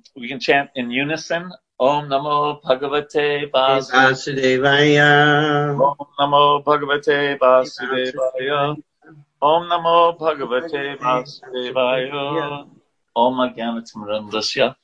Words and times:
um, 0.00 0.20
we 0.20 0.28
can 0.28 0.40
chant 0.40 0.70
in 0.74 0.90
unison. 0.90 1.52
Om 1.78 2.08
Namo 2.08 2.62
Bhagavate 2.62 3.50
Vasudevaya. 3.50 5.78
Om 5.78 6.06
Namo 6.18 6.64
Bhagavate 6.64 7.38
Vasudevaya. 7.38 8.76
Om 9.40 9.68
Namo 9.68 10.18
Bhagavate 10.18 10.98
Vasudevaya. 10.98 12.68
Om 13.16 13.34
Agyanatimarandasya. 13.34 14.74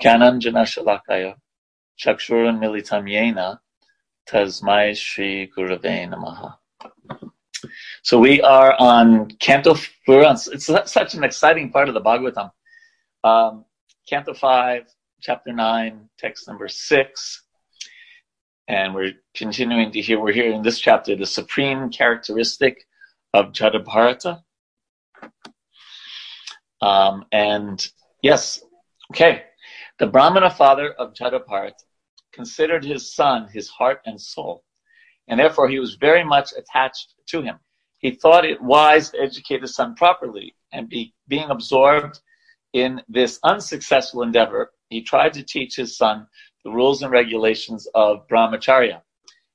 Kananjana 0.00 0.64
Shalakaya. 0.64 1.34
Chakshuran 1.98 2.58
Militam 2.58 3.08
Yena. 3.08 3.58
Tasmai 4.28 4.96
Shri 4.96 5.50
Gurave 5.56 6.08
Namaha. 6.08 6.54
So 8.02 8.18
we 8.18 8.40
are 8.40 8.74
on 8.78 9.30
Canto, 9.32 9.74
we're 10.06 10.22
it's 10.30 10.66
such 10.66 11.14
an 11.14 11.24
exciting 11.24 11.70
part 11.70 11.88
of 11.88 11.94
the 11.94 12.00
Bhagavatam. 12.00 12.50
Um, 13.22 13.66
Canto 14.10 14.34
5, 14.34 14.92
Chapter 15.20 15.52
9, 15.52 16.08
text 16.18 16.48
number 16.48 16.66
6. 16.66 17.42
And 18.66 18.92
we're 18.92 19.12
continuing 19.36 19.92
to 19.92 20.00
hear, 20.00 20.18
we're 20.18 20.32
here 20.32 20.50
in 20.50 20.62
this 20.62 20.80
chapter, 20.80 21.14
the 21.14 21.24
supreme 21.24 21.90
characteristic 21.90 22.88
of 23.34 23.52
Jadabharata. 23.52 24.42
Um, 26.82 27.24
and 27.30 27.88
yes, 28.20 28.60
okay. 29.12 29.44
The 30.00 30.08
Brahmana 30.08 30.50
father 30.50 30.92
of 30.94 31.14
Jadabharata 31.14 31.84
considered 32.32 32.84
his 32.84 33.14
son 33.14 33.48
his 33.52 33.68
heart 33.68 34.00
and 34.06 34.20
soul, 34.20 34.64
and 35.28 35.38
therefore 35.38 35.68
he 35.68 35.78
was 35.78 35.94
very 35.94 36.24
much 36.24 36.50
attached 36.58 37.14
to 37.26 37.42
him. 37.42 37.60
He 37.98 38.10
thought 38.10 38.44
it 38.44 38.60
wise 38.60 39.10
to 39.10 39.20
educate 39.20 39.62
his 39.62 39.76
son 39.76 39.94
properly, 39.94 40.56
and 40.72 40.88
be, 40.88 41.14
being 41.28 41.50
absorbed 41.50 42.18
in 42.72 43.02
this 43.08 43.38
unsuccessful 43.42 44.22
endeavor, 44.22 44.72
he 44.88 45.02
tried 45.02 45.32
to 45.34 45.42
teach 45.42 45.76
his 45.76 45.96
son 45.96 46.26
the 46.64 46.70
rules 46.70 47.02
and 47.02 47.10
regulations 47.10 47.88
of 47.94 48.26
brahmacharya, 48.28 49.02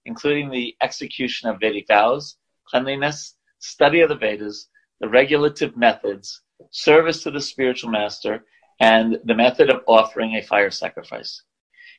including 0.05 0.49
the 0.49 0.75
execution 0.81 1.49
of 1.49 1.59
Vedic 1.59 1.87
vows, 1.87 2.37
cleanliness, 2.65 3.35
study 3.59 4.01
of 4.01 4.09
the 4.09 4.15
Vedas, 4.15 4.69
the 4.99 5.09
regulative 5.09 5.77
methods, 5.77 6.41
service 6.71 7.23
to 7.23 7.31
the 7.31 7.41
spiritual 7.41 7.89
master, 7.89 8.45
and 8.79 9.19
the 9.23 9.35
method 9.35 9.69
of 9.69 9.83
offering 9.87 10.35
a 10.35 10.41
fire 10.41 10.71
sacrifice. 10.71 11.43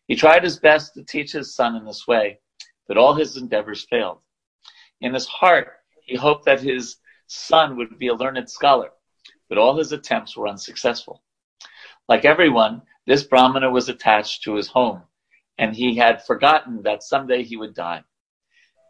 He 0.07 0.17
tried 0.17 0.45
his 0.45 0.59
best 0.59 0.95
to 0.95 1.05
teach 1.05 1.33
his 1.33 1.55
son 1.55 1.77
in 1.77 1.85
this 1.85 2.07
way, 2.07 2.39
but 2.87 2.97
all 2.97 3.15
his 3.15 3.37
endeavors 3.37 3.87
failed. 3.89 4.19
In 5.01 5.15
his 5.15 5.27
heart, 5.27 5.69
he 6.05 6.17
hoped 6.17 6.45
that 6.45 6.61
his 6.61 6.97
son 7.27 7.77
would 7.77 7.99
be 7.99 8.09
a 8.09 8.15
learned 8.15 8.49
scholar, 8.49 8.91
but 9.49 9.59
all 9.59 9.77
his 9.77 9.93
attempts 9.93 10.37
were 10.37 10.49
unsuccessful. 10.49 11.23
Like 12.09 12.25
everyone, 12.25 12.83
this 13.07 13.25
Brahmana 13.25 13.71
was 13.71 13.89
attached 13.89 14.43
to 14.45 14.55
his 14.55 14.69
home, 14.69 15.03
and 15.59 15.75
he 15.75 15.97
had 15.97 16.25
forgotten 16.25 16.83
that 16.83 17.03
someday 17.03 17.43
he 17.43 17.57
would 17.57 17.75
die. 17.75 18.05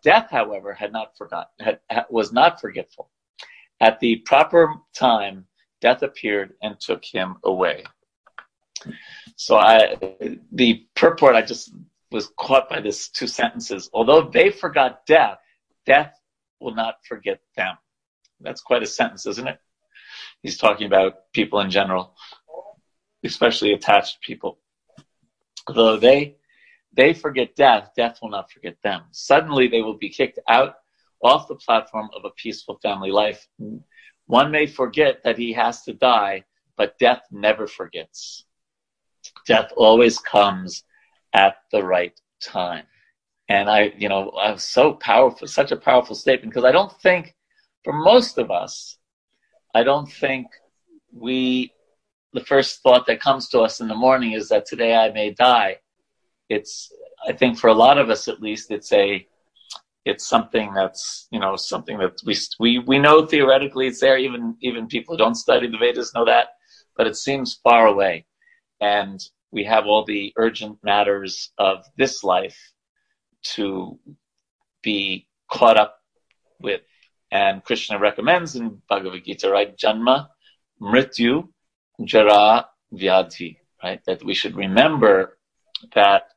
Death, 0.02 0.28
however, 0.30 0.72
had 0.72 0.92
not 0.92 1.16
forgotten, 1.16 1.78
had, 1.88 2.06
was 2.10 2.32
not 2.32 2.60
forgetful. 2.60 3.10
At 3.80 4.00
the 4.00 4.16
proper 4.16 4.74
time, 4.94 5.46
death 5.80 6.02
appeared 6.02 6.54
and 6.62 6.78
took 6.78 7.04
him 7.04 7.36
away. 7.44 7.84
So 9.36 9.56
I, 9.56 9.96
the 10.52 10.86
purport, 10.94 11.34
I 11.34 11.42
just 11.42 11.72
was 12.10 12.30
caught 12.38 12.68
by 12.68 12.80
this 12.80 13.08
two 13.08 13.26
sentences. 13.26 13.90
Although 13.92 14.22
they 14.22 14.50
forgot 14.50 15.04
death, 15.06 15.38
death 15.84 16.14
will 16.60 16.74
not 16.74 17.04
forget 17.06 17.40
them. 17.56 17.76
That's 18.40 18.60
quite 18.60 18.82
a 18.82 18.86
sentence, 18.86 19.26
isn't 19.26 19.48
it? 19.48 19.58
He's 20.42 20.58
talking 20.58 20.86
about 20.86 21.32
people 21.32 21.60
in 21.60 21.70
general, 21.70 22.14
especially 23.24 23.72
attached 23.72 24.20
people. 24.20 24.58
Though 25.72 25.96
they 25.96 26.36
they 26.92 27.12
forget 27.12 27.56
death, 27.56 27.90
death 27.96 28.18
will 28.22 28.30
not 28.30 28.50
forget 28.50 28.76
them. 28.82 29.02
Suddenly 29.10 29.68
they 29.68 29.82
will 29.82 29.98
be 29.98 30.08
kicked 30.08 30.38
out 30.48 30.76
off 31.22 31.48
the 31.48 31.56
platform 31.56 32.08
of 32.14 32.24
a 32.24 32.30
peaceful 32.30 32.78
family 32.82 33.10
life. 33.10 33.46
One 34.26 34.50
may 34.50 34.66
forget 34.66 35.22
that 35.24 35.38
he 35.38 35.52
has 35.52 35.82
to 35.84 35.92
die, 35.92 36.44
but 36.76 36.98
death 36.98 37.22
never 37.30 37.66
forgets. 37.66 38.44
Death 39.46 39.72
always 39.76 40.18
comes 40.18 40.84
at 41.32 41.56
the 41.70 41.82
right 41.82 42.18
time. 42.40 42.84
And 43.48 43.70
I, 43.70 43.92
you 43.96 44.08
know, 44.08 44.32
I 44.32 44.56
so 44.56 44.94
powerful, 44.94 45.46
such 45.46 45.70
a 45.70 45.76
powerful 45.76 46.16
statement 46.16 46.52
because 46.52 46.64
I 46.64 46.72
don't 46.72 46.92
think, 47.00 47.34
for 47.84 47.92
most 47.92 48.38
of 48.38 48.50
us, 48.50 48.98
I 49.76 49.82
don't 49.82 50.10
think 50.10 50.46
we, 51.12 51.70
the 52.32 52.40
first 52.40 52.82
thought 52.82 53.06
that 53.08 53.20
comes 53.20 53.50
to 53.50 53.60
us 53.60 53.80
in 53.82 53.88
the 53.88 53.94
morning 53.94 54.32
is 54.32 54.48
that 54.48 54.64
today 54.64 54.96
I 54.96 55.12
may 55.12 55.34
die. 55.34 55.76
It's, 56.48 56.90
I 57.28 57.32
think 57.34 57.58
for 57.58 57.68
a 57.68 57.74
lot 57.74 57.98
of 57.98 58.08
us 58.08 58.26
at 58.26 58.40
least, 58.40 58.70
it's 58.70 58.90
a, 58.94 59.26
it's 60.06 60.26
something 60.26 60.72
that's, 60.72 61.28
you 61.30 61.40
know, 61.40 61.56
something 61.56 61.98
that 61.98 62.18
we, 62.24 62.34
we, 62.58 62.78
we 62.78 62.98
know 62.98 63.26
theoretically 63.26 63.86
it's 63.88 64.00
there. 64.00 64.16
Even, 64.16 64.56
even 64.62 64.86
people 64.86 65.14
who 65.14 65.18
don't 65.18 65.34
study 65.34 65.68
the 65.68 65.76
Vedas 65.76 66.14
know 66.14 66.24
that, 66.24 66.48
but 66.96 67.06
it 67.06 67.16
seems 67.16 67.60
far 67.62 67.86
away. 67.86 68.24
And 68.80 69.20
we 69.50 69.62
have 69.64 69.84
all 69.84 70.06
the 70.06 70.32
urgent 70.38 70.78
matters 70.84 71.52
of 71.58 71.84
this 71.98 72.24
life 72.24 72.58
to 73.56 73.98
be 74.82 75.28
caught 75.52 75.76
up 75.76 75.98
with. 76.62 76.80
And 77.30 77.64
Krishna 77.64 77.98
recommends 77.98 78.56
in 78.56 78.80
Bhagavad 78.88 79.24
Gita, 79.24 79.50
right? 79.50 79.76
Janma, 79.76 80.28
Mrityu, 80.80 81.48
Jara, 82.04 82.66
Vyadhi, 82.92 83.56
right? 83.82 84.00
That 84.06 84.24
we 84.24 84.34
should 84.34 84.56
remember 84.56 85.38
that 85.94 86.28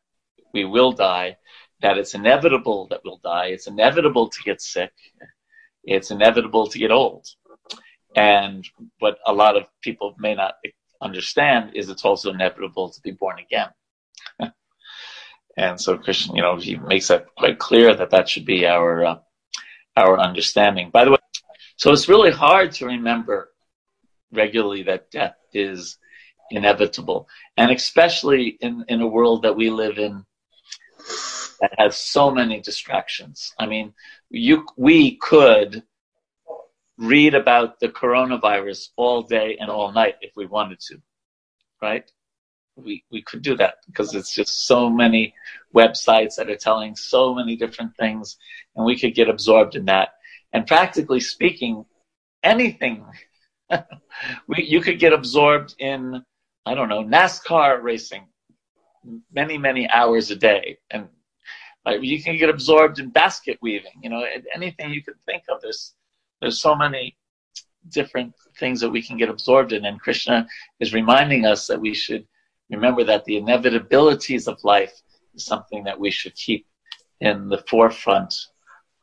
we 0.54 0.66
will 0.66 0.92
die, 0.92 1.38
that 1.82 1.98
it's 1.98 2.16
inevitable 2.16 2.88
that 2.88 3.02
we'll 3.04 3.22
die, 3.24 3.48
it's 3.48 3.68
inevitable 3.68 4.30
to 4.30 4.44
get 4.44 4.62
sick, 4.62 4.92
it's 5.84 6.12
inevitable 6.12 6.68
to 6.68 6.80
get 6.80 6.92
old. 6.92 7.28
And 8.16 8.68
what 8.98 9.20
a 9.26 9.34
lot 9.34 9.56
of 9.56 9.68
people 9.82 10.16
may 10.18 10.34
not 10.34 10.56
understand 11.02 11.72
is 11.76 11.90
it's 11.90 12.06
also 12.06 12.32
inevitable 12.32 12.90
to 12.90 13.02
be 13.02 13.12
born 13.12 13.40
again. 13.40 13.70
And 15.58 15.80
so 15.82 15.98
Krishna, 15.98 16.36
you 16.36 16.42
know, 16.42 16.56
he 16.56 16.78
makes 16.78 17.10
that 17.10 17.36
quite 17.36 17.60
clear 17.60 17.94
that 17.94 18.12
that 18.12 18.30
should 18.30 18.46
be 18.46 18.66
our 18.66 19.04
uh, 19.04 19.20
our 20.00 20.20
understanding. 20.20 20.90
By 20.90 21.06
the 21.06 21.12
way, 21.12 21.18
so 21.76 21.92
it's 21.92 22.10
really 22.10 22.32
hard 22.32 22.72
to 22.74 22.86
remember 22.86 23.52
regularly 24.32 24.84
that 24.84 25.12
death 25.12 25.38
is 25.54 25.98
inevitable, 26.52 27.28
and 27.58 27.72
especially 27.72 28.58
in 28.62 28.86
in 28.88 29.02
a 29.02 29.08
world 29.08 29.44
that 29.44 29.56
we 29.56 29.70
live 29.70 29.98
in 29.98 30.26
that 31.62 31.74
has 31.78 31.98
so 31.98 32.32
many 32.32 32.62
distractions. 32.62 33.54
I 33.60 33.66
mean, 33.66 33.94
you 34.30 34.66
we 34.78 35.18
could 35.18 35.84
read 36.98 37.34
about 37.34 37.80
the 37.80 37.90
coronavirus 37.90 38.90
all 38.98 39.22
day 39.22 39.58
and 39.60 39.70
all 39.70 39.92
night 39.92 40.16
if 40.22 40.32
we 40.36 40.46
wanted 40.46 40.80
to, 40.82 41.02
right? 41.82 42.10
We, 42.76 43.04
we 43.12 43.22
could 43.22 43.42
do 43.42 43.56
that 43.58 43.76
because 43.88 44.16
it's 44.16 44.34
just 44.34 44.68
so 44.68 44.90
many 44.90 45.34
websites 45.76 46.36
that 46.36 46.50
are 46.50 46.56
telling 46.56 46.96
so 46.96 47.34
many 47.34 47.56
different 47.56 47.96
things 47.98 48.38
and 48.76 48.86
we 48.86 48.98
could 48.98 49.16
get 49.16 49.30
absorbed 49.30 49.76
in 49.76 49.86
that. 49.86 50.10
And 50.54 50.66
practically 50.66 51.20
speaking, 51.20 51.86
anything, 52.44 53.06
we, 54.48 54.64
you 54.64 54.82
could 54.82 55.00
get 55.00 55.14
absorbed 55.14 55.76
in, 55.80 56.24
I 56.66 56.74
don't 56.76 56.90
know, 56.90 57.04
NASCAR 57.04 57.82
racing 57.82 58.26
many, 59.32 59.58
many 59.58 59.90
hours 59.90 60.32
a 60.32 60.36
day. 60.36 60.78
And 60.92 61.08
like, 61.86 62.02
you 62.02 62.22
can 62.22 62.38
get 62.38 62.50
absorbed 62.50 63.00
in 63.00 63.10
basket 63.10 63.58
weaving, 63.62 64.02
you 64.02 64.10
know, 64.10 64.26
anything 64.54 64.92
you 64.92 65.04
could 65.04 65.22
think 65.26 65.44
of. 65.50 65.62
There's, 65.62 65.94
there's 66.42 66.62
so 66.62 66.76
many 66.76 67.16
different 67.90 68.34
things 68.58 68.82
that 68.82 68.90
we 68.90 69.02
can 69.02 69.18
get 69.18 69.30
absorbed 69.30 69.72
in. 69.72 69.86
And 69.86 70.00
Krishna 70.00 70.48
is 70.80 70.94
reminding 70.94 71.46
us 71.46 71.68
that 71.68 71.80
we 71.80 71.94
should 71.94 72.28
remember 72.70 73.04
that 73.04 73.26
the 73.26 73.40
inevitabilities 73.42 74.48
of 74.48 74.64
life 74.64 75.02
is 75.34 75.46
something 75.46 75.84
that 75.86 76.00
we 76.00 76.12
should 76.12 76.36
keep 76.36 76.68
in 77.20 77.50
the 77.50 77.64
forefront 77.70 78.34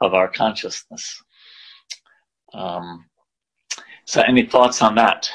of 0.00 0.14
our 0.14 0.28
consciousness. 0.28 1.22
Um, 2.54 3.06
so, 4.04 4.22
any 4.22 4.46
thoughts 4.46 4.82
on 4.82 4.94
that? 4.94 5.30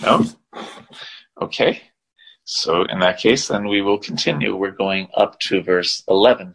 No? 0.00 0.24
Okay. 1.40 1.82
So, 2.44 2.84
in 2.84 3.00
that 3.00 3.18
case, 3.18 3.48
then 3.48 3.68
we 3.68 3.82
will 3.82 3.98
continue. 3.98 4.56
We're 4.56 4.70
going 4.70 5.08
up 5.14 5.38
to 5.40 5.62
verse 5.62 6.02
11. 6.08 6.54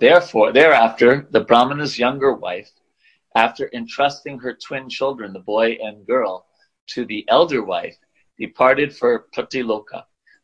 Therefore, 0.00 0.52
thereafter, 0.52 1.26
the 1.30 1.40
Brahmana's 1.40 1.98
younger 1.98 2.32
wife 2.32 2.70
after 3.38 3.70
entrusting 3.72 4.36
her 4.40 4.52
twin 4.52 4.88
children, 4.88 5.32
the 5.32 5.38
boy 5.38 5.78
and 5.80 6.04
girl, 6.04 6.46
to 6.88 7.04
the 7.04 7.24
elder 7.28 7.62
wife, 7.62 7.96
departed 8.36 8.90
for 8.92 9.26
Patiloka, 9.32 10.02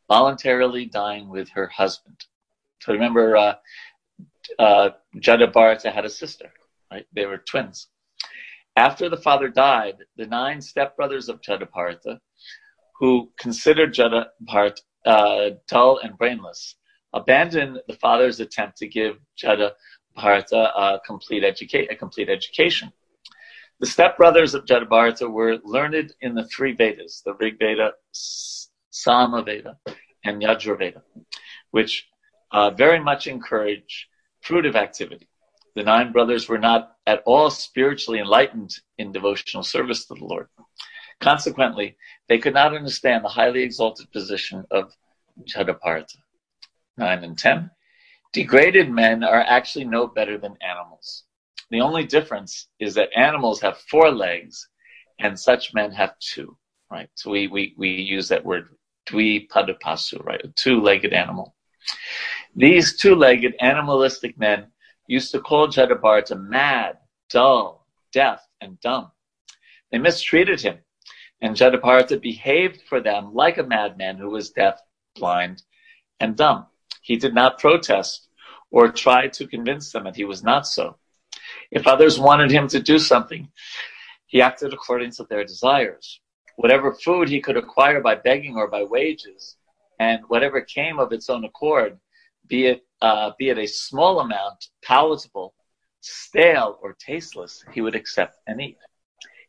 voluntarily 0.09 0.87
dying 0.87 1.29
with 1.29 1.49
her 1.49 1.67
husband. 1.67 2.19
So 2.81 2.93
remember, 2.93 3.37
uh, 3.37 3.55
uh, 4.61 4.91
Jadabharata 5.17 5.93
had 5.93 6.05
a 6.05 6.09
sister, 6.23 6.53
right? 6.93 7.05
They 7.13 7.27
were 7.27 7.39
twins. 7.39 7.89
After 8.77 9.09
the 9.09 9.25
father 9.27 9.49
died, 9.49 9.97
the 10.17 10.27
nine 10.27 10.59
stepbrothers 10.59 11.29
of 11.29 11.41
Jada 11.41 11.67
Jadabharata, 11.67 12.21
who 13.01 13.33
considered 13.41 13.93
Jadapart 13.93 14.77
uh, 15.05 15.51
dull 15.67 15.99
and 15.99 16.17
brainless, 16.17 16.77
abandoned 17.13 17.81
the 17.89 17.97
father's 17.97 18.39
attempt 18.39 18.77
to 18.79 18.87
give 18.87 19.17
Jadabharata 20.17 20.71
a 20.75 21.01
complete, 21.05 21.43
educa- 21.43 21.91
a 21.91 21.97
complete 21.97 22.29
education. 22.29 22.93
The 23.81 23.87
stepbrothers 23.87 24.55
of 24.55 24.65
Jadabharata 24.65 25.31
were 25.31 25.59
learned 25.65 26.15
in 26.21 26.35
the 26.35 26.47
three 26.47 26.73
Vedas, 26.73 27.23
the 27.25 27.35
Rig 27.35 27.59
Veda, 27.59 27.93
Sama 28.13 29.43
Veda, 29.43 29.77
and 30.25 30.43
Yajurveda, 30.43 31.03
which 31.71 32.07
uh, 32.53 32.71
very 32.71 33.01
much 33.01 33.27
encourage 33.27 34.09
fruitive 34.45 34.77
activity. 34.77 35.29
The 35.75 35.83
nine 35.83 36.13
brothers 36.13 36.49
were 36.49 36.59
not 36.59 36.93
at 37.07 37.23
all 37.27 37.51
spiritually 37.51 38.21
enlightened 38.21 38.71
in 38.97 39.11
devotional 39.11 39.65
service 39.65 40.07
to 40.07 40.15
the 40.15 40.25
Lord. 40.25 40.47
Consequently, 41.21 41.97
they 42.29 42.39
could 42.39 42.55
not 42.55 42.77
understand 42.77 43.25
the 43.25 43.29
highly 43.29 43.63
exalted 43.63 44.11
position 44.13 44.65
of 44.71 44.93
Jadabharata. 45.43 46.17
9 46.97 47.25
and 47.25 47.37
10. 47.37 47.71
Degraded 48.35 48.91
men 48.91 49.23
are 49.23 49.43
actually 49.43 49.85
no 49.85 50.09
better 50.09 50.37
than 50.37 50.59
animals. 50.61 51.23
The 51.71 51.81
only 51.81 52.05
difference 52.05 52.67
is 52.81 52.93
that 52.95 53.17
animals 53.17 53.61
have 53.61 53.79
four 53.89 54.11
legs 54.11 54.69
and 55.21 55.39
such 55.39 55.73
men 55.73 55.93
have 55.93 56.19
two, 56.19 56.59
right? 56.91 57.09
So 57.15 57.31
we, 57.31 57.47
we, 57.47 57.75
we 57.79 57.91
use 57.91 58.27
that 58.29 58.45
word 58.45 58.71
dvipadapasu, 59.09 60.25
right? 60.25 60.41
A 60.43 60.49
two-legged 60.49 61.13
animal. 61.13 61.55
These 62.57 62.99
two-legged 62.99 63.55
animalistic 63.61 64.37
men 64.37 64.67
used 65.07 65.31
to 65.31 65.41
call 65.41 65.69
Jadabarta 65.69 66.37
mad, 66.37 66.99
dull, 67.31 67.87
deaf, 68.13 68.41
and 68.61 68.81
dumb. 68.81 69.13
They 69.93 69.99
mistreated 69.99 70.61
him, 70.61 70.79
and 71.41 71.55
Jadabharata 71.55 72.21
behaved 72.21 72.83
for 72.89 73.01
them 73.01 73.33
like 73.33 73.59
a 73.59 73.63
madman 73.63 74.17
who 74.17 74.31
was 74.31 74.51
deaf, 74.51 74.81
blind, 75.15 75.63
and 76.19 76.37
dumb. 76.37 76.67
He 77.05 77.17
did 77.17 77.35
not 77.35 77.59
protest 77.59 78.29
or 78.71 78.91
try 78.91 79.29
to 79.29 79.47
convince 79.47 79.93
them 79.93 80.05
that 80.05 80.17
he 80.17 80.25
was 80.25 80.43
not 80.43 80.67
so. 80.67 80.97
If 81.71 81.87
others 81.87 82.19
wanted 82.19 82.51
him 82.51 82.67
to 82.69 82.81
do 82.81 82.99
something, 82.99 83.51
he 84.27 84.41
acted 84.41 84.73
according 84.73 85.11
to 85.13 85.25
their 85.29 85.45
desires. 85.45 86.21
Whatever 86.57 86.95
food 86.95 87.29
he 87.29 87.43
could 87.43 87.59
acquire 87.59 88.01
by 88.01 88.15
begging 88.15 88.57
or 88.57 88.69
by 88.69 88.85
wages, 88.85 89.57
and 90.01 90.23
whatever 90.29 90.63
came 90.63 90.99
of 90.99 91.13
its 91.13 91.29
own 91.29 91.45
accord, 91.45 92.01
be 92.49 92.67
it 92.69 92.87
uh, 93.03 93.33
be 93.39 93.51
it 93.51 93.59
a 93.59 93.67
small 93.67 94.21
amount, 94.21 94.69
palatable, 94.83 95.53
stale, 96.01 96.79
or 96.81 96.97
tasteless, 96.99 97.63
he 97.75 97.83
would 97.83 97.95
accept 97.95 98.39
and 98.47 98.63
eat. 98.63 98.79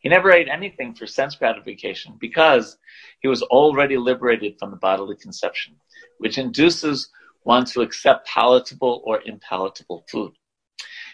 He 0.02 0.10
never 0.10 0.30
ate 0.30 0.50
anything 0.50 0.94
for 0.94 1.08
sense 1.08 1.36
gratification 1.36 2.18
because 2.20 2.78
he 3.22 3.30
was 3.30 3.44
already 3.44 3.96
liberated 3.96 4.60
from 4.60 4.72
the 4.72 4.78
bodily 4.78 5.16
conception, 5.16 5.78
which 6.18 6.38
induces 6.38 7.10
one 7.46 7.64
to 7.64 7.82
accept 7.82 8.28
palatable 8.28 9.04
or 9.06 9.22
impalatable 9.22 10.02
food. 10.10 10.34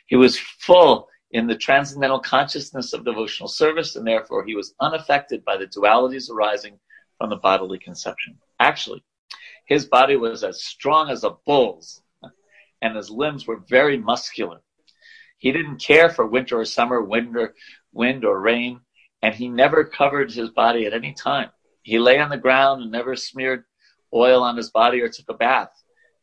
He 0.07 0.15
was 0.15 0.39
full 0.39 1.09
in 1.31 1.45
the 1.45 1.57
transcendental 1.57 2.19
consciousness 2.19 2.93
of 2.93 3.03
devotional 3.03 3.49
service, 3.49 3.97
and 3.97 4.07
therefore 4.07 4.45
he 4.45 4.55
was 4.55 4.73
unaffected 4.79 5.43
by 5.43 5.57
the 5.57 5.67
dualities 5.67 6.29
arising 6.29 6.79
from 7.17 7.29
the 7.29 7.35
bodily 7.35 7.79
conception. 7.79 8.37
Actually, 8.61 9.03
his 9.65 9.85
body 9.85 10.15
was 10.15 10.45
as 10.45 10.63
strong 10.63 11.09
as 11.09 11.25
a 11.25 11.35
bull's, 11.45 12.01
and 12.81 12.95
his 12.95 13.09
limbs 13.09 13.45
were 13.45 13.65
very 13.67 13.97
muscular. 13.97 14.61
He 15.37 15.51
didn't 15.51 15.81
care 15.81 16.09
for 16.09 16.25
winter 16.25 16.59
or 16.59 16.65
summer, 16.65 17.01
wind 17.01 17.35
or, 17.35 17.55
wind 17.91 18.23
or 18.23 18.39
rain, 18.39 18.79
and 19.21 19.35
he 19.35 19.49
never 19.49 19.83
covered 19.83 20.31
his 20.31 20.49
body 20.49 20.85
at 20.85 20.93
any 20.93 21.13
time. 21.13 21.49
He 21.83 21.99
lay 21.99 22.19
on 22.19 22.29
the 22.29 22.37
ground 22.37 22.83
and 22.83 22.91
never 22.91 23.17
smeared 23.17 23.65
oil 24.13 24.43
on 24.43 24.55
his 24.55 24.71
body 24.71 25.01
or 25.01 25.09
took 25.09 25.27
a 25.29 25.33
bath. 25.33 25.71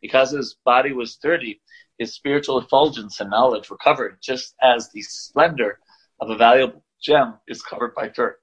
Because 0.01 0.31
his 0.31 0.57
body 0.65 0.93
was 0.93 1.17
dirty, 1.17 1.61
his 1.99 2.15
spiritual 2.15 2.59
effulgence 2.59 3.21
and 3.21 3.31
knowledge 3.31 3.69
were 3.69 3.77
covered, 3.77 4.19
just 4.23 4.55
as 4.63 4.91
the 4.91 5.03
splendor 5.03 5.81
of 6.21 6.31
a 6.31 6.37
valuable 6.37 6.85
gem 7.03 7.35
is 7.49 7.63
covered 7.63 7.95
by 7.95 8.09
dirt. 8.09 8.41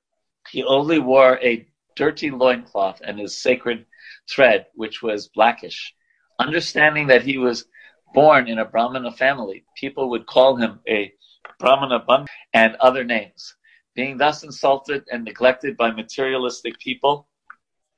He 0.50 0.64
only 0.64 1.00
wore 1.00 1.40
a 1.42 1.68
dirty 1.96 2.30
loincloth 2.30 3.02
and 3.04 3.20
his 3.20 3.42
sacred 3.42 3.86
thread, 4.30 4.68
which 4.76 5.02
was 5.02 5.30
blackish. 5.30 5.94
Understanding 6.40 7.08
that 7.08 7.24
he 7.24 7.38
was 7.38 7.66
born 8.14 8.48
in 8.48 8.60
a 8.60 8.66
Brahmana 8.66 9.12
family, 9.12 9.66
people 9.76 10.10
would 10.10 10.26
call 10.26 10.56
him 10.58 10.80
a 10.88 11.14
Brahmana 11.60 12.26
and 12.54 12.76
other 12.76 13.04
names. 13.04 13.56
Being 13.96 14.18
thus 14.18 14.44
insulted 14.44 15.06
and 15.12 15.24
neglected 15.24 15.78
by 15.78 15.92
materialistic 15.92 16.78
people, 16.80 17.30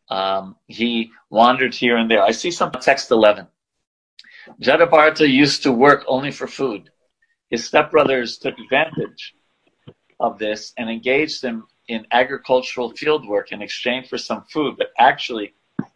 um, 0.10 0.56
he 0.68 1.12
wandered 1.30 1.74
here 1.74 1.98
and 1.98 2.10
there. 2.10 2.24
I 2.24 2.32
see 2.32 2.52
some 2.52 2.72
text 2.72 3.12
11. 3.12 3.48
Jadabharata 4.62 5.28
used 5.30 5.64
to 5.64 5.72
work 5.72 6.04
only 6.08 6.32
for 6.32 6.48
food. 6.48 6.90
His 7.50 7.70
stepbrothers 7.70 8.40
took 8.40 8.58
advantage 8.58 9.36
of 10.20 10.40
this 10.40 10.74
and 10.78 10.90
engaged 10.90 11.44
him 11.44 11.68
in 11.88 12.06
agricultural 12.12 12.92
field 12.92 13.28
work 13.28 13.52
in 13.52 13.62
exchange 13.62 14.10
for 14.10 14.18
some 14.18 14.44
food, 14.44 14.76
but 14.78 14.92
actually 14.98 15.54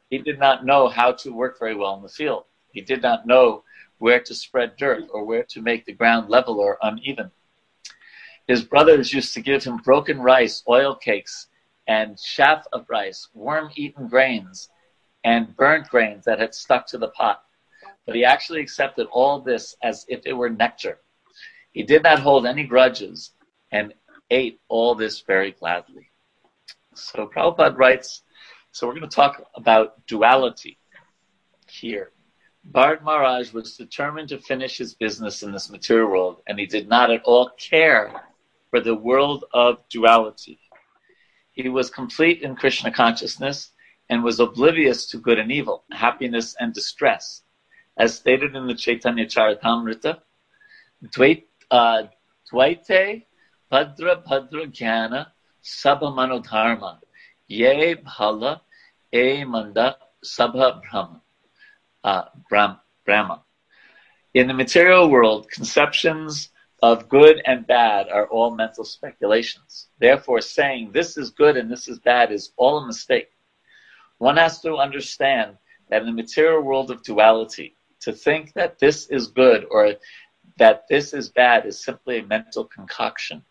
he 0.10 0.18
did 0.18 0.40
not 0.40 0.66
know 0.66 0.88
how 0.88 1.12
to 1.13 1.34
work 1.34 1.60
very 1.60 1.75
well 1.75 1.96
in 1.96 2.04
the 2.04 2.10
field. 2.10 2.46
He 2.72 2.81
did 2.81 3.02
not 3.02 3.25
know 3.25 3.63
where 3.98 4.19
to 4.19 4.34
spread 4.34 4.78
dirt 4.78 5.06
or 5.12 5.25
where 5.25 5.44
to 5.44 5.62
make 5.62 5.86
the 5.86 5.94
ground 5.94 6.30
level 6.30 6.60
or 6.60 6.78
uneven. 6.81 7.31
His 8.48 8.63
brothers 8.63 9.13
used 9.13 9.34
to 9.36 9.42
give 9.42 9.63
him 9.63 9.78
broken 9.78 10.19
rice, 10.19 10.63
oil 10.68 10.96
cakes, 10.96 11.48
and 11.88 12.18
chaff 12.18 12.66
of 12.74 12.86
rice, 12.89 13.28
worm 13.33 13.69
eaten 13.75 14.07
grains, 14.07 14.69
and 15.24 15.56
burnt 15.56 15.89
grains 15.89 16.25
that 16.25 16.39
had 16.39 16.54
stuck 16.54 16.88
to 16.88 16.98
the 16.98 17.10
pot 17.10 17.44
but 18.06 18.16
he 18.16 18.25
actually 18.25 18.62
accepted 18.62 19.07
all 19.12 19.39
this 19.39 19.75
as 19.83 20.06
if 20.10 20.25
it 20.25 20.33
were 20.33 20.50
nectar. 20.50 21.00
He 21.72 21.83
did 21.83 22.04
not 22.04 22.19
hold 22.19 22.45
any 22.45 22.63
grudges 22.63 23.31
and 23.72 23.94
ate 24.30 24.60
all 24.68 24.95
this 24.95 25.22
very 25.22 25.51
gladly. 25.51 26.10
So 26.94 27.28
Prabhupada 27.28 27.78
writes, 27.78 28.24
so 28.72 28.88
we're 28.88 28.95
going 28.95 29.10
to 29.10 29.16
talk 29.16 29.50
about 29.56 30.06
duality 30.07 30.77
here. 31.69 32.12
Bharat 32.69 33.01
Maharaj 33.01 33.54
was 33.54 33.75
determined 33.77 34.30
to 34.30 34.38
finish 34.38 34.77
his 34.77 34.94
business 34.94 35.42
in 35.42 35.51
this 35.51 35.69
material 35.69 36.10
world, 36.10 36.42
and 36.48 36.60
he 36.60 36.66
did 36.66 36.88
not 36.88 37.12
at 37.12 37.24
all 37.24 37.50
care 37.57 38.12
for 38.69 38.80
the 38.80 38.95
world 38.95 39.45
of 39.54 39.77
duality. 39.89 40.60
He 41.51 41.69
was 41.69 41.89
complete 41.89 42.42
in 42.42 42.56
Krishna 42.56 42.92
consciousness 42.92 43.72
and 44.10 44.24
was 44.24 44.39
oblivious 44.39 45.08
to 45.10 45.17
good 45.17 45.39
and 45.39 45.51
evil, 45.51 45.84
happiness 45.91 46.55
and 46.60 46.74
distress 46.74 47.43
as 47.98 48.15
stated 48.15 48.55
in 48.55 48.67
the 48.67 48.75
Chaitanya 48.75 49.25
Charitamrita, 49.25 50.20
Dvait, 51.05 51.43
uh, 51.70 52.03
Dvaite 52.51 53.25
Bhadra 53.72 54.24
Bhadra 54.25 54.65
Jnana 54.72 55.27
Sabha 55.63 56.12
Manodharma 56.12 57.00
Ye 57.48 57.96
Bhala 57.96 58.62
E 59.13 59.43
Manda 59.43 59.98
Sabha 60.24 60.81
Brahma, 60.81 61.22
uh, 62.03 62.24
Brahma. 62.50 63.43
In 64.34 64.48
the 64.48 64.53
material 64.53 65.10
world, 65.10 65.50
conceptions 65.51 66.50
of 66.82 67.10
good 67.10 67.42
and 67.46 67.68
bad 67.68 68.10
are 68.10 68.28
all 68.28 68.56
mental 68.56 68.84
speculations. 68.84 69.88
Therefore, 70.00 70.42
saying 70.42 70.92
this 70.92 71.18
is 71.18 71.30
good 71.30 71.58
and 71.58 71.72
this 71.72 71.88
is 71.88 72.00
bad 72.00 72.32
is 72.32 72.52
all 72.58 72.80
a 72.80 72.88
mistake. 72.88 73.30
One 74.18 74.38
has 74.38 74.62
to 74.62 74.76
understand 74.76 75.58
that 75.90 76.02
in 76.02 76.08
the 76.08 76.14
material 76.14 76.62
world 76.62 76.90
of 76.90 77.04
duality, 77.04 77.76
to 78.02 78.12
think 78.12 78.54
that 78.54 78.80
this 78.80 79.08
is 79.08 79.28
good 79.28 79.66
or 79.70 79.94
that 80.58 80.86
this 80.90 81.14
is 81.14 81.30
bad 81.30 81.66
is 81.66 81.84
simply 81.84 82.20
a 82.20 82.26
mental 82.26 82.66
concoction. 82.66 83.44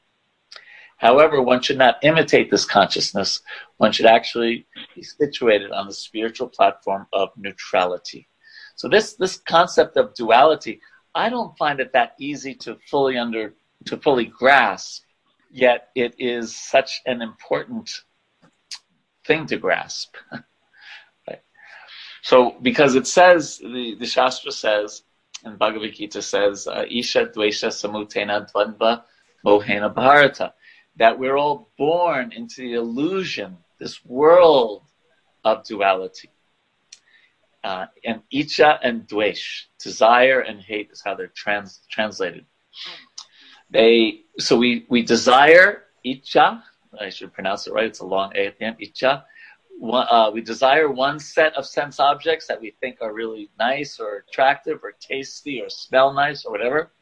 However, 0.97 1.41
one 1.41 1.63
should 1.63 1.79
not 1.79 2.03
imitate 2.03 2.51
this 2.51 2.67
consciousness. 2.67 3.41
One 3.79 3.91
should 3.93 4.07
actually 4.07 4.67
be 4.95 5.03
situated 5.03 5.71
on 5.71 5.87
the 5.87 5.95
spiritual 5.95 6.49
platform 6.49 7.07
of 7.13 7.31
neutrality. 7.37 8.29
So 8.75 8.89
this, 8.89 9.15
this 9.15 9.39
concept 9.39 9.97
of 9.97 10.15
duality, 10.15 10.81
I 11.14 11.29
don't 11.29 11.57
find 11.57 11.81
it 11.81 11.93
that 11.93 12.14
easy 12.19 12.55
to 12.57 12.79
fully 12.88 13.19
under, 13.19 13.55
to 13.87 13.97
fully 13.97 14.26
grasp, 14.26 15.02
yet 15.50 15.88
it 15.95 16.14
is 16.19 16.55
such 16.57 17.00
an 17.07 17.23
important 17.23 17.90
thing 19.26 19.47
to 19.47 19.57
grasp. 19.57 20.14
So, 22.23 22.57
because 22.61 22.95
it 22.97 23.07
says, 23.07 23.59
the, 23.59 23.97
the 23.99 24.07
Shastra 24.07 24.52
says, 24.52 25.02
and 25.45 25.59
Bhagavad 25.59 25.95
Gita 25.95 26.21
says, 26.21 26.67
uh, 26.67 26.85
Isha 26.90 27.26
Dvesha 27.26 27.69
Samutena 27.69 28.50
Dvandva 28.52 29.05
Mohena 29.45 29.95
Bharata, 29.95 30.52
that 30.97 31.19
we're 31.19 31.37
all 31.37 31.71
born 31.79 32.33
into 32.33 32.62
the 32.62 32.75
illusion, 32.75 33.57
this 33.79 34.05
world 34.05 34.83
of 35.45 35.64
duality. 35.64 36.31
Uh, 37.62 37.87
and 38.05 38.23
Icha 38.33 38.79
and 38.83 39.07
Dvesh, 39.07 39.64
desire 39.79 40.40
and 40.40 40.61
hate 40.61 40.90
is 40.90 41.02
how 41.05 41.14
they're 41.14 41.26
trans, 41.29 41.81
translated. 41.90 42.47
They, 43.71 44.23
so 44.38 44.57
we, 44.57 44.87
we 44.88 45.02
desire 45.02 45.85
Icha, 46.05 46.62
I 46.99 47.11
should 47.11 47.33
pronounce 47.33 47.67
it 47.67 47.73
right, 47.73 47.85
it's 47.85 48.00
a 48.00 48.07
long 48.07 48.33
A 48.35 48.47
at 48.47 48.59
the 48.59 48.64
end, 48.64 48.76
Icha. 48.81 49.25
Uh, 49.83 50.31
we 50.33 50.40
desire 50.40 50.90
one 50.90 51.19
set 51.19 51.55
of 51.55 51.67
sense 51.67 52.00
objects 52.00 52.47
that 52.47 52.61
we 52.61 52.75
think 52.81 52.99
are 53.00 53.12
really 53.12 53.50
nice 53.59 53.99
or 53.99 54.25
attractive 54.29 54.81
or 54.83 54.93
tasty 55.00 55.61
or 55.61 55.71
smell 55.71 56.12
nice 56.12 56.45
or 56.45 56.52
whatever. 56.52 56.93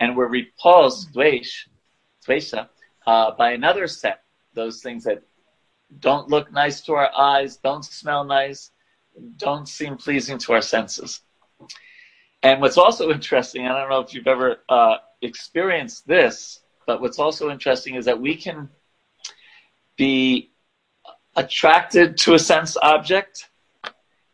And 0.00 0.16
we're 0.16 0.28
repulsed, 0.28 1.12
dvesh, 1.12 1.68
dvesha, 2.26 2.68
uh, 3.06 3.32
by 3.32 3.52
another 3.52 3.86
set, 3.86 4.22
those 4.54 4.82
things 4.82 5.04
that 5.04 5.22
don't 5.98 6.28
look 6.28 6.52
nice 6.52 6.80
to 6.82 6.92
our 6.94 7.10
eyes, 7.16 7.56
don't 7.56 7.84
smell 7.84 8.24
nice, 8.24 8.70
don't 9.36 9.68
seem 9.68 9.96
pleasing 9.96 10.38
to 10.38 10.52
our 10.52 10.62
senses. 10.62 11.20
And 12.42 12.60
what's 12.60 12.78
also 12.78 13.10
interesting, 13.10 13.66
I 13.66 13.78
don't 13.78 13.90
know 13.90 14.00
if 14.00 14.14
you've 14.14 14.26
ever 14.26 14.58
uh, 14.68 14.96
experienced 15.20 16.06
this, 16.06 16.60
but 16.86 17.00
what's 17.00 17.18
also 17.18 17.50
interesting 17.50 17.96
is 17.96 18.06
that 18.06 18.20
we 18.20 18.36
can 18.36 18.70
be 19.96 20.52
attracted 21.36 22.16
to 22.18 22.34
a 22.34 22.38
sense 22.38 22.76
object 22.82 23.50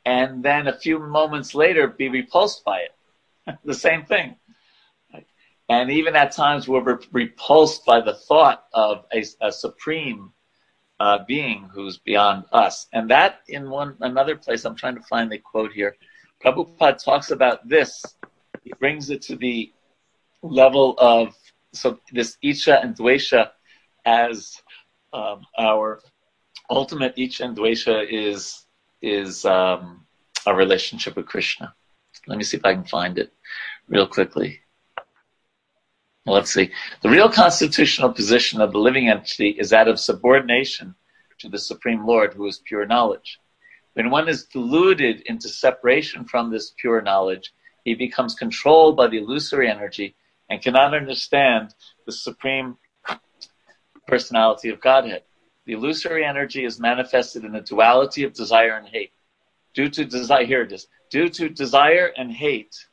and 0.04 0.42
then 0.42 0.68
a 0.68 0.78
few 0.78 1.00
moments 1.00 1.54
later 1.54 1.88
be 1.88 2.08
repulsed 2.08 2.64
by 2.64 2.78
it. 2.78 3.58
the 3.64 3.74
same 3.74 4.04
thing. 4.04 4.36
And 5.68 5.90
even 5.90 6.14
at 6.14 6.30
times 6.30 6.68
we're 6.68 7.00
repulsed 7.10 7.84
by 7.84 8.00
the 8.00 8.14
thought 8.14 8.66
of 8.72 9.04
a, 9.12 9.24
a 9.40 9.50
supreme 9.50 10.32
uh, 11.00 11.18
being 11.26 11.68
who's 11.72 11.98
beyond 11.98 12.44
us. 12.52 12.86
And 12.92 13.10
that 13.10 13.40
in 13.48 13.70
one 13.70 13.96
another 14.00 14.36
place, 14.36 14.64
I'm 14.64 14.76
trying 14.76 14.96
to 14.96 15.02
find 15.02 15.30
the 15.30 15.38
quote 15.38 15.72
here. 15.72 15.96
Prabhupada 16.44 17.02
talks 17.02 17.30
about 17.30 17.68
this. 17.68 18.02
He 18.62 18.72
brings 18.78 19.10
it 19.10 19.22
to 19.22 19.36
the 19.36 19.72
level 20.42 20.94
of 20.98 21.34
so 21.72 21.98
this 22.12 22.38
Icha 22.42 22.82
and 22.82 22.96
Dvesha 22.96 23.50
as 24.04 24.62
um, 25.12 25.44
our 25.58 26.00
ultimate 26.70 27.16
Icha 27.16 27.44
and 27.44 27.56
Dvesha 27.56 28.06
is 28.08 28.66
is 29.02 29.44
um, 29.44 30.06
a 30.46 30.54
relationship 30.54 31.16
with 31.16 31.26
Krishna. 31.26 31.74
Let 32.26 32.38
me 32.38 32.44
see 32.44 32.56
if 32.56 32.64
I 32.64 32.74
can 32.74 32.84
find 32.84 33.18
it 33.18 33.32
real 33.88 34.06
quickly. 34.06 34.60
Let's 36.26 36.52
see. 36.52 36.72
The 37.02 37.08
real 37.08 37.30
constitutional 37.30 38.12
position 38.12 38.60
of 38.60 38.72
the 38.72 38.78
living 38.78 39.08
entity 39.08 39.50
is 39.50 39.70
that 39.70 39.86
of 39.86 40.00
subordination 40.00 40.96
to 41.38 41.48
the 41.48 41.58
Supreme 41.58 42.04
Lord, 42.04 42.34
who 42.34 42.46
is 42.46 42.60
pure 42.64 42.84
knowledge. 42.84 43.38
When 43.94 44.10
one 44.10 44.28
is 44.28 44.44
deluded 44.44 45.20
into 45.26 45.48
separation 45.48 46.24
from 46.24 46.50
this 46.50 46.72
pure 46.76 47.00
knowledge, 47.00 47.52
he 47.84 47.94
becomes 47.94 48.34
controlled 48.34 48.96
by 48.96 49.06
the 49.06 49.18
illusory 49.18 49.70
energy 49.70 50.16
and 50.50 50.60
cannot 50.60 50.94
understand 50.94 51.74
the 52.06 52.12
Supreme 52.12 52.76
Personality 54.08 54.70
of 54.70 54.80
Godhead. 54.80 55.22
The 55.64 55.74
illusory 55.74 56.24
energy 56.24 56.64
is 56.64 56.80
manifested 56.80 57.44
in 57.44 57.52
the 57.52 57.60
duality 57.60 58.24
of 58.24 58.32
desire 58.32 58.76
and 58.76 58.88
hate. 58.88 59.12
Due 59.74 59.88
to 59.90 60.04
desire, 60.04 60.44
here 60.44 60.62
it 60.62 60.72
is. 60.72 60.88
Due 61.08 61.28
to 61.28 61.48
desire 61.48 62.12
and 62.16 62.32
hate, 62.32 62.86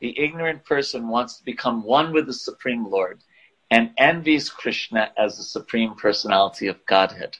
the 0.00 0.18
ignorant 0.18 0.64
person 0.64 1.08
wants 1.08 1.38
to 1.38 1.44
become 1.44 1.84
one 1.84 2.12
with 2.12 2.26
the 2.26 2.32
Supreme 2.32 2.86
Lord 2.86 3.22
and 3.70 3.90
envies 3.96 4.50
Krishna 4.50 5.12
as 5.16 5.36
the 5.36 5.44
Supreme 5.44 5.94
Personality 5.94 6.66
of 6.66 6.84
Godhead. 6.86 7.36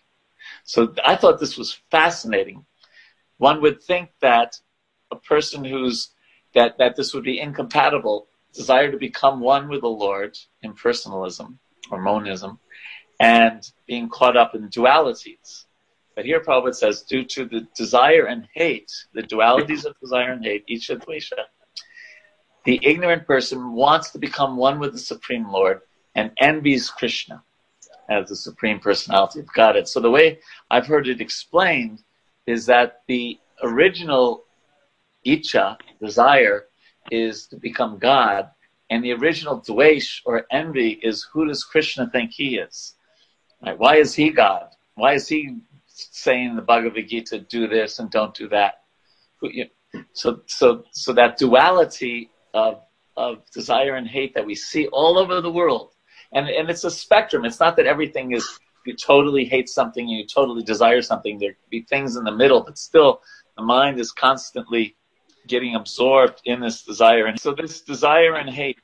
So 0.65 0.95
I 1.05 1.17
thought 1.17 1.41
this 1.41 1.59
was 1.59 1.81
fascinating. 1.91 2.65
One 3.39 3.61
would 3.63 3.83
think 3.83 4.11
that 4.21 4.61
a 5.11 5.17
person 5.17 5.65
who's 5.65 6.11
that, 6.55 6.79
that 6.79 6.97
this 6.97 7.15
would 7.15 7.25
be 7.25 7.41
incompatible, 7.41 8.27
desire 8.53 8.91
to 8.91 8.99
become 8.99 9.41
one 9.41 9.69
with 9.69 9.83
the 9.83 9.89
Lord, 9.89 10.37
impersonalism 10.65 11.59
or 11.91 12.01
monism, 12.01 12.59
and 13.21 13.71
being 13.87 14.09
caught 14.09 14.37
up 14.37 14.55
in 14.55 14.69
dualities. 14.69 15.65
But 16.17 16.25
here 16.25 16.41
Prabhupada 16.41 16.75
says, 16.75 17.03
due 17.03 17.25
to 17.25 17.45
the 17.45 17.67
desire 17.77 18.27
and 18.27 18.49
hate, 18.53 18.91
the 19.15 19.23
dualities 19.23 19.85
of 19.85 19.99
desire 20.01 20.33
and 20.33 20.45
hate, 20.45 20.65
each 20.67 20.89
advaita, 20.89 21.45
the 22.65 22.81
ignorant 22.83 23.27
person 23.27 23.73
wants 23.73 24.11
to 24.11 24.19
become 24.19 24.57
one 24.57 24.79
with 24.79 24.93
the 24.93 24.99
Supreme 24.99 25.51
Lord 25.51 25.81
and 26.15 26.31
envies 26.39 26.91
Krishna 26.91 27.43
as 28.09 28.29
the 28.29 28.37
Supreme 28.37 28.81
Personality 28.81 29.41
of 29.41 29.53
Godhead. 29.53 29.89
So 29.89 30.01
the 30.01 30.11
way 30.11 30.41
I've 30.71 30.87
heard 30.87 31.09
it 31.09 31.21
explained 31.21 32.03
is 32.47 32.67
that 32.67 33.03
the 33.07 33.39
original 33.63 34.45
Icha, 35.27 35.77
desire, 36.01 36.67
is 37.11 37.47
to 37.47 37.57
become 37.57 37.99
God, 37.99 38.51
and 38.91 39.05
the 39.05 39.13
original 39.13 39.61
Dvesh 39.61 40.21
or 40.25 40.47
envy 40.51 40.99
is 41.03 41.27
who 41.33 41.47
does 41.47 41.63
Krishna 41.65 42.11
think 42.11 42.33
he 42.33 42.57
is? 42.57 42.95
Right? 43.65 43.79
Why 43.79 43.97
is 43.97 44.15
he 44.15 44.31
God? 44.31 44.69
Why 44.95 45.15
is 45.15 45.29
he 45.29 45.59
saying 45.87 46.51
in 46.51 46.57
the 46.57 46.63
Bhagavad 46.63 47.09
Gita, 47.09 47.39
do 47.41 47.69
this 47.69 47.99
and 47.99 48.11
don't 48.11 48.35
do 48.35 48.49
that? 48.49 48.83
So, 50.13 50.41
so, 50.47 50.85
so 50.93 51.13
that 51.13 51.37
duality 51.37 52.31
of, 52.55 52.83
of 53.17 53.49
desire 53.51 53.97
and 53.97 54.07
hate 54.07 54.35
that 54.35 54.47
we 54.47 54.55
see 54.55 54.87
all 54.89 55.19
over 55.19 55.41
the 55.41 55.51
world. 55.51 55.95
And, 56.33 56.49
and 56.49 56.71
it's 56.71 56.85
a 56.85 56.91
spectrum. 56.91 57.45
It's 57.45 57.61
not 57.61 57.77
that 57.77 57.87
everything 57.87 58.33
is, 58.33 58.59
you 58.87 58.95
totally 58.95 59.45
hate 59.45 59.69
something 59.69 60.09
you 60.09 60.27
totally 60.27 60.63
desire 60.63 61.03
something. 61.03 61.39
There 61.39 61.57
be 61.71 61.83
things 61.83 62.17
in 62.17 62.25
the 62.25 62.33
middle, 62.33 62.63
but 62.63 62.79
still 62.79 63.21
the 63.57 63.63
mind 63.63 64.01
is 64.01 64.13
constantly 64.13 64.97
getting 65.47 65.75
absorbed 65.75 66.41
in 66.45 66.61
this 66.61 66.83
desire. 66.83 67.27
And 67.27 67.39
so 67.39 67.53
this 67.53 67.83
desire 67.83 68.37
and 68.37 68.49
hate 68.49 68.79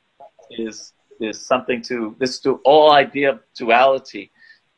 is, 0.51 0.93
is 1.21 1.41
something 1.41 1.81
to, 1.83 2.17
this 2.19 2.41
to 2.41 2.61
all 2.65 2.93
idea 2.93 3.31
of 3.31 3.41
duality. 3.55 4.33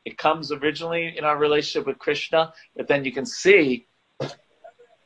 It 0.04 0.16
comes 0.18 0.52
originally 0.52 1.16
in 1.18 1.24
our 1.24 1.36
relationship 1.36 1.86
with 1.86 1.98
Krishna, 1.98 2.52
but 2.76 2.86
then 2.86 3.04
you 3.04 3.12
can 3.12 3.26
see 3.26 3.87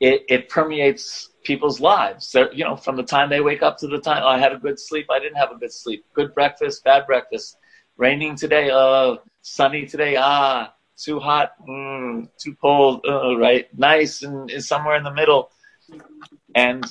it, 0.02 0.24
it 0.28 0.48
permeates 0.48 1.30
people's 1.44 1.78
lives. 1.78 2.34
You 2.52 2.64
know, 2.64 2.74
from 2.74 2.96
the 2.96 3.04
time 3.04 3.30
they 3.30 3.40
wake 3.40 3.62
up 3.62 3.78
to 3.78 3.86
the 3.86 4.00
time, 4.00 4.24
oh, 4.24 4.28
I 4.28 4.38
had 4.38 4.52
a 4.52 4.58
good 4.58 4.80
sleep, 4.80 5.06
I 5.08 5.20
didn't 5.20 5.36
have 5.36 5.52
a 5.52 5.54
good 5.56 5.72
sleep. 5.72 6.04
Good 6.12 6.34
breakfast, 6.34 6.82
bad 6.82 7.06
breakfast. 7.06 7.56
Raining 7.96 8.34
today, 8.34 8.70
oh, 8.72 9.18
sunny 9.42 9.86
today, 9.86 10.16
ah, 10.18 10.74
too 10.96 11.20
hot, 11.20 11.52
mm, 11.68 12.28
too 12.36 12.56
cold, 12.60 13.04
uh, 13.08 13.36
right? 13.36 13.68
Nice 13.78 14.22
and, 14.24 14.50
and 14.50 14.64
somewhere 14.64 14.96
in 14.96 15.04
the 15.04 15.14
middle. 15.14 15.52
And 16.56 16.84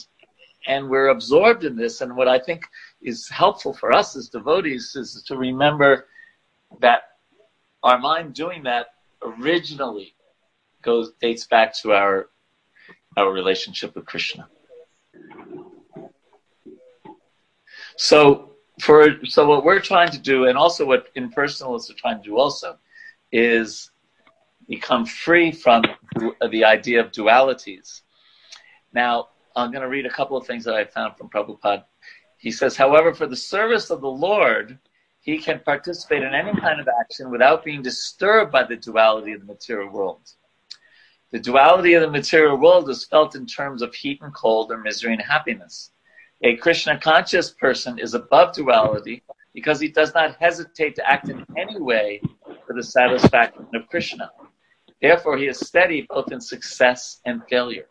and 0.65 0.89
we're 0.89 1.09
absorbed 1.09 1.65
in 1.65 1.75
this. 1.75 1.99
And 1.99 2.15
what 2.15 2.29
I 2.29 2.39
think 2.39 2.63
is 3.01 3.27
helpful 3.27 3.73
for 3.73 3.91
us 3.91 4.15
as 4.15 4.29
devotees 4.29 4.95
is 4.95 5.21
to 5.27 5.35
remember 5.35 6.05
that 6.79 7.01
our 7.83 7.99
mind 7.99 8.35
doing 8.35 8.63
that 8.63 8.87
originally 9.21 10.15
goes 10.81 11.11
dates 11.19 11.45
back 11.45 11.75
to 11.81 11.91
our 11.91 12.27
our 13.17 13.31
relationship 13.31 13.95
with 13.95 14.05
Krishna. 14.05 14.47
So 17.97 18.51
for 18.79 19.23
so 19.25 19.47
what 19.47 19.63
we're 19.63 19.79
trying 19.79 20.09
to 20.11 20.19
do, 20.19 20.45
and 20.45 20.57
also 20.57 20.85
what 20.85 21.13
impersonalists 21.15 21.89
are 21.89 21.95
trying 21.95 22.17
to 22.21 22.29
do 22.29 22.37
also, 22.37 22.77
is 23.31 23.91
become 24.67 25.05
free 25.05 25.51
from 25.51 25.83
the 26.49 26.63
idea 26.63 26.99
of 26.99 27.11
dualities. 27.11 28.01
Now, 28.93 29.29
I'm 29.55 29.71
going 29.71 29.81
to 29.81 29.89
read 29.89 30.05
a 30.05 30.09
couple 30.09 30.37
of 30.37 30.47
things 30.47 30.63
that 30.65 30.75
I 30.75 30.85
found 30.85 31.17
from 31.17 31.29
Prabhupada. 31.29 31.83
He 32.37 32.51
says, 32.51 32.75
however, 32.75 33.13
for 33.13 33.27
the 33.27 33.35
service 33.35 33.89
of 33.89 34.01
the 34.01 34.09
Lord, 34.09 34.79
he 35.19 35.37
can 35.37 35.59
participate 35.59 36.23
in 36.23 36.33
any 36.33 36.59
kind 36.59 36.79
of 36.79 36.87
action 36.99 37.29
without 37.29 37.63
being 37.63 37.81
disturbed 37.81 38.51
by 38.51 38.63
the 38.63 38.77
duality 38.77 39.33
of 39.33 39.41
the 39.41 39.45
material 39.45 39.91
world. 39.91 40.27
The 41.31 41.39
duality 41.39 41.93
of 41.93 42.01
the 42.01 42.11
material 42.11 42.57
world 42.57 42.89
is 42.89 43.05
felt 43.05 43.35
in 43.35 43.45
terms 43.45 43.81
of 43.81 43.95
heat 43.95 44.21
and 44.21 44.33
cold 44.33 44.69
or 44.69 44.77
misery 44.77 45.13
and 45.13 45.21
happiness. 45.21 45.91
A 46.41 46.57
Krishna 46.57 46.99
conscious 46.99 47.51
person 47.51 47.97
is 47.99 48.13
above 48.13 48.53
duality 48.53 49.23
because 49.53 49.79
he 49.79 49.87
does 49.87 50.13
not 50.13 50.35
hesitate 50.41 50.95
to 50.95 51.09
act 51.09 51.29
in 51.29 51.45
any 51.57 51.79
way 51.79 52.21
for 52.67 52.73
the 52.73 52.83
satisfaction 52.83 53.65
of 53.73 53.87
Krishna. 53.87 54.29
Therefore, 55.01 55.37
he 55.37 55.47
is 55.47 55.57
steady 55.57 56.05
both 56.09 56.33
in 56.33 56.41
success 56.41 57.21
and 57.25 57.41
failure. 57.49 57.87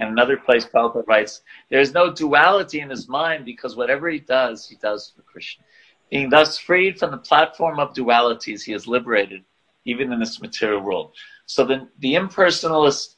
And 0.00 0.10
another 0.10 0.36
place, 0.36 0.64
Prabhupada 0.64 1.06
writes, 1.06 1.42
there 1.68 1.80
is 1.80 1.94
no 1.94 2.12
duality 2.12 2.80
in 2.80 2.90
his 2.90 3.08
mind 3.08 3.44
because 3.44 3.76
whatever 3.76 4.08
he 4.08 4.18
does, 4.18 4.68
he 4.68 4.74
does 4.76 5.12
for 5.14 5.22
Krishna. 5.22 5.64
Being 6.10 6.28
thus 6.28 6.58
freed 6.58 6.98
from 6.98 7.12
the 7.12 7.18
platform 7.18 7.78
of 7.78 7.94
dualities, 7.94 8.64
he 8.64 8.72
is 8.72 8.88
liberated, 8.88 9.44
even 9.84 10.12
in 10.12 10.20
this 10.20 10.40
material 10.40 10.80
world. 10.80 11.14
So 11.46 11.64
the, 11.64 11.88
the 11.98 12.14
impersonalist 12.14 13.16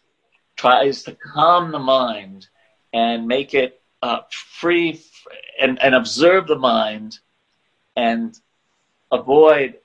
tries 0.57 1.03
to 1.05 1.17
calm 1.17 1.73
the 1.73 1.79
mind 1.79 2.49
and 2.93 3.27
make 3.27 3.55
it 3.55 3.83
uh, 4.03 4.21
free 4.31 5.01
and, 5.61 5.81
and 5.83 5.95
observe 5.95 6.47
the 6.47 6.59
mind 6.59 7.19
and 7.97 8.39
avoid 9.11 9.79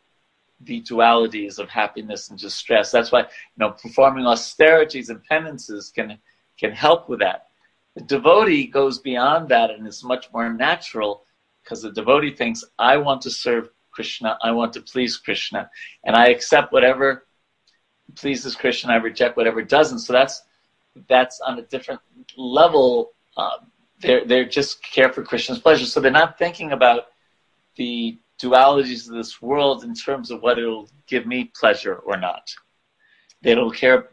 the 0.61 0.81
dualities 0.81 1.59
of 1.59 1.69
happiness 1.69 2.29
and 2.29 2.39
distress. 2.39 2.91
That's 2.91 3.11
why 3.11 3.21
you 3.21 3.27
know 3.57 3.71
performing 3.71 4.25
austerities 4.25 5.09
and 5.09 5.23
penances 5.23 5.91
can 5.93 6.17
can 6.57 6.71
help 6.71 7.07
with 7.07 7.19
that. 7.19 7.47
The 7.95 8.03
devotee 8.03 8.67
goes 8.67 8.99
beyond 8.99 9.49
that 9.49 9.69
and 9.69 9.87
is 9.87 10.03
much 10.03 10.31
more 10.33 10.51
natural 10.51 11.23
because 11.63 11.81
the 11.81 11.91
devotee 11.91 12.33
thinks, 12.33 12.63
I 12.79 12.97
want 12.97 13.21
to 13.23 13.29
serve 13.29 13.69
Krishna. 13.97 14.37
I 14.43 14.51
want 14.51 14.73
to 14.73 14.81
please 14.81 15.17
Krishna. 15.17 15.71
And 16.03 16.15
I 16.15 16.27
accept 16.27 16.71
whatever 16.71 17.25
pleases 18.15 18.55
Krishna. 18.55 18.93
I 18.93 18.97
reject 18.97 19.37
whatever 19.37 19.63
doesn't. 19.63 20.01
So 20.05 20.13
that's 20.13 20.43
that's 21.09 21.41
on 21.41 21.57
a 21.57 21.63
different 21.63 22.01
level. 22.37 23.13
Um, 23.37 23.71
they're 23.99 24.23
they're 24.23 24.51
just 24.59 24.83
care 24.83 25.11
for 25.11 25.23
Krishna's 25.23 25.57
pleasure. 25.57 25.87
So 25.87 25.99
they're 25.99 26.21
not 26.23 26.37
thinking 26.37 26.73
about 26.73 27.07
the 27.75 28.19
dualities 28.39 29.09
of 29.09 29.15
this 29.15 29.41
world 29.41 29.83
in 29.83 29.95
terms 29.95 30.29
of 30.29 30.43
what 30.43 30.59
it'll 30.59 30.89
give 31.07 31.25
me 31.25 31.51
pleasure 31.59 31.95
or 31.95 32.17
not. 32.17 32.45
They 33.41 33.55
don't 33.55 33.75
care 33.75 34.09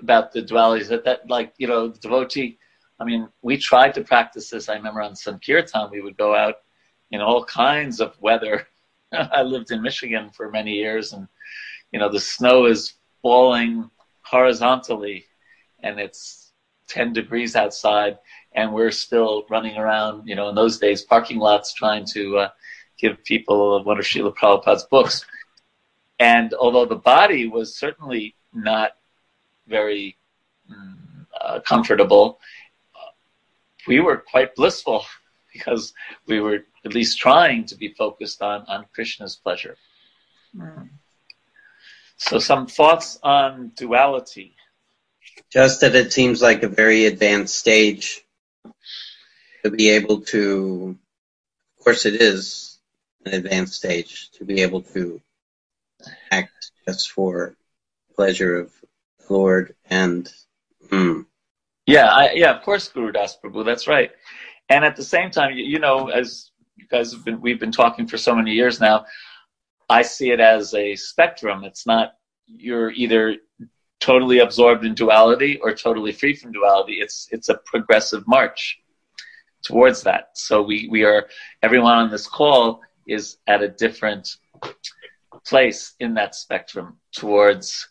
about 0.00 0.30
the 0.30 0.42
dualities 0.42 0.88
that 0.90 1.04
that 1.06 1.28
like 1.28 1.54
you 1.58 1.66
know 1.66 1.88
the 1.88 1.98
devotee. 1.98 2.56
I 3.00 3.04
mean, 3.04 3.28
we 3.42 3.56
tried 3.56 3.94
to 3.94 4.02
practice 4.02 4.48
this. 4.50 4.68
I 4.68 4.74
remember 4.74 5.02
on 5.02 5.16
Sankirtan, 5.16 5.90
we 5.90 6.02
would 6.02 6.16
go 6.16 6.36
out 6.36 6.58
in 7.12 7.20
all 7.20 7.44
kinds 7.44 8.00
of 8.00 8.20
weather. 8.20 8.66
I 9.32 9.42
lived 9.42 9.70
in 9.70 9.82
Michigan 9.82 10.30
for 10.30 10.50
many 10.50 10.72
years, 10.72 11.12
and 11.12 11.28
you 11.92 11.98
know 11.98 12.08
the 12.08 12.20
snow 12.20 12.66
is 12.66 12.94
falling 13.20 13.90
horizontally, 14.22 15.24
and 15.82 15.98
it's 16.00 16.52
ten 16.88 17.12
degrees 17.12 17.56
outside, 17.56 18.18
and 18.52 18.72
we're 18.72 18.90
still 18.90 19.44
running 19.50 19.76
around. 19.76 20.26
You 20.26 20.34
know, 20.34 20.48
in 20.48 20.54
those 20.54 20.78
days, 20.78 21.02
parking 21.02 21.38
lots 21.38 21.74
trying 21.74 22.06
to 22.12 22.38
uh, 22.38 22.48
give 22.98 23.22
people 23.24 23.82
one 23.84 23.98
of 23.98 24.04
Srila 24.04 24.34
Prabhupada's 24.34 24.84
books. 24.84 25.24
And 26.18 26.54
although 26.54 26.86
the 26.86 26.96
body 26.96 27.48
was 27.48 27.76
certainly 27.76 28.36
not 28.52 28.92
very 29.66 30.16
mm, 30.70 31.26
uh, 31.40 31.60
comfortable, 31.60 32.38
we 33.86 34.00
were 34.00 34.18
quite 34.18 34.54
blissful 34.54 35.04
because 35.52 35.92
we 36.26 36.40
were 36.40 36.64
at 36.84 36.94
least 36.94 37.18
trying 37.18 37.64
to 37.66 37.76
be 37.76 37.88
focused 37.88 38.42
on, 38.42 38.64
on 38.68 38.86
Krishna's 38.92 39.36
pleasure. 39.36 39.76
Mm. 40.56 40.90
So, 42.16 42.38
some 42.38 42.66
thoughts 42.66 43.18
on 43.22 43.72
duality. 43.76 44.54
Just 45.50 45.80
that 45.80 45.94
it 45.94 46.12
seems 46.12 46.42
like 46.42 46.62
a 46.62 46.68
very 46.68 47.06
advanced 47.06 47.56
stage 47.56 48.24
to 49.64 49.70
be 49.70 49.90
able 49.90 50.20
to, 50.22 50.98
of 51.78 51.84
course, 51.84 52.06
it 52.06 52.20
is 52.20 52.78
an 53.24 53.34
advanced 53.34 53.74
stage 53.74 54.30
to 54.32 54.44
be 54.44 54.62
able 54.62 54.82
to 54.82 55.20
act 56.30 56.70
just 56.86 57.10
for 57.10 57.56
pleasure 58.14 58.56
of 58.60 58.72
the 59.26 59.32
Lord 59.32 59.74
and. 59.88 60.32
Mm. 60.88 61.26
Yeah, 61.86 62.06
I, 62.06 62.32
yeah, 62.34 62.54
of 62.54 62.62
course, 62.62 62.88
Guru 62.88 63.10
Das 63.10 63.36
Prabhu, 63.36 63.64
that's 63.64 63.88
right. 63.88 64.10
And 64.68 64.84
at 64.84 64.96
the 64.96 65.04
same 65.04 65.30
time, 65.30 65.56
you, 65.56 65.64
you 65.64 65.78
know, 65.80 66.08
as 66.08 66.51
you 66.76 66.86
guys 66.88 67.12
have 67.12 67.24
been, 67.24 67.40
we've 67.40 67.60
been 67.60 67.72
talking 67.72 68.06
for 68.06 68.18
so 68.18 68.34
many 68.34 68.52
years 68.52 68.80
now. 68.80 69.04
I 69.88 70.02
see 70.02 70.30
it 70.30 70.40
as 70.40 70.74
a 70.74 70.96
spectrum. 70.96 71.64
It's 71.64 71.86
not 71.86 72.14
you're 72.46 72.90
either 72.90 73.36
totally 74.00 74.40
absorbed 74.40 74.84
in 74.84 74.94
duality 74.94 75.58
or 75.62 75.72
totally 75.72 76.12
free 76.12 76.34
from 76.34 76.52
duality. 76.52 76.94
It's 76.94 77.28
it's 77.30 77.48
a 77.48 77.60
progressive 77.64 78.26
march 78.26 78.80
towards 79.62 80.02
that. 80.02 80.30
So 80.34 80.62
we 80.62 80.88
we 80.90 81.04
are 81.04 81.28
everyone 81.62 81.96
on 81.98 82.10
this 82.10 82.26
call 82.26 82.80
is 83.06 83.38
at 83.46 83.62
a 83.62 83.68
different 83.68 84.36
place 85.46 85.94
in 86.00 86.14
that 86.14 86.34
spectrum 86.34 86.98
towards 87.12 87.88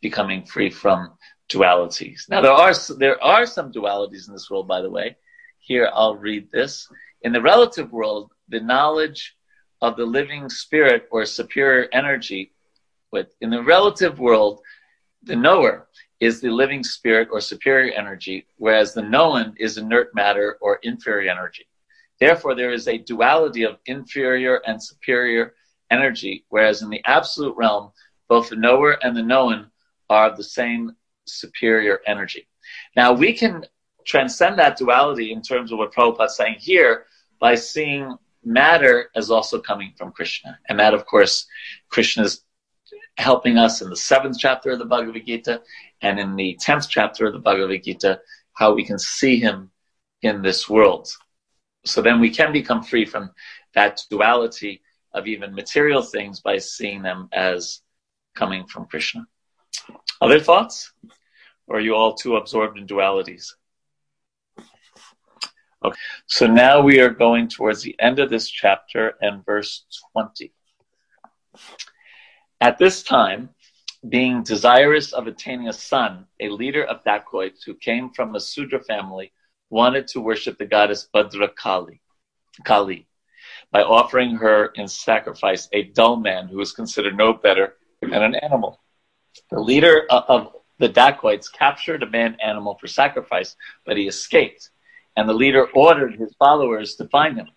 becoming 0.00 0.44
free 0.44 0.70
from 0.70 1.12
dualities. 1.48 2.28
Now 2.28 2.40
there 2.40 2.52
are 2.52 2.72
there 2.98 3.22
are 3.22 3.46
some 3.46 3.72
dualities 3.72 4.28
in 4.28 4.34
this 4.34 4.50
world, 4.50 4.68
by 4.68 4.80
the 4.80 4.90
way. 4.90 5.16
Here 5.58 5.90
I'll 5.92 6.16
read 6.16 6.50
this. 6.50 6.88
In 7.22 7.32
the 7.32 7.42
relative 7.42 7.92
world, 7.92 8.32
the 8.48 8.60
knowledge 8.60 9.36
of 9.82 9.96
the 9.96 10.04
living 10.04 10.48
spirit 10.48 11.06
or 11.10 11.24
superior 11.24 11.88
energy, 11.92 12.52
but 13.12 13.30
in 13.40 13.50
the 13.50 13.62
relative 13.62 14.18
world, 14.18 14.60
the 15.22 15.36
knower 15.36 15.88
is 16.20 16.40
the 16.40 16.50
living 16.50 16.84
spirit 16.84 17.28
or 17.30 17.40
superior 17.40 17.92
energy, 17.94 18.46
whereas 18.56 18.94
the 18.94 19.02
known 19.02 19.54
is 19.58 19.78
inert 19.78 20.14
matter 20.14 20.56
or 20.60 20.78
inferior 20.82 21.30
energy. 21.30 21.66
Therefore, 22.18 22.54
there 22.54 22.72
is 22.72 22.88
a 22.88 22.98
duality 22.98 23.64
of 23.64 23.78
inferior 23.86 24.60
and 24.66 24.82
superior 24.82 25.54
energy, 25.90 26.44
whereas 26.50 26.82
in 26.82 26.90
the 26.90 27.02
absolute 27.06 27.56
realm, 27.56 27.90
both 28.28 28.50
the 28.50 28.56
knower 28.56 28.98
and 29.02 29.16
the 29.16 29.22
known 29.22 29.70
are 30.08 30.30
of 30.30 30.36
the 30.36 30.44
same 30.44 30.94
superior 31.26 32.00
energy. 32.06 32.46
Now, 32.96 33.12
we 33.12 33.32
can 33.32 33.64
transcend 34.04 34.58
that 34.58 34.76
duality 34.76 35.32
in 35.32 35.42
terms 35.42 35.72
of 35.72 35.78
what 35.78 35.92
Prabhupada 35.92 36.26
is 36.26 36.36
saying 36.36 36.56
here 36.58 37.06
by 37.38 37.54
seeing 37.54 38.16
matter 38.44 39.10
as 39.14 39.30
also 39.30 39.60
coming 39.60 39.92
from 39.96 40.12
Krishna. 40.12 40.58
And 40.68 40.78
that, 40.78 40.94
of 40.94 41.06
course, 41.06 41.46
Krishna 41.88 42.24
is 42.24 42.42
helping 43.16 43.58
us 43.58 43.82
in 43.82 43.90
the 43.90 43.96
seventh 43.96 44.36
chapter 44.38 44.70
of 44.70 44.78
the 44.78 44.84
Bhagavad 44.84 45.26
Gita 45.26 45.60
and 46.00 46.18
in 46.18 46.36
the 46.36 46.56
tenth 46.60 46.88
chapter 46.88 47.26
of 47.26 47.32
the 47.32 47.38
Bhagavad 47.38 47.84
Gita, 47.84 48.20
how 48.54 48.72
we 48.72 48.84
can 48.84 48.98
see 48.98 49.38
him 49.38 49.70
in 50.22 50.42
this 50.42 50.68
world. 50.68 51.08
So 51.84 52.02
then 52.02 52.20
we 52.20 52.30
can 52.30 52.52
become 52.52 52.82
free 52.82 53.04
from 53.04 53.30
that 53.74 54.00
duality 54.10 54.82
of 55.12 55.26
even 55.26 55.54
material 55.54 56.02
things 56.02 56.40
by 56.40 56.58
seeing 56.58 57.02
them 57.02 57.28
as 57.32 57.80
coming 58.34 58.66
from 58.66 58.86
Krishna. 58.86 59.26
Other 60.20 60.40
thoughts? 60.40 60.92
Or 61.66 61.76
are 61.76 61.80
you 61.80 61.94
all 61.94 62.14
too 62.14 62.36
absorbed 62.36 62.78
in 62.78 62.86
dualities? 62.86 63.52
Okay, 65.82 65.98
so 66.26 66.46
now 66.46 66.82
we 66.82 67.00
are 67.00 67.08
going 67.08 67.48
towards 67.48 67.82
the 67.82 67.96
end 67.98 68.18
of 68.18 68.28
this 68.28 68.50
chapter 68.50 69.14
and 69.22 69.44
verse 69.46 69.86
20. 70.12 70.52
At 72.60 72.76
this 72.76 73.02
time, 73.02 73.48
being 74.06 74.42
desirous 74.42 75.14
of 75.14 75.26
attaining 75.26 75.68
a 75.68 75.72
son, 75.72 76.26
a 76.38 76.50
leader 76.50 76.84
of 76.84 77.02
dacoits 77.04 77.64
who 77.64 77.74
came 77.74 78.10
from 78.10 78.34
a 78.34 78.40
Sudra 78.40 78.80
family 78.84 79.32
wanted 79.70 80.06
to 80.08 80.20
worship 80.20 80.58
the 80.58 80.66
goddess 80.66 81.08
Bhadra 81.14 81.54
Kali, 81.54 82.02
Kali 82.64 83.06
by 83.72 83.82
offering 83.82 84.36
her 84.36 84.66
in 84.74 84.86
sacrifice 84.86 85.68
a 85.72 85.84
dull 85.84 86.16
man 86.16 86.48
who 86.48 86.58
was 86.58 86.72
considered 86.72 87.16
no 87.16 87.32
better 87.32 87.76
than 88.02 88.12
an 88.12 88.34
animal. 88.34 88.80
The 89.50 89.60
leader 89.60 90.06
of 90.10 90.52
the 90.78 90.88
dacoits 90.88 91.48
captured 91.48 92.02
a 92.02 92.10
man 92.10 92.36
animal 92.42 92.76
for 92.78 92.86
sacrifice, 92.86 93.56
but 93.86 93.96
he 93.96 94.06
escaped 94.08 94.70
and 95.20 95.28
the 95.28 95.34
leader 95.34 95.66
ordered 95.74 96.14
his 96.14 96.32
followers 96.38 96.94
to 96.94 97.06
find 97.08 97.36
him. 97.36 97.50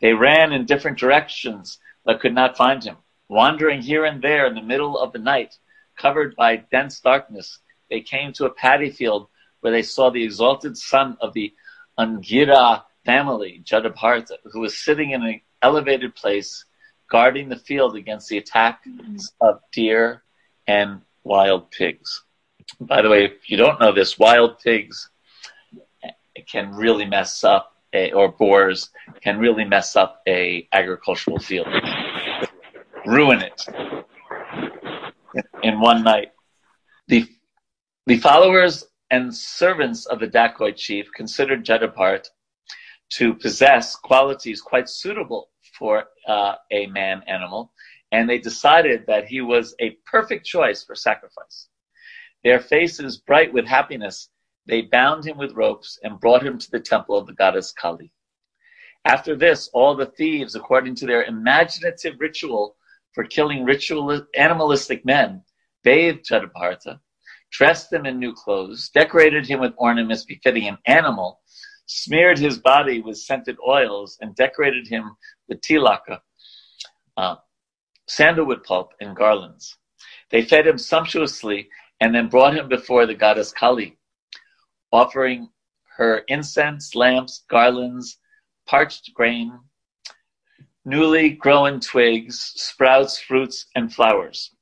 They 0.00 0.14
ran 0.14 0.54
in 0.54 0.64
different 0.64 0.98
directions 0.98 1.78
but 2.02 2.18
could 2.18 2.34
not 2.34 2.56
find 2.56 2.82
him. 2.82 2.96
Wandering 3.28 3.82
here 3.82 4.06
and 4.06 4.22
there 4.22 4.46
in 4.46 4.54
the 4.54 4.62
middle 4.62 4.98
of 4.98 5.12
the 5.12 5.18
night, 5.18 5.58
covered 5.98 6.34
by 6.34 6.56
dense 6.56 6.98
darkness, 7.00 7.58
they 7.90 8.00
came 8.00 8.32
to 8.32 8.46
a 8.46 8.50
paddy 8.50 8.88
field 8.88 9.28
where 9.60 9.70
they 9.70 9.82
saw 9.82 10.08
the 10.08 10.24
exalted 10.24 10.78
son 10.78 11.18
of 11.20 11.34
the 11.34 11.52
Angira 11.98 12.84
family, 13.04 13.62
Jadabharta, 13.66 14.36
who 14.50 14.60
was 14.60 14.78
sitting 14.78 15.10
in 15.10 15.22
an 15.22 15.42
elevated 15.60 16.14
place 16.14 16.64
guarding 17.10 17.50
the 17.50 17.56
field 17.56 17.96
against 17.96 18.30
the 18.30 18.38
attacks 18.38 18.88
mm-hmm. 18.88 19.18
of 19.42 19.60
deer 19.72 20.22
and 20.66 21.02
wild 21.22 21.70
pigs. 21.70 22.22
By 22.80 23.02
the 23.02 23.10
way, 23.10 23.26
if 23.26 23.50
you 23.50 23.58
don't 23.58 23.78
know 23.78 23.92
this, 23.92 24.18
wild 24.18 24.58
pigs 24.60 25.10
can 26.46 26.74
really 26.74 27.04
mess 27.04 27.44
up 27.44 27.74
a, 27.92 28.12
or 28.12 28.30
boars 28.30 28.90
can 29.22 29.38
really 29.38 29.64
mess 29.64 29.96
up 29.96 30.20
a 30.28 30.68
agricultural 30.72 31.38
field, 31.38 31.66
ruin 33.06 33.40
it 33.40 33.66
in 35.62 35.80
one 35.80 36.02
night. 36.02 36.32
The 37.08 37.26
the 38.06 38.18
followers 38.18 38.84
and 39.10 39.34
servants 39.34 40.06
of 40.06 40.20
the 40.20 40.26
dacoit 40.26 40.76
chief 40.76 41.10
considered 41.14 41.64
Jadabhart 41.64 42.28
to 43.10 43.34
possess 43.34 43.96
qualities 43.96 44.60
quite 44.60 44.88
suitable 44.88 45.48
for 45.78 46.04
uh, 46.26 46.54
a 46.70 46.86
man 46.86 47.22
animal, 47.26 47.72
and 48.12 48.28
they 48.28 48.38
decided 48.38 49.06
that 49.06 49.26
he 49.26 49.40
was 49.40 49.74
a 49.80 49.96
perfect 50.06 50.44
choice 50.44 50.84
for 50.84 50.94
sacrifice. 50.94 51.68
Their 52.44 52.60
faces 52.60 53.18
bright 53.18 53.52
with 53.52 53.66
happiness 53.66 54.28
they 54.68 54.82
bound 54.82 55.26
him 55.26 55.38
with 55.38 55.56
ropes 55.56 55.98
and 56.02 56.20
brought 56.20 56.44
him 56.44 56.58
to 56.58 56.70
the 56.70 56.78
temple 56.78 57.16
of 57.16 57.26
the 57.26 57.32
goddess 57.32 57.72
Kali. 57.72 58.12
After 59.06 59.34
this, 59.34 59.70
all 59.72 59.96
the 59.96 60.06
thieves, 60.06 60.54
according 60.54 60.94
to 60.96 61.06
their 61.06 61.24
imaginative 61.24 62.20
ritual 62.20 62.76
for 63.14 63.24
killing 63.24 63.64
ritual 63.64 64.26
animalistic 64.36 65.06
men, 65.06 65.42
bathed 65.82 66.26
Jadabharta, 66.28 67.00
dressed 67.50 67.90
him 67.90 68.04
in 68.04 68.18
new 68.18 68.34
clothes, 68.34 68.90
decorated 68.90 69.46
him 69.46 69.60
with 69.60 69.72
ornaments 69.78 70.24
befitting 70.24 70.68
an 70.68 70.76
animal, 70.84 71.40
smeared 71.86 72.38
his 72.38 72.58
body 72.58 73.00
with 73.00 73.16
scented 73.16 73.56
oils, 73.66 74.18
and 74.20 74.36
decorated 74.36 74.86
him 74.86 75.16
with 75.48 75.62
tilaka, 75.62 76.20
uh, 77.16 77.36
sandalwood 78.06 78.62
pulp, 78.64 78.92
and 79.00 79.16
garlands. 79.16 79.78
They 80.30 80.42
fed 80.42 80.66
him 80.66 80.76
sumptuously 80.76 81.70
and 82.00 82.14
then 82.14 82.28
brought 82.28 82.54
him 82.54 82.68
before 82.68 83.06
the 83.06 83.14
goddess 83.14 83.50
Kali 83.50 83.97
offering 84.92 85.48
her 85.96 86.18
incense, 86.28 86.94
lamps, 86.94 87.44
garlands, 87.48 88.18
parched 88.66 89.12
grain, 89.14 89.58
newly 90.84 91.30
growing 91.30 91.80
twigs, 91.80 92.52
sprouts, 92.56 93.18
fruits, 93.18 93.66
and 93.74 93.92
flowers. 93.92 94.54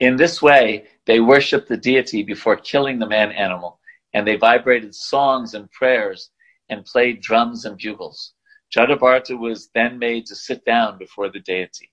In 0.00 0.16
this 0.16 0.42
way, 0.42 0.88
they 1.06 1.20
worshiped 1.20 1.68
the 1.68 1.76
deity 1.76 2.22
before 2.22 2.56
killing 2.56 2.98
the 2.98 3.06
man 3.06 3.32
animal, 3.32 3.80
and 4.12 4.26
they 4.26 4.36
vibrated 4.36 4.94
songs 4.94 5.54
and 5.54 5.70
prayers 5.70 6.30
and 6.68 6.84
played 6.84 7.20
drums 7.20 7.64
and 7.64 7.78
bugles. 7.78 8.34
Jadabharata 8.74 9.38
was 9.38 9.70
then 9.74 9.98
made 9.98 10.26
to 10.26 10.34
sit 10.34 10.64
down 10.64 10.98
before 10.98 11.30
the 11.30 11.40
deity. 11.40 11.90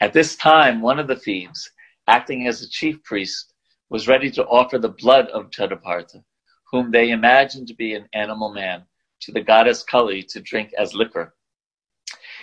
At 0.00 0.12
this 0.12 0.36
time, 0.36 0.80
one 0.80 0.98
of 0.98 1.06
the 1.06 1.16
thieves, 1.16 1.70
acting 2.06 2.46
as 2.46 2.60
a 2.60 2.68
chief 2.68 3.02
priest, 3.04 3.49
was 3.90 4.06
ready 4.06 4.30
to 4.30 4.46
offer 4.46 4.78
the 4.78 4.88
blood 4.88 5.26
of 5.28 5.50
Jadabharata, 5.50 6.22
whom 6.70 6.90
they 6.90 7.10
imagined 7.10 7.66
to 7.68 7.74
be 7.74 7.94
an 7.94 8.08
animal 8.14 8.52
man, 8.54 8.84
to 9.22 9.32
the 9.32 9.42
goddess 9.42 9.82
Kali 9.82 10.22
to 10.22 10.40
drink 10.40 10.72
as 10.78 10.94
liquor. 10.94 11.34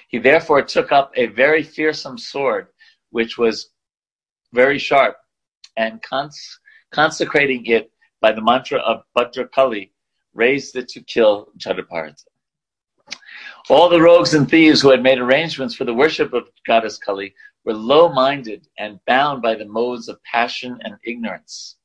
He 0.10 0.20
therefore 0.20 0.62
took 0.62 0.92
up 0.92 1.12
a 1.16 1.28
very 1.28 1.64
fearsome 1.64 2.18
sword, 2.18 2.68
which 3.10 3.38
was 3.38 3.72
very 4.54 4.78
sharp, 4.78 5.18
and 5.78 6.02
cons- 6.04 6.60
consecrating 6.92 7.66
it 7.66 7.92
by 8.22 8.34
the 8.34 8.42
mantra 8.42 8.80
of 8.80 9.04
Bhadrakali, 9.18 9.92
raised 10.34 10.76
it 10.76 10.90
to 10.90 11.02
kill 11.02 11.50
Jadabharata. 11.58 12.26
All 13.70 13.90
the 13.90 14.02
rogues 14.02 14.34
and 14.34 14.50
thieves 14.50 14.82
who 14.82 14.90
had 14.90 15.04
made 15.04 15.20
arrangements 15.20 15.76
for 15.76 15.86
the 15.86 15.94
worship 15.94 16.34
of 16.34 16.50
goddess 16.66 16.98
Kali 16.98 17.34
were 17.68 17.74
low 17.74 18.08
minded 18.08 18.66
and 18.80 18.98
bound 19.06 19.42
by 19.42 19.54
the 19.54 19.66
modes 19.66 20.08
of 20.08 20.24
passion 20.24 20.80
and 20.84 20.96
ignorance. 21.04 21.76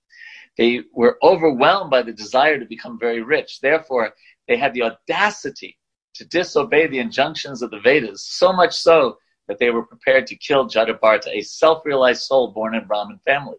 They 0.56 0.82
were 0.92 1.18
overwhelmed 1.24 1.90
by 1.90 2.02
the 2.02 2.12
desire 2.12 2.56
to 2.56 2.64
become 2.64 3.00
very 3.00 3.20
rich. 3.20 3.60
Therefore, 3.60 4.14
they 4.46 4.56
had 4.56 4.74
the 4.74 4.82
audacity 4.82 5.76
to 6.14 6.24
disobey 6.24 6.86
the 6.86 7.00
injunctions 7.00 7.62
of 7.62 7.72
the 7.72 7.80
Vedas, 7.80 8.24
so 8.24 8.52
much 8.52 8.74
so 8.74 9.18
that 9.48 9.58
they 9.58 9.70
were 9.70 9.84
prepared 9.84 10.28
to 10.28 10.36
kill 10.36 10.68
Jadabharata, 10.68 11.30
a 11.32 11.42
self 11.42 11.84
realized 11.84 12.22
soul 12.22 12.52
born 12.52 12.76
in 12.76 12.86
Brahmin 12.86 13.18
family. 13.26 13.56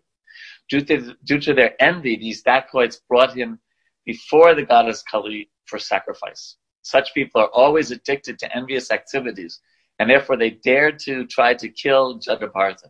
Due 0.69 0.79
to, 0.79 1.17
due 1.25 1.39
to 1.39 1.53
their 1.53 1.75
envy, 1.81 2.15
these 2.15 2.41
dacoits 2.41 3.01
brought 3.09 3.35
him 3.35 3.59
before 4.05 4.55
the 4.55 4.63
goddess 4.63 5.03
Kali 5.03 5.49
for 5.65 5.77
sacrifice. 5.77 6.55
Such 6.83 7.13
people 7.13 7.41
are 7.41 7.51
always 7.53 7.91
addicted 7.91 8.39
to 8.39 8.55
envious 8.55 8.91
activities, 8.91 9.59
and 10.03 10.09
therefore 10.09 10.35
they 10.35 10.49
dared 10.49 10.99
to 10.99 11.25
try 11.27 11.53
to 11.53 11.69
kill 11.69 12.19
Jadabharata. 12.19 12.89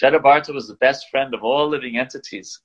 Jadabharata 0.00 0.54
was 0.54 0.66
the 0.66 0.76
best 0.76 1.10
friend 1.10 1.34
of 1.34 1.44
all 1.44 1.68
living 1.68 1.98
entities. 1.98 2.62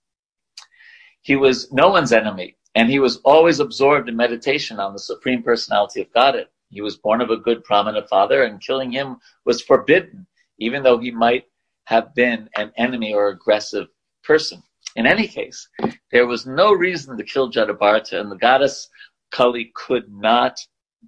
He 1.24 1.36
was 1.36 1.70
no 1.74 1.90
one's 1.90 2.14
enemy, 2.14 2.56
and 2.74 2.90
he 2.90 3.00
was 3.00 3.18
always 3.26 3.60
absorbed 3.60 4.08
in 4.08 4.16
meditation 4.16 4.80
on 4.80 4.94
the 4.94 5.00
Supreme 5.00 5.44
Personality 5.44 6.00
of 6.00 6.14
Godhead. 6.14 6.48
He 6.70 6.80
was 6.80 6.96
born 6.96 7.20
of 7.20 7.32
a 7.32 7.36
good 7.36 7.64
Brahmana 7.64 8.08
father, 8.08 8.44
and 8.44 8.62
killing 8.62 8.94
him 8.94 9.18
was 9.44 9.62
forbidden, 9.62 10.26
even 10.58 10.84
though 10.84 10.98
he 10.98 11.12
might 11.12 11.44
have 11.84 12.16
been 12.16 12.48
an 12.56 12.72
enemy 12.78 13.14
or 13.14 13.28
aggressive 13.28 13.88
person. 14.24 14.64
In 14.96 15.06
any 15.06 15.28
case, 15.28 15.68
there 16.14 16.28
was 16.28 16.48
no 16.48 16.72
reason 16.72 17.18
to 17.18 17.26
kill 17.26 17.52
Jadabharata, 17.52 18.22
and 18.22 18.32
the 18.32 18.38
goddess 18.38 18.88
Kali 19.32 19.74
could 19.76 20.10
not 20.10 20.66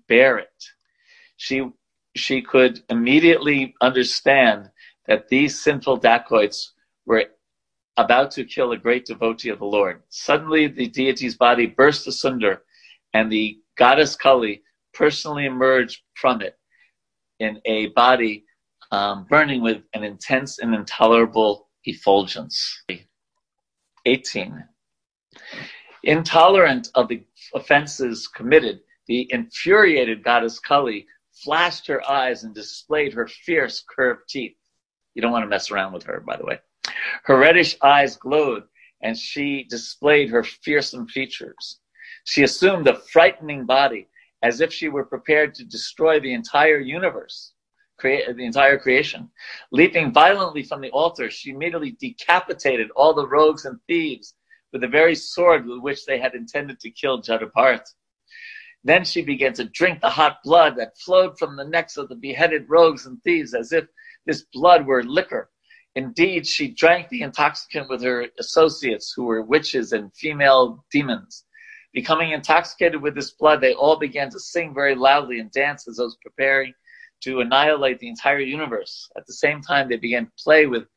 bear 0.09 0.37
it. 0.37 0.65
She, 1.37 1.65
she 2.15 2.41
could 2.41 2.83
immediately 2.89 3.75
understand 3.81 4.69
that 5.07 5.27
these 5.27 5.61
sinful 5.61 5.97
dacoits 5.97 6.73
were 7.05 7.25
about 7.97 8.31
to 8.31 8.43
kill 8.43 8.71
a 8.71 8.77
great 8.77 9.05
devotee 9.05 9.49
of 9.49 9.59
the 9.59 9.65
Lord. 9.65 10.01
Suddenly, 10.09 10.67
the 10.67 10.87
deity's 10.87 11.35
body 11.35 11.67
burst 11.67 12.07
asunder, 12.07 12.63
and 13.13 13.31
the 13.31 13.59
goddess 13.77 14.15
Kali 14.15 14.63
personally 14.93 15.45
emerged 15.45 16.01
from 16.15 16.41
it 16.41 16.57
in 17.39 17.59
a 17.65 17.87
body 17.87 18.45
um, 18.91 19.25
burning 19.29 19.61
with 19.61 19.81
an 19.93 20.03
intense 20.03 20.59
and 20.59 20.73
intolerable 20.73 21.67
effulgence. 21.85 22.83
18. 24.05 24.63
Intolerant 26.03 26.89
of 26.95 27.07
the 27.07 27.23
offenses 27.55 28.27
committed, 28.27 28.81
the 29.07 29.27
infuriated 29.31 30.23
goddess 30.23 30.59
Kali 30.59 31.07
flashed 31.33 31.87
her 31.87 32.09
eyes 32.09 32.43
and 32.43 32.53
displayed 32.53 33.13
her 33.13 33.27
fierce 33.27 33.83
curved 33.87 34.29
teeth. 34.29 34.57
You 35.13 35.21
don't 35.21 35.31
want 35.31 35.43
to 35.43 35.49
mess 35.49 35.71
around 35.71 35.93
with 35.93 36.03
her, 36.03 36.19
by 36.19 36.37
the 36.37 36.45
way. 36.45 36.59
Her 37.23 37.37
reddish 37.37 37.77
eyes 37.81 38.17
glowed, 38.17 38.63
and 39.01 39.17
she 39.17 39.63
displayed 39.63 40.29
her 40.29 40.43
fearsome 40.43 41.07
features. 41.07 41.79
She 42.25 42.43
assumed 42.43 42.87
a 42.87 42.99
frightening 43.11 43.65
body, 43.65 44.07
as 44.41 44.61
if 44.61 44.73
she 44.73 44.89
were 44.89 45.05
prepared 45.05 45.55
to 45.55 45.65
destroy 45.65 46.19
the 46.19 46.33
entire 46.33 46.79
universe, 46.79 47.53
create 47.97 48.25
the 48.35 48.45
entire 48.45 48.77
creation. 48.77 49.29
Leaping 49.71 50.11
violently 50.11 50.63
from 50.63 50.81
the 50.81 50.91
altar, 50.91 51.29
she 51.29 51.51
immediately 51.51 51.91
decapitated 51.99 52.89
all 52.95 53.13
the 53.13 53.27
rogues 53.27 53.65
and 53.65 53.79
thieves 53.87 54.35
with 54.71 54.81
the 54.81 54.87
very 54.87 55.15
sword 55.15 55.65
with 55.65 55.79
which 55.79 56.05
they 56.05 56.19
had 56.19 56.33
intended 56.33 56.79
to 56.79 56.89
kill 56.89 57.21
Jadabharata. 57.21 57.93
Then 58.83 59.05
she 59.05 59.21
began 59.21 59.53
to 59.53 59.65
drink 59.65 60.01
the 60.01 60.09
hot 60.09 60.39
blood 60.43 60.75
that 60.77 60.97
flowed 60.97 61.37
from 61.39 61.55
the 61.55 61.63
necks 61.63 61.95
of 61.95 62.09
the 62.09 62.15
beheaded 62.15 62.69
rogues 62.69 63.05
and 63.05 63.21
thieves 63.23 63.53
as 63.53 63.71
if 63.71 63.85
this 64.25 64.43
blood 64.53 64.85
were 64.85 65.03
liquor. 65.03 65.49
Indeed, 65.95 66.45
she 66.47 66.69
drank 66.69 67.09
the 67.09 67.21
intoxicant 67.21 67.87
with 67.87 68.01
her 68.01 68.27
associates, 68.39 69.13
who 69.15 69.23
were 69.25 69.43
witches 69.43 69.93
and 69.93 70.13
female 70.15 70.83
demons. 70.91 71.45
Becoming 71.93 72.31
intoxicated 72.31 73.01
with 73.01 73.15
this 73.15 73.31
blood, 73.31 73.61
they 73.61 73.73
all 73.73 73.97
began 73.97 74.29
to 74.31 74.39
sing 74.39 74.73
very 74.73 74.95
loudly 74.95 75.39
and 75.39 75.51
dance 75.51 75.87
as 75.87 75.97
those 75.97 76.17
preparing 76.21 76.73
to 77.21 77.39
annihilate 77.39 77.99
the 77.99 78.09
entire 78.09 78.39
universe. 78.39 79.09
At 79.15 79.27
the 79.27 79.33
same 79.33 79.61
time, 79.61 79.87
they 79.87 79.97
began 79.97 80.25
to 80.25 80.31
play 80.43 80.65
with 80.65 80.87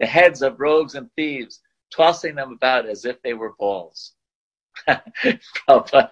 the 0.00 0.06
heads 0.06 0.42
of 0.42 0.58
rogues 0.58 0.94
and 0.94 1.08
thieves, 1.14 1.60
tossing 1.94 2.34
them 2.34 2.52
about 2.52 2.86
as 2.86 3.04
if 3.04 3.22
they 3.22 3.34
were 3.34 3.54
balls. 3.58 4.12
Prabhupada 4.88 6.10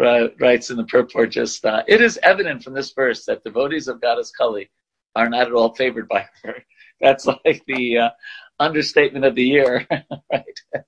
writes 0.00 0.70
in 0.70 0.76
the 0.76 0.84
purport 0.84 1.30
just, 1.30 1.64
uh, 1.64 1.82
it 1.86 2.00
is 2.00 2.18
evident 2.22 2.62
from 2.62 2.74
this 2.74 2.92
verse 2.92 3.24
that 3.26 3.44
devotees 3.44 3.88
of 3.88 4.00
Goddess 4.00 4.30
Kali 4.30 4.70
are 5.14 5.28
not 5.28 5.46
at 5.46 5.52
all 5.52 5.74
favored 5.74 6.08
by 6.08 6.26
her. 6.42 6.56
That's 7.00 7.26
like 7.26 7.62
the 7.66 7.98
uh, 7.98 8.10
understatement 8.58 9.24
of 9.24 9.34
the 9.34 9.44
year, 9.44 9.86
right? 10.32 10.84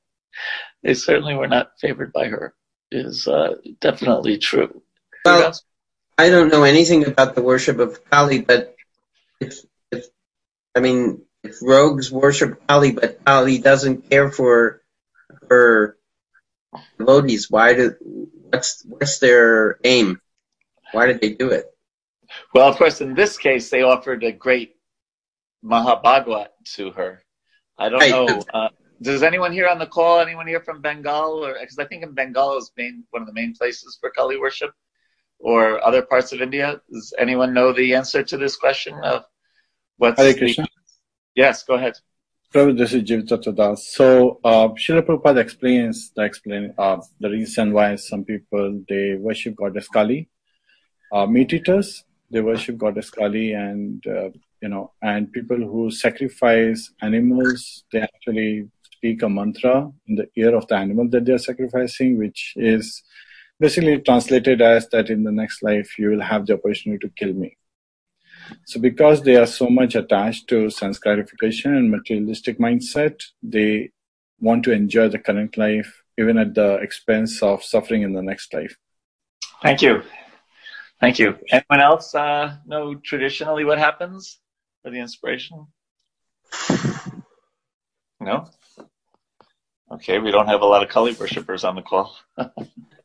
they 0.83 0.95
certainly 0.95 1.35
were 1.35 1.49
not 1.49 1.73
favored 1.81 2.13
by 2.13 2.27
her. 2.27 2.55
Is 2.91 3.27
uh, 3.27 3.55
definitely 3.81 4.37
true. 4.37 4.83
Well, 5.25 5.55
I 6.19 6.29
don't 6.29 6.51
know 6.51 6.65
anything 6.65 7.07
about 7.07 7.35
the 7.35 7.43
worship 7.43 7.79
of 7.79 8.05
Kali, 8.11 8.43
but 8.43 8.77
if, 9.41 9.61
if 9.91 10.05
I 10.75 10.81
mean, 10.81 11.23
if 11.43 11.57
rogues 11.63 12.13
worship 12.13 12.67
Kali, 12.67 12.93
but 12.93 13.25
Kali 13.25 13.59
doesn't 13.59 14.11
care 14.11 14.31
for 14.31 14.83
her 15.49 15.97
devotees, 16.99 17.51
why 17.51 17.73
do 17.73 17.95
what's 18.53 18.85
what's 18.85 19.19
their 19.19 19.79
aim? 19.85 20.21
Why 20.93 21.07
did 21.07 21.21
they 21.21 21.31
do 21.31 21.51
it? 21.51 21.67
Well, 22.55 22.69
of 22.69 22.77
course, 22.77 23.01
in 23.01 23.15
this 23.15 23.39
case, 23.39 23.71
they 23.71 23.83
offered 23.83 24.23
a 24.25 24.33
great 24.33 24.77
Mahabhagwat 25.65 26.49
to 26.75 26.91
her. 26.93 27.23
I 27.79 27.89
don't 27.89 28.01
right. 28.01 28.11
know. 28.11 28.43
Uh, 28.53 28.69
does 29.01 29.23
anyone 29.23 29.53
here 29.53 29.69
on 29.69 29.79
the 29.79 29.87
call? 29.87 30.21
Anyone 30.21 30.47
here 30.47 30.61
from 30.61 30.81
Bengal? 30.81 31.45
Or 31.45 31.57
because 31.61 31.79
I 31.79 31.87
think 31.87 32.03
in 32.03 32.13
Bengal 32.13 32.59
is 32.59 32.71
main 32.77 33.05
one 33.11 33.23
of 33.23 33.27
the 33.27 33.35
main 33.35 33.55
places 33.55 33.97
for 34.01 34.11
Kali 34.11 34.39
worship, 34.39 34.73
or 35.39 35.85
other 35.85 36.03
parts 36.03 36.33
of 36.33 36.41
India. 36.41 36.81
Does 36.91 37.15
anyone 37.19 37.55
know 37.55 37.73
the 37.73 37.95
answer 37.95 38.23
to 38.23 38.37
this 38.37 38.57
question 38.57 38.95
of 39.03 39.25
what's 39.97 40.21
Hare 40.21 40.35
Krishna? 40.35 40.69
Yes, 41.35 41.65
go 41.65 41.75
ahead. 41.75 41.95
Prabhu, 42.53 42.77
this 42.77 42.93
is 42.93 43.03
Jivitatradas. 43.05 43.79
So, 43.79 44.39
uh, 44.45 44.69
Srila 44.69 45.07
Prabhupada 45.07 45.39
explains 45.39 46.11
the 46.15 46.23
explain 46.25 46.75
uh, 46.77 46.99
the 47.19 47.31
reason 47.31 47.73
why 47.73 47.97
some 47.97 48.25
people 48.25 48.83
they 48.91 49.15
worship 49.15 49.57
goddess 49.57 49.89
Kali. 49.89 50.29
Uh, 51.11 51.25
meat 51.25 51.55
eaters 51.55 52.05
they 52.31 52.43
worship 52.43 52.77
goddess 52.77 53.09
Kali, 53.09 53.55
and 53.55 54.07
uh, 54.07 54.29
you 54.61 54.69
know, 54.69 54.93
and 55.01 55.33
people 55.33 55.57
who 55.57 55.91
sacrifice 55.91 56.93
animals 57.01 57.85
they 57.91 58.03
actually 58.03 58.69
speak 58.85 59.23
a 59.23 59.31
mantra 59.31 59.91
in 60.07 60.17
the 60.17 60.29
ear 60.37 60.55
of 60.55 60.69
the 60.69 60.77
animal 60.77 61.09
that 61.09 61.25
they 61.25 61.33
are 61.33 61.39
sacrificing, 61.39 62.19
which 62.19 62.53
is 62.57 63.03
basically 63.59 63.99
translated 64.01 64.61
as 64.61 64.87
that 64.91 65.09
in 65.09 65.25
the 65.25 65.33
next 65.33 65.63
life 65.63 65.99
you 65.99 66.11
will 66.11 66.21
have 66.21 66.45
the 66.45 66.53
opportunity 66.53 66.99
to 66.99 67.15
kill 67.17 67.33
me. 67.33 67.57
So 68.67 68.81
because 68.81 69.23
they 69.23 69.37
are 69.37 69.47
so 69.47 69.69
much 69.69 69.95
attached 69.95 70.49
to 70.49 70.71
sense 70.71 70.99
gratification 70.99 71.75
and 71.75 71.91
materialistic 71.91 72.59
mindset, 72.59 73.23
they 73.43 73.91
want 74.41 74.65
to 74.65 74.73
enjoy 74.73 75.09
the 75.09 75.19
current 75.19 75.57
life 75.57 76.03
even 76.19 76.39
at 76.39 76.55
the 76.55 76.75
expense 76.77 77.43
of 77.43 77.63
suffering 77.63 78.03
in 78.03 78.13
the 78.13 78.23
next 78.23 78.53
life. 78.53 78.77
Thank 79.63 79.83
you. 79.83 80.03
Thank 81.01 81.19
you. 81.19 81.37
Anyone 81.51 81.81
else 81.81 82.15
uh, 82.15 82.57
know 82.67 82.95
traditionally 82.97 83.65
what 83.65 83.79
happens 83.79 84.39
for 84.83 84.91
the 84.91 84.99
inspiration? 84.99 85.67
No? 88.21 88.47
Okay, 89.91 90.19
we 90.19 90.31
don't 90.31 90.47
have 90.47 90.63
a 90.63 90.67
lot 90.67 90.83
of 90.83 90.89
Kali 90.89 91.13
worshippers 91.13 91.65
on 91.65 91.75
the 91.75 91.83
call. 91.83 92.17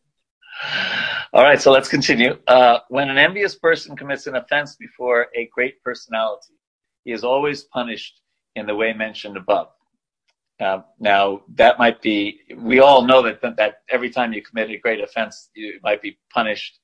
All 1.33 1.43
right, 1.43 1.61
so 1.61 1.71
let's 1.71 1.89
continue. 1.89 2.37
Uh, 2.47 2.79
when 2.89 3.09
an 3.09 3.17
envious 3.17 3.55
person 3.55 3.95
commits 3.95 4.27
an 4.27 4.35
offense 4.35 4.75
before 4.75 5.27
a 5.35 5.49
great 5.53 5.81
personality, 5.83 6.53
he 7.03 7.11
is 7.11 7.23
always 7.23 7.63
punished 7.63 8.21
in 8.55 8.65
the 8.65 8.75
way 8.75 8.93
mentioned 8.93 9.37
above. 9.37 9.67
Uh, 10.59 10.79
now, 10.99 11.41
that 11.53 11.77
might 11.77 12.01
be, 12.01 12.39
we 12.57 12.79
all 12.79 13.03
know 13.03 13.21
that, 13.21 13.41
that, 13.41 13.81
every 13.89 14.09
time 14.09 14.33
you 14.33 14.41
commit 14.41 14.71
a 14.71 14.77
great 14.77 14.99
offense, 14.99 15.49
you 15.53 15.79
might 15.83 16.01
be 16.01 16.17
punished. 16.33 16.79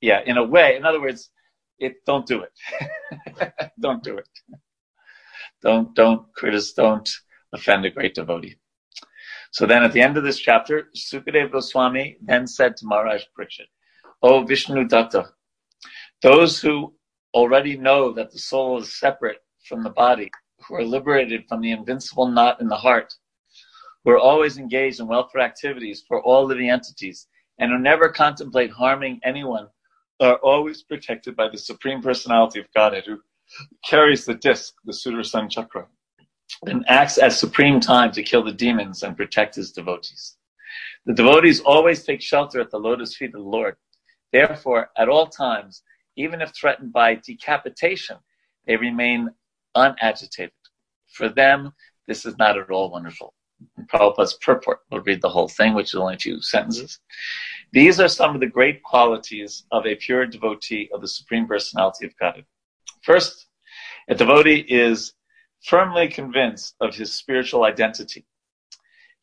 Yeah, 0.00 0.20
in 0.26 0.36
a 0.36 0.44
way. 0.44 0.76
In 0.76 0.84
other 0.84 1.00
words, 1.00 1.30
it, 1.78 2.04
don't 2.04 2.26
do 2.26 2.42
it. 2.42 2.52
don't 3.80 4.02
do 4.02 4.18
it. 4.18 4.28
Don't, 5.62 5.94
don't 5.94 6.30
criticize, 6.34 6.74
don't 6.74 7.10
offend 7.54 7.86
a 7.86 7.90
great 7.90 8.14
devotee. 8.14 8.56
So 9.54 9.66
then 9.66 9.84
at 9.84 9.92
the 9.92 10.00
end 10.00 10.16
of 10.16 10.24
this 10.24 10.40
chapter, 10.40 10.88
Sukadev 10.96 11.52
Goswami 11.52 12.16
then 12.20 12.44
said 12.44 12.76
to 12.76 12.86
Maharaj 12.86 13.22
Parikshit, 13.38 13.68
O 14.20 14.42
Vishnu 14.42 14.82
Datta, 14.88 15.28
those 16.22 16.60
who 16.60 16.92
already 17.34 17.76
know 17.76 18.12
that 18.14 18.32
the 18.32 18.38
soul 18.40 18.78
is 18.78 18.98
separate 18.98 19.44
from 19.68 19.84
the 19.84 19.90
body, 19.90 20.28
who 20.66 20.74
are 20.74 20.82
liberated 20.82 21.44
from 21.48 21.60
the 21.60 21.70
invincible 21.70 22.26
knot 22.26 22.60
in 22.60 22.66
the 22.66 22.74
heart, 22.74 23.14
who 24.02 24.10
are 24.10 24.18
always 24.18 24.58
engaged 24.58 24.98
in 24.98 25.06
welfare 25.06 25.42
activities 25.42 26.02
for 26.08 26.20
all 26.24 26.44
living 26.44 26.70
entities, 26.70 27.28
and 27.60 27.70
who 27.70 27.78
never 27.78 28.08
contemplate 28.08 28.72
harming 28.72 29.20
anyone, 29.22 29.68
are 30.18 30.38
always 30.38 30.82
protected 30.82 31.36
by 31.36 31.48
the 31.48 31.58
Supreme 31.58 32.02
Personality 32.02 32.58
of 32.58 32.66
Godhead, 32.74 33.04
who 33.06 33.20
carries 33.84 34.24
the 34.24 34.34
disc, 34.34 34.74
the 34.84 34.92
Sudarshan 34.92 35.48
Chakra, 35.48 35.86
and 36.66 36.84
acts 36.88 37.18
as 37.18 37.38
supreme 37.38 37.80
time 37.80 38.12
to 38.12 38.22
kill 38.22 38.42
the 38.42 38.52
demons 38.52 39.02
and 39.02 39.16
protect 39.16 39.54
his 39.54 39.72
devotees. 39.72 40.36
The 41.06 41.14
devotees 41.14 41.60
always 41.60 42.04
take 42.04 42.22
shelter 42.22 42.60
at 42.60 42.70
the 42.70 42.78
lotus 42.78 43.16
feet 43.16 43.34
of 43.34 43.42
the 43.42 43.48
Lord. 43.48 43.76
Therefore, 44.32 44.90
at 44.96 45.08
all 45.08 45.26
times, 45.26 45.82
even 46.16 46.40
if 46.40 46.54
threatened 46.54 46.92
by 46.92 47.16
decapitation, 47.16 48.16
they 48.66 48.76
remain 48.76 49.30
unagitated. 49.76 50.52
For 51.12 51.28
them, 51.28 51.72
this 52.06 52.24
is 52.24 52.36
not 52.38 52.58
at 52.58 52.70
all 52.70 52.90
wonderful. 52.90 53.34
In 53.78 53.86
Prabhupada's 53.86 54.34
purport, 54.34 54.80
we'll 54.90 55.02
read 55.02 55.22
the 55.22 55.28
whole 55.28 55.48
thing, 55.48 55.74
which 55.74 55.88
is 55.88 55.94
only 55.94 56.14
a 56.14 56.18
few 56.18 56.40
sentences. 56.40 56.98
These 57.72 58.00
are 58.00 58.08
some 58.08 58.34
of 58.34 58.40
the 58.40 58.46
great 58.46 58.82
qualities 58.82 59.64
of 59.70 59.86
a 59.86 59.96
pure 59.96 60.26
devotee 60.26 60.90
of 60.92 61.00
the 61.00 61.08
Supreme 61.08 61.46
Personality 61.46 62.06
of 62.06 62.16
God. 62.18 62.44
First, 63.02 63.46
a 64.08 64.14
devotee 64.14 64.64
is 64.68 65.12
firmly 65.64 66.08
convinced 66.08 66.74
of 66.80 66.94
his 66.94 67.12
spiritual 67.14 67.64
identity. 67.64 68.24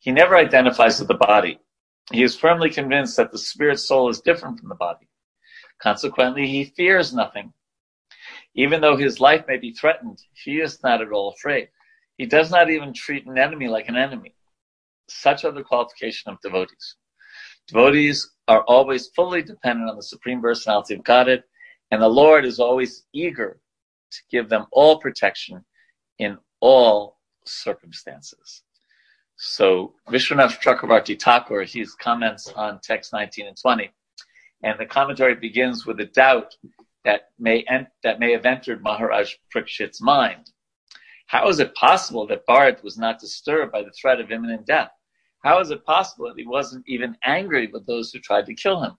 He 0.00 0.10
never 0.10 0.36
identifies 0.36 0.98
with 0.98 1.08
the 1.08 1.14
body. 1.14 1.58
He 2.10 2.22
is 2.22 2.36
firmly 2.36 2.70
convinced 2.70 3.16
that 3.16 3.30
the 3.30 3.38
spirit 3.38 3.78
soul 3.78 4.08
is 4.08 4.20
different 4.20 4.58
from 4.58 4.68
the 4.68 4.74
body. 4.74 5.08
Consequently, 5.80 6.46
he 6.46 6.64
fears 6.64 7.14
nothing 7.14 7.52
even 8.54 8.80
though 8.80 8.96
his 8.96 9.20
life 9.20 9.44
may 9.48 9.56
be 9.56 9.72
threatened, 9.72 10.22
he 10.32 10.60
is 10.60 10.82
not 10.82 11.00
at 11.00 11.10
all 11.10 11.30
afraid. 11.30 11.68
He 12.18 12.26
does 12.26 12.50
not 12.50 12.70
even 12.70 12.92
treat 12.92 13.26
an 13.26 13.38
enemy 13.38 13.68
like 13.68 13.88
an 13.88 13.96
enemy. 13.96 14.34
Such 15.08 15.44
are 15.44 15.52
the 15.52 15.62
qualification 15.62 16.30
of 16.30 16.40
devotees. 16.40 16.96
Devotees 17.66 18.30
are 18.48 18.62
always 18.64 19.08
fully 19.08 19.42
dependent 19.42 19.88
on 19.88 19.96
the 19.96 20.02
Supreme 20.02 20.40
Personality 20.40 20.94
of 20.94 21.04
Godhead, 21.04 21.44
and 21.90 22.02
the 22.02 22.08
Lord 22.08 22.44
is 22.44 22.58
always 22.58 23.04
eager 23.12 23.60
to 24.10 24.18
give 24.30 24.48
them 24.48 24.66
all 24.72 25.00
protection 25.00 25.64
in 26.22 26.38
all 26.60 27.18
circumstances. 27.44 28.62
So 29.36 29.94
Vishwanath 30.08 30.60
Chakravarti 30.62 31.20
Thakur, 31.20 31.64
his 31.64 31.94
comments 31.94 32.48
on 32.54 32.80
text 32.80 33.12
19 33.12 33.48
and 33.48 33.56
20, 33.60 33.90
and 34.62 34.78
the 34.78 34.86
commentary 34.86 35.34
begins 35.34 35.84
with 35.84 35.98
a 36.00 36.04
doubt 36.04 36.56
that 37.04 37.30
may 37.38 37.64
en- 37.68 37.88
that 38.04 38.20
may 38.20 38.30
have 38.30 38.46
entered 38.46 38.82
Maharaj 38.82 39.34
Parikshit's 39.52 40.00
mind. 40.00 40.50
How 41.26 41.48
is 41.48 41.58
it 41.58 41.74
possible 41.74 42.26
that 42.28 42.46
Bharat 42.46 42.84
was 42.84 42.96
not 42.96 43.18
disturbed 43.18 43.72
by 43.72 43.82
the 43.82 43.90
threat 43.90 44.20
of 44.20 44.30
imminent 44.30 44.66
death? 44.66 44.92
How 45.42 45.58
is 45.58 45.70
it 45.70 45.84
possible 45.84 46.28
that 46.28 46.38
he 46.38 46.46
wasn't 46.46 46.84
even 46.86 47.16
angry 47.24 47.66
with 47.66 47.84
those 47.86 48.12
who 48.12 48.20
tried 48.20 48.46
to 48.46 48.54
kill 48.54 48.80
him? 48.80 48.92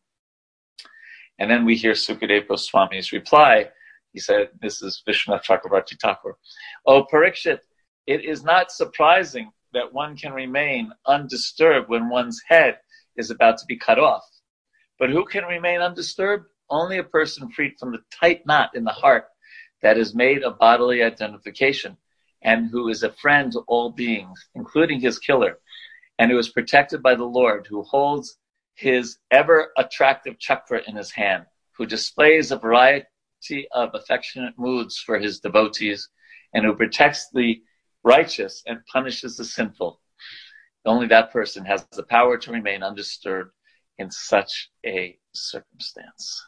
And 1.39 1.49
then 1.49 1.63
we 1.63 1.75
hear 1.75 1.93
Sukadev 1.93 2.47
Goswami's 2.47 3.13
reply. 3.13 3.69
He 4.13 4.19
said, 4.19 4.49
This 4.61 4.81
is 4.81 5.03
Vishwanath 5.07 5.43
Chakravarti 5.43 5.99
Thakur. 5.99 6.37
Oh, 6.85 7.05
Parikshit, 7.11 7.59
it 8.07 8.23
is 8.23 8.43
not 8.43 8.71
surprising 8.71 9.51
that 9.73 9.91
one 9.93 10.15
can 10.15 10.33
remain 10.33 10.91
undisturbed 11.05 11.89
when 11.89 12.09
one's 12.09 12.41
head 12.47 12.77
is 13.17 13.31
about 13.31 13.57
to 13.57 13.65
be 13.65 13.77
cut 13.77 13.99
off. 13.99 14.23
But 14.99 15.09
who 15.09 15.25
can 15.25 15.45
remain 15.45 15.81
undisturbed? 15.81 16.45
only 16.73 16.97
a 16.97 17.03
person 17.03 17.49
freed 17.49 17.77
from 17.79 17.91
the 17.91 18.03
tight 18.19 18.45
knot 18.45 18.71
in 18.75 18.83
the 18.83 18.91
heart 18.91 19.25
that 19.81 19.97
is 19.97 20.15
made 20.15 20.43
of 20.43 20.57
bodily 20.57 21.03
identification 21.03 21.97
and 22.41 22.69
who 22.69 22.89
is 22.89 23.03
a 23.03 23.11
friend 23.13 23.51
to 23.53 23.59
all 23.67 23.91
beings, 23.91 24.47
including 24.55 24.99
his 24.99 25.19
killer, 25.19 25.59
and 26.19 26.31
who 26.31 26.37
is 26.37 26.49
protected 26.49 27.01
by 27.01 27.15
the 27.15 27.23
Lord, 27.23 27.67
who 27.67 27.83
holds 27.83 28.37
his 28.75 29.17
ever 29.31 29.71
attractive 29.77 30.39
chakra 30.39 30.81
in 30.87 30.95
his 30.95 31.11
hand, 31.11 31.45
who 31.77 31.85
displays 31.85 32.51
a 32.51 32.57
variety 32.57 33.05
of 33.73 33.89
affectionate 33.93 34.53
moods 34.57 34.97
for 34.97 35.19
his 35.19 35.39
devotees, 35.39 36.09
and 36.53 36.65
who 36.65 36.75
protects 36.75 37.29
the 37.33 37.61
righteous 38.03 38.63
and 38.67 38.85
punishes 38.91 39.37
the 39.37 39.45
sinful. 39.45 39.99
Only 40.85 41.07
that 41.07 41.31
person 41.31 41.65
has 41.65 41.85
the 41.93 42.03
power 42.03 42.37
to 42.37 42.51
remain 42.51 42.83
undisturbed 42.83 43.51
in 43.97 44.11
such 44.11 44.69
a 44.85 45.17
circumstance. 45.33 46.45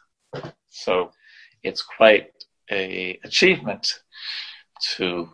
So 0.68 1.10
it's 1.62 1.82
quite 1.82 2.32
a 2.70 3.18
achievement 3.24 4.02
to 4.96 5.30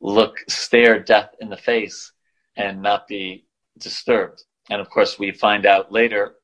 look, 0.00 0.38
stare 0.48 0.98
death 1.00 1.34
in 1.40 1.50
the 1.50 1.56
face 1.56 2.12
and 2.56 2.80
not 2.80 3.06
be 3.06 3.46
disturbed. 3.78 4.42
And 4.70 4.80
of 4.80 4.88
course, 4.88 5.18
we 5.18 5.32
find 5.32 5.66
out 5.66 5.92
later 5.92 6.36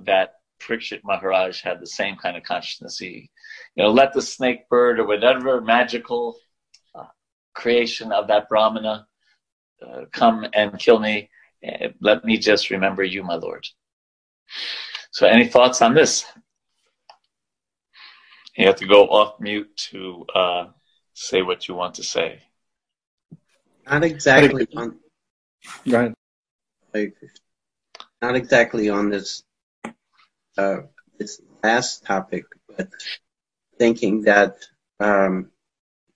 that 0.00 0.34
Parikshit 0.60 1.00
Maharaj 1.04 1.62
had 1.62 1.80
the 1.80 1.86
same 1.86 2.16
kind 2.16 2.36
of 2.36 2.42
consciousness. 2.42 2.98
He, 2.98 3.30
you 3.74 3.84
know, 3.84 3.90
let 3.90 4.12
the 4.12 4.22
snake 4.22 4.68
bird 4.68 4.98
or 4.98 5.06
whatever 5.06 5.60
magical 5.60 6.36
uh, 6.94 7.04
creation 7.54 8.12
of 8.12 8.28
that 8.28 8.48
Brahmana 8.48 9.06
uh, 9.86 10.04
come 10.12 10.46
and 10.54 10.78
kill 10.78 10.98
me. 10.98 11.30
Uh, 11.66 11.88
let 12.00 12.24
me 12.24 12.38
just 12.38 12.70
remember 12.70 13.02
you, 13.02 13.22
my 13.22 13.34
Lord. 13.34 13.66
So, 15.12 15.26
any 15.26 15.46
thoughts 15.46 15.82
on 15.82 15.94
this? 15.94 16.24
You 18.56 18.66
have 18.66 18.76
to 18.76 18.86
go 18.86 19.08
off 19.08 19.40
mute 19.40 19.76
to 19.90 20.24
uh, 20.34 20.66
say 21.14 21.42
what 21.42 21.66
you 21.66 21.74
want 21.74 21.94
to 21.94 22.04
say. 22.04 22.40
Not 23.86 24.04
exactly 24.04 24.66
on. 24.76 24.98
Go 25.88 26.14
ahead. 26.92 27.12
Not 28.22 28.36
exactly 28.36 28.88
on 28.88 29.10
this 29.10 29.42
this 31.18 31.40
last 31.62 32.04
topic, 32.04 32.44
but 32.76 32.88
thinking 33.78 34.22
that 34.22 34.56
um, 35.00 35.50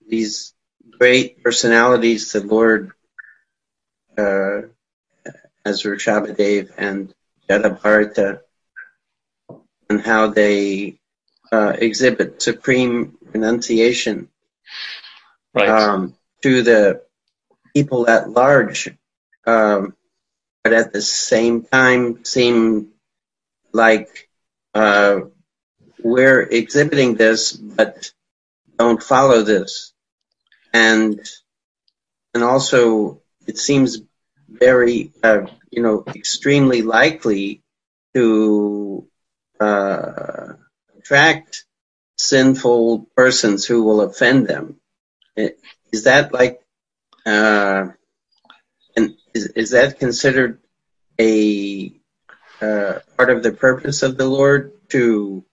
these 0.07 0.55
great 0.99 1.43
personalities, 1.43 2.33
the 2.33 2.43
Lord, 2.43 2.93
uh, 4.17 4.63
as 5.65 5.83
Rishabhadev 5.83 6.71
and 6.77 7.15
Jadabharata, 7.49 8.41
and 9.91 10.01
how 10.01 10.29
they 10.29 10.99
uh, 11.53 11.75
exhibit 11.79 12.43
supreme 12.43 13.17
renunciation 13.33 14.29
right. 15.55 15.69
um, 15.69 16.15
to 16.43 16.63
the 16.63 17.03
people 17.75 18.09
at 18.09 18.31
large, 18.31 18.91
um, 19.47 19.95
but 20.63 20.73
at 20.73 20.93
the 20.93 21.01
same 21.01 21.63
time 21.65 22.25
seem 22.25 22.89
like 23.73 24.28
we're 26.03 26.43
exhibiting 26.43 27.15
this, 27.15 27.53
but 27.53 28.13
don't 28.79 29.03
follow 29.03 29.43
this, 29.43 29.93
and 30.73 31.21
and 32.35 32.45
also 32.45 33.23
it 33.47 33.59
seems 33.59 33.99
very 34.49 35.13
uh, 35.23 35.47
you 35.71 35.83
know 35.83 36.05
extremely 36.07 36.83
likely 36.83 37.63
to 38.15 39.07
uh, 39.61 40.53
attract 40.99 41.65
sinful 42.17 43.09
persons 43.17 43.65
who 43.65 43.83
will 43.83 44.01
offend 44.01 44.47
them. 44.47 44.77
Is 45.93 46.05
that 46.05 46.33
like, 46.35 46.61
uh, 47.25 47.89
and 48.97 49.15
is, 49.35 49.47
is 49.47 49.71
that 49.71 49.99
considered 49.99 50.61
a 51.19 51.98
uh, 52.61 52.99
part 53.17 53.31
of 53.31 53.43
the 53.43 53.53
purpose 53.53 54.03
of 54.03 54.17
the 54.17 54.27
Lord 54.27 54.73
to 54.91 55.45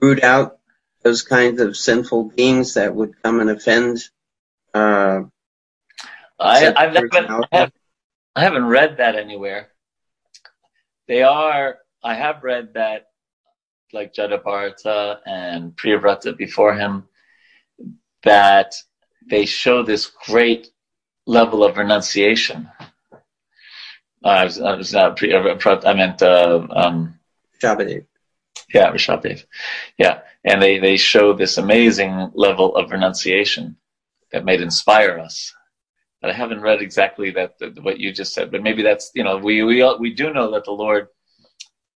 root 0.00 0.22
out 0.22 0.58
those 1.02 1.22
kinds 1.22 1.60
of 1.60 1.76
sinful 1.76 2.30
beings 2.30 2.74
that 2.74 2.94
would 2.94 3.22
come 3.22 3.40
and 3.40 3.50
offend? 3.50 3.98
Uh, 4.72 5.22
I, 6.38 6.72
I've 6.76 6.92
never, 6.92 7.08
I, 7.12 7.56
have, 7.56 7.72
I 8.34 8.42
haven't 8.42 8.66
read 8.66 8.96
that 8.98 9.16
anywhere. 9.16 9.68
They 11.06 11.22
are. 11.22 11.78
I 12.02 12.14
have 12.14 12.42
read 12.42 12.74
that 12.74 13.06
like 13.92 14.12
Jadabharata 14.12 15.18
and 15.24 15.76
Priyavrata 15.76 16.36
before 16.36 16.74
him, 16.74 17.04
that 18.24 18.74
they 19.30 19.46
show 19.46 19.82
this 19.82 20.10
great 20.26 20.68
level 21.26 21.64
of 21.64 21.76
renunciation. 21.76 22.68
Uh, 24.24 24.28
I 24.28 24.44
was, 24.44 24.60
I 24.60 24.74
was 24.74 24.92
not 24.92 25.18
Priyavrata, 25.18 25.86
I 25.86 25.92
meant 25.92 26.22
uh, 26.22 26.66
um, 26.70 27.18
Rishabhadev. 27.62 28.06
Yeah, 28.72 28.90
Rishabhadev. 28.90 29.44
Yeah, 29.98 30.20
and 30.44 30.62
they, 30.62 30.78
they 30.78 30.96
show 30.96 31.34
this 31.34 31.58
amazing 31.58 32.30
level 32.34 32.74
of 32.76 32.90
renunciation 32.90 33.76
that 34.32 34.44
might 34.44 34.60
inspire 34.60 35.18
us. 35.18 35.52
But 36.20 36.30
I 36.30 36.34
haven't 36.34 36.62
read 36.62 36.80
exactly 36.80 37.30
that 37.32 37.54
what 37.82 38.00
you 38.00 38.10
just 38.12 38.32
said. 38.32 38.50
But 38.50 38.62
maybe 38.62 38.82
that's 38.82 39.10
you 39.14 39.22
know 39.22 39.36
we 39.36 39.62
we 39.62 39.84
we 39.98 40.14
do 40.14 40.32
know 40.32 40.50
that 40.52 40.64
the 40.64 40.70
Lord 40.70 41.08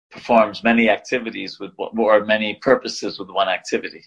performs 0.09 0.63
many 0.63 0.89
activities 0.89 1.59
with 1.59 1.71
or 1.77 2.25
many 2.25 2.55
purposes 2.55 3.19
with 3.19 3.29
one 3.29 3.49
activity. 3.49 4.03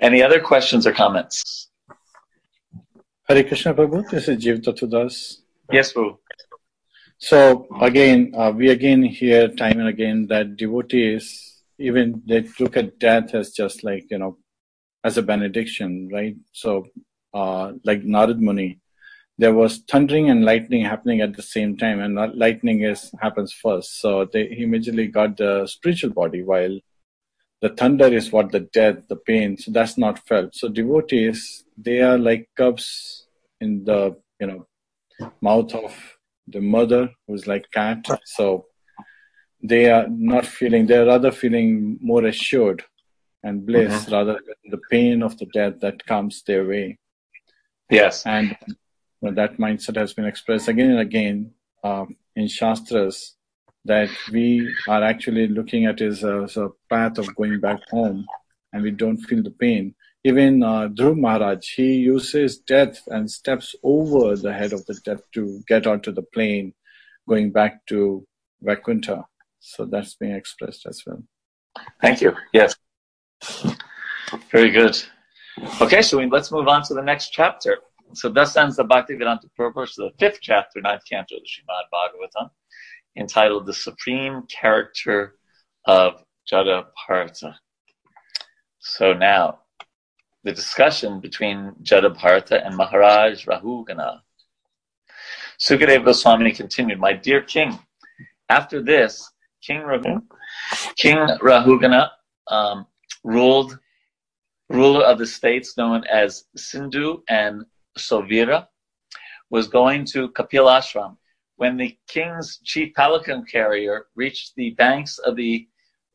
Any 0.00 0.22
other 0.22 0.40
questions 0.40 0.86
or 0.86 0.92
comments? 0.92 1.70
Hare 3.28 3.44
Krishna 3.44 3.72
Prabhu, 3.74 4.08
this 4.10 4.28
is 4.28 4.44
Jiv 4.44 4.62
Das. 4.90 5.42
Yes, 5.72 5.92
Prabhu. 5.94 6.18
So 7.18 7.66
again, 7.80 8.32
uh, 8.36 8.52
we 8.54 8.70
again 8.70 9.02
hear 9.02 9.48
time 9.48 9.80
and 9.80 9.88
again 9.88 10.26
that 10.28 10.56
devotees, 10.56 11.62
even 11.78 12.22
they 12.26 12.48
look 12.60 12.76
at 12.76 12.98
death 13.00 13.34
as 13.34 13.50
just 13.50 13.82
like, 13.82 14.06
you 14.10 14.18
know, 14.18 14.38
as 15.02 15.18
a 15.18 15.22
benediction, 15.22 16.08
right? 16.12 16.36
So, 16.52 16.86
uh, 17.34 17.72
like 17.84 18.02
Narad 18.02 18.38
Muni, 18.38 18.80
there 19.36 19.52
was 19.52 19.78
thundering 19.78 20.30
and 20.30 20.44
lightning 20.44 20.84
happening 20.84 21.20
at 21.20 21.36
the 21.36 21.42
same 21.42 21.76
time, 21.76 22.00
and 22.00 22.36
lightning 22.36 22.82
is 22.82 23.12
happens 23.20 23.52
first. 23.52 24.00
So 24.00 24.24
they 24.24 24.50
immediately 24.50 25.08
got 25.08 25.36
the 25.36 25.66
spiritual 25.66 26.10
body, 26.10 26.42
while 26.42 26.78
the 27.62 27.70
thunder 27.70 28.06
is 28.06 28.32
what 28.32 28.52
the 28.52 28.60
death, 28.60 28.96
the 29.08 29.16
pain. 29.16 29.56
So 29.56 29.72
that's 29.72 29.98
not 29.98 30.26
felt. 30.26 30.54
So 30.54 30.68
devotees, 30.68 31.64
they 31.76 32.00
are 32.00 32.18
like 32.18 32.48
cubs 32.56 33.26
in 33.60 33.84
the 33.84 34.16
you 34.40 34.46
know 34.46 34.66
mouth 35.40 35.74
of 35.74 36.17
the 36.50 36.60
mother, 36.60 37.10
who's 37.26 37.46
like 37.46 37.70
cat. 37.72 38.04
So 38.24 38.66
they 39.62 39.90
are 39.90 40.06
not 40.08 40.46
feeling. 40.46 40.86
They 40.86 40.96
are 40.96 41.06
rather 41.06 41.32
feeling 41.32 41.98
more 42.00 42.24
assured 42.24 42.82
and 43.42 43.64
bliss 43.64 44.04
mm-hmm. 44.04 44.12
rather 44.12 44.34
than 44.34 44.70
the 44.70 44.80
pain 44.90 45.22
of 45.22 45.38
the 45.38 45.46
death 45.46 45.80
that 45.80 46.04
comes 46.06 46.42
their 46.42 46.66
way. 46.66 46.98
Yes, 47.90 48.26
and 48.26 48.56
well, 49.20 49.34
that 49.34 49.56
mindset 49.58 49.96
has 49.96 50.12
been 50.12 50.26
expressed 50.26 50.68
again 50.68 50.90
and 50.90 51.00
again 51.00 51.52
um, 51.82 52.16
in 52.36 52.48
Shastras 52.48 53.34
that 53.84 54.10
we 54.30 54.72
are 54.88 55.02
actually 55.02 55.48
looking 55.48 55.86
at 55.86 56.00
is 56.00 56.22
a, 56.22 56.42
as 56.42 56.56
a, 56.56 56.68
path 56.90 57.18
of 57.18 57.34
going 57.36 57.60
back 57.60 57.80
home 57.90 58.26
and 58.72 58.82
we 58.82 58.90
don't 58.90 59.18
feel 59.18 59.42
the 59.42 59.50
pain. 59.50 59.94
Even 60.24 60.62
uh, 60.62 60.88
Dhruv 60.88 61.16
Maharaj, 61.16 61.74
he 61.76 61.94
uses 61.94 62.58
death 62.58 63.00
and 63.06 63.30
steps 63.30 63.74
over 63.82 64.36
the 64.36 64.52
head 64.52 64.72
of 64.72 64.84
the 64.86 64.94
death 65.04 65.22
to 65.34 65.62
get 65.68 65.86
onto 65.86 66.12
the 66.12 66.22
plane 66.34 66.74
going 67.28 67.52
back 67.52 67.86
to 67.86 68.26
Vaikuntha. 68.62 69.24
So 69.60 69.84
that's 69.84 70.14
being 70.16 70.34
expressed 70.34 70.86
as 70.86 71.02
well. 71.06 71.22
Thank 72.00 72.20
you. 72.20 72.34
Yes. 72.52 72.74
Very 74.50 74.70
good. 74.70 75.00
Okay, 75.80 76.02
so 76.02 76.18
let's 76.18 76.52
move 76.52 76.68
on 76.68 76.82
to 76.84 76.94
the 76.94 77.02
next 77.02 77.30
chapter. 77.30 77.78
So 78.14 78.28
thus 78.28 78.56
ends 78.56 78.76
the 78.76 78.84
Bhaktivedanta 78.84 79.54
Purport, 79.56 79.90
the 79.96 80.10
fifth 80.18 80.38
chapter, 80.40 80.80
ninth 80.80 81.02
canto 81.08 81.36
of 81.36 81.42
the 81.42 81.48
Srimad 81.48 81.84
Bhagavatam, 81.92 82.50
entitled 83.16 83.66
The 83.66 83.74
Supreme 83.74 84.44
Character 84.48 85.34
of 85.84 86.24
Jada 86.50 86.86
Bharata. 87.06 87.54
So 88.78 89.12
now, 89.12 89.60
the 90.44 90.52
discussion 90.52 91.20
between 91.20 91.72
Jadabharata 91.82 92.64
and 92.64 92.76
Maharaj 92.76 93.46
Rahugana. 93.46 94.20
Sukadeva 95.58 96.04
Goswami 96.04 96.52
continued, 96.52 97.00
My 97.00 97.12
dear 97.12 97.42
king, 97.42 97.78
after 98.48 98.82
this, 98.82 99.30
King, 99.60 99.82
Rahu, 99.82 100.22
king 100.96 101.16
Rahugana 101.16 102.10
um, 102.46 102.86
ruled 103.24 103.78
ruler 104.68 105.04
of 105.04 105.18
the 105.18 105.26
states 105.26 105.76
known 105.76 106.04
as 106.04 106.44
Sindhu 106.56 107.22
and 107.28 107.64
Sauvira, 107.98 108.68
was 109.50 109.66
going 109.66 110.04
to 110.06 110.28
Kapil 110.30 110.66
Ashram. 110.66 111.16
When 111.56 111.76
the 111.76 111.98
king's 112.06 112.58
chief 112.64 112.94
palanquin 112.94 113.44
carrier 113.50 114.06
reached 114.14 114.54
the 114.54 114.70
banks 114.70 115.18
of 115.18 115.34
the 115.34 115.66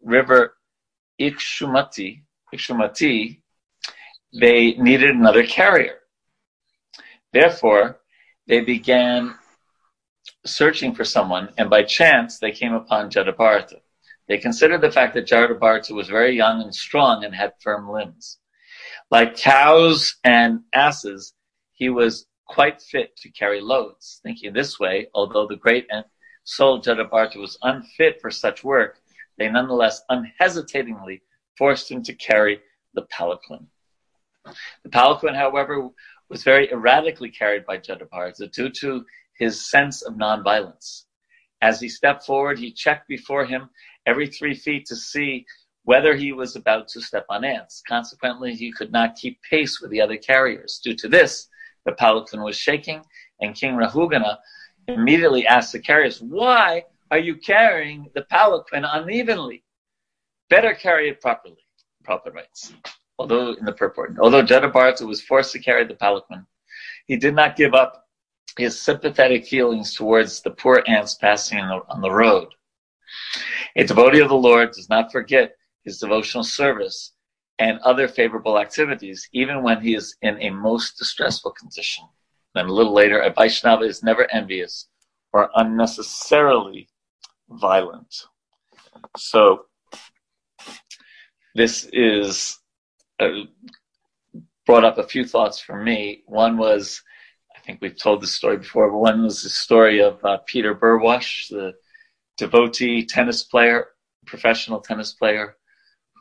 river 0.01 0.55
Ikshumati, 1.19 2.23
Ikshumati, 2.53 3.41
they 4.33 4.73
needed 4.73 5.11
another 5.11 5.45
carrier. 5.45 5.99
Therefore, 7.31 7.99
they 8.47 8.61
began 8.61 9.35
searching 10.45 10.93
for 10.93 11.05
someone, 11.05 11.49
and 11.57 11.69
by 11.69 11.83
chance, 11.83 12.39
they 12.39 12.51
came 12.51 12.73
upon 12.73 13.09
Jadabharata. 13.09 13.79
They 14.27 14.37
considered 14.37 14.81
the 14.81 14.91
fact 14.91 15.13
that 15.13 15.27
Jadabharata 15.27 15.91
was 15.91 16.07
very 16.07 16.35
young 16.35 16.61
and 16.61 16.73
strong 16.73 17.23
and 17.23 17.35
had 17.35 17.53
firm 17.61 17.89
limbs. 17.89 18.39
Like 19.11 19.37
cows 19.37 20.15
and 20.23 20.61
asses, 20.73 21.33
he 21.73 21.89
was 21.89 22.25
quite 22.47 22.81
fit 22.81 23.15
to 23.17 23.31
carry 23.31 23.61
loads. 23.61 24.19
Thinking 24.23 24.53
this 24.53 24.79
way, 24.79 25.07
although 25.13 25.47
the 25.47 25.55
great 25.55 25.87
and 25.91 26.05
soul 26.43 26.81
Jadabharata 26.81 27.37
was 27.37 27.57
unfit 27.61 28.19
for 28.21 28.31
such 28.31 28.63
work, 28.63 28.99
they 29.37 29.49
nonetheless 29.49 30.01
unhesitatingly 30.09 31.21
forced 31.57 31.91
him 31.91 32.03
to 32.03 32.13
carry 32.13 32.61
the 32.93 33.03
palanquin. 33.03 33.67
The 34.83 34.89
palanquin, 34.89 35.35
however, 35.35 35.89
was 36.29 36.43
very 36.43 36.71
erratically 36.71 37.29
carried 37.29 37.65
by 37.65 37.77
Jadabharata 37.77 38.51
due 38.51 38.69
to 38.69 39.05
his 39.37 39.69
sense 39.69 40.01
of 40.01 40.15
nonviolence. 40.15 41.05
As 41.61 41.79
he 41.79 41.87
stepped 41.87 42.25
forward, 42.25 42.59
he 42.59 42.71
checked 42.71 43.07
before 43.07 43.45
him 43.45 43.69
every 44.05 44.27
three 44.27 44.53
feet 44.53 44.85
to 44.87 44.95
see 44.95 45.45
whether 45.85 46.15
he 46.15 46.31
was 46.31 46.55
about 46.55 46.87
to 46.89 47.01
step 47.01 47.25
on 47.29 47.43
ants. 47.43 47.81
Consequently, 47.87 48.53
he 48.55 48.71
could 48.71 48.91
not 48.91 49.15
keep 49.15 49.41
pace 49.49 49.79
with 49.81 49.91
the 49.91 50.01
other 50.01 50.17
carriers. 50.17 50.79
Due 50.83 50.95
to 50.95 51.07
this, 51.07 51.47
the 51.85 51.91
palanquin 51.93 52.43
was 52.43 52.57
shaking, 52.57 53.01
and 53.39 53.55
King 53.55 53.75
Rahugana 53.75 54.37
immediately 54.87 55.45
asked 55.47 55.73
the 55.73 55.79
carriers, 55.79 56.21
Why 56.21 56.85
are 57.11 57.19
you 57.19 57.35
carrying 57.35 58.09
the 58.13 58.23
palanquin 58.23 58.85
unevenly? 58.85 59.63
Better 60.49 60.73
carry 60.73 61.09
it 61.09 61.21
properly. 61.21 61.65
Prabhupada 62.03 62.33
writes. 62.33 62.73
Although 63.19 63.53
in 63.53 63.65
the 63.65 63.73
purport, 63.73 64.17
although 64.19 64.43
Jadabharata 64.43 65.07
was 65.07 65.21
forced 65.21 65.51
to 65.53 65.59
carry 65.59 65.85
the 65.85 65.93
palanquin, 65.93 66.45
he 67.05 67.15
did 67.15 67.35
not 67.35 67.55
give 67.55 67.73
up 67.73 68.07
his 68.57 68.79
sympathetic 68.79 69.45
feelings 69.45 69.93
towards 69.93 70.41
the 70.41 70.51
poor 70.51 70.83
ants 70.87 71.15
passing 71.15 71.59
on 71.59 71.69
the, 71.69 71.93
on 71.93 72.01
the 72.01 72.11
road. 72.11 72.47
A 73.75 73.83
devotee 73.83 74.19
of 74.19 74.29
the 74.29 74.35
Lord 74.35 74.71
does 74.71 74.89
not 74.89 75.11
forget 75.11 75.55
his 75.83 75.99
devotional 75.99 76.43
service 76.43 77.13
and 77.59 77.79
other 77.79 78.07
favorable 78.07 78.59
activities, 78.59 79.27
even 79.31 79.63
when 79.63 79.81
he 79.81 79.95
is 79.95 80.15
in 80.21 80.41
a 80.41 80.49
most 80.49 80.97
distressful 80.97 81.51
condition. 81.51 82.05
Then 82.55 82.65
a 82.67 82.73
little 82.73 82.93
later, 82.93 83.19
a 83.19 83.31
Vaishnava 83.31 83.83
is 83.83 84.03
never 84.03 84.29
envious 84.31 84.87
or 85.31 85.49
unnecessarily 85.55 86.89
violent. 87.49 88.25
So, 89.17 89.65
this 91.55 91.87
is 91.91 92.59
brought 94.65 94.85
up 94.85 94.97
a 94.97 95.07
few 95.07 95.25
thoughts 95.25 95.59
for 95.59 95.81
me. 95.81 96.23
One 96.25 96.57
was, 96.57 97.01
I 97.55 97.59
think 97.59 97.79
we've 97.81 97.97
told 97.97 98.21
this 98.21 98.33
story 98.33 98.57
before, 98.57 98.89
but 98.89 98.97
one 98.97 99.23
was 99.23 99.43
the 99.43 99.49
story 99.49 100.01
of 100.01 100.23
uh, 100.23 100.37
Peter 100.45 100.73
Burwash, 100.73 101.49
the 101.49 101.73
devotee 102.37 103.05
tennis 103.05 103.43
player, 103.43 103.87
professional 104.25 104.79
tennis 104.79 105.13
player, 105.13 105.57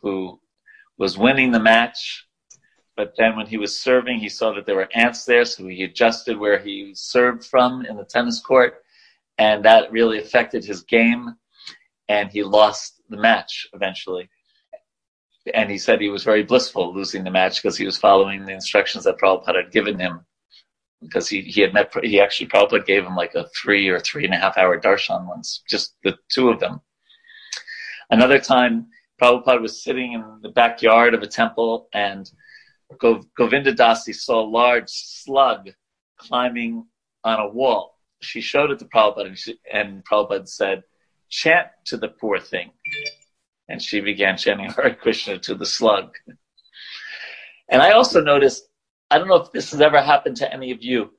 who 0.03 0.41
was 0.99 1.17
winning 1.17 1.53
the 1.53 1.61
match. 1.61 2.27
But 2.97 3.15
then 3.17 3.37
when 3.37 3.47
he 3.47 3.57
was 3.57 3.81
serving, 3.81 4.19
he 4.19 4.29
saw 4.29 4.53
that 4.53 4.67
there 4.67 4.77
were 4.77 4.89
ants 4.95 5.25
there, 5.25 5.45
so 5.45 5.67
he 5.67 5.85
adjusted 5.85 6.39
where 6.39 6.59
he 6.59 6.93
served 6.95 7.45
from 7.45 7.87
in 7.87 7.97
the 7.97 8.05
tennis 8.05 8.41
court, 8.41 8.83
and 9.39 9.65
that 9.65 9.91
really 9.91 10.19
affected 10.19 10.65
his 10.65 10.83
game, 10.83 11.35
and 12.09 12.31
he 12.31 12.43
lost 12.43 13.01
the 13.09 13.17
match 13.17 13.67
eventually. 13.73 14.29
And 15.53 15.71
he 15.71 15.79
said 15.79 16.01
he 16.01 16.09
was 16.09 16.25
very 16.25 16.43
blissful 16.43 16.95
losing 16.95 17.25
the 17.25 17.31
match 17.31 17.63
because 17.63 17.77
he 17.77 17.85
was 17.85 17.99
following 17.99 18.45
the 18.45 18.53
instructions 18.53 19.05
that 19.05 19.19
Prabhupada 19.19 19.65
had 19.65 19.73
given 19.73 19.99
him. 19.99 20.21
Because 21.01 21.29
he, 21.29 21.41
he 21.41 21.61
had 21.61 21.75
met, 21.75 21.93
he 22.05 22.21
actually 22.21 22.47
Prabhupada 22.47 22.87
gave 22.87 23.05
him 23.05 23.17
like 23.17 23.35
a 23.35 23.49
three 23.61 23.89
or 23.89 23.99
three 23.99 24.25
and 24.25 24.35
a 24.35 24.39
half 24.39 24.57
hour 24.57 24.81
darshan 24.81 25.27
once, 25.27 25.63
just 25.69 25.97
the 26.05 26.17
two 26.31 26.49
of 26.49 26.61
them. 26.61 26.81
Another 28.11 28.39
time, 28.39 28.87
Prabhupada 29.21 29.61
was 29.61 29.83
sitting 29.83 30.13
in 30.13 30.23
the 30.43 30.51
backyard 30.51 31.15
of 31.15 31.23
a 31.23 31.27
temple 31.27 31.89
and 31.93 32.31
Govinda 32.99 33.73
Dasi 33.73 34.15
saw 34.15 34.43
a 34.43 34.49
large 34.49 34.91
slug 34.91 35.71
climbing 36.19 36.87
on 37.25 37.41
a 37.41 37.49
wall. 37.49 37.99
She 38.21 38.41
showed 38.41 38.71
it 38.71 38.79
to 38.81 38.85
Prabhupada 38.85 39.27
and, 39.27 39.39
she, 39.39 39.59
and 39.73 40.05
Prabhupada 40.05 40.49
said, 40.49 40.83
chant 41.29 41.69
to 41.87 41.97
the 41.97 42.09
poor 42.09 42.39
thing. 42.39 42.71
And 43.73 43.81
she 43.81 44.01
began 44.01 44.37
chanting 44.37 44.71
Hare 44.77 44.95
Krishna 44.95 45.39
to 45.39 45.55
the 45.55 45.65
slug. 45.65 46.15
And 47.71 47.81
I 47.81 47.93
also 47.93 48.21
noticed, 48.23 48.69
I 49.11 49.17
don't 49.17 49.29
know 49.29 49.37
if 49.37 49.51
this 49.51 49.71
has 49.71 49.81
ever 49.81 50.03
happened 50.03 50.37
to 50.37 50.53
any 50.53 50.73
of 50.73 50.83
you, 50.83 51.11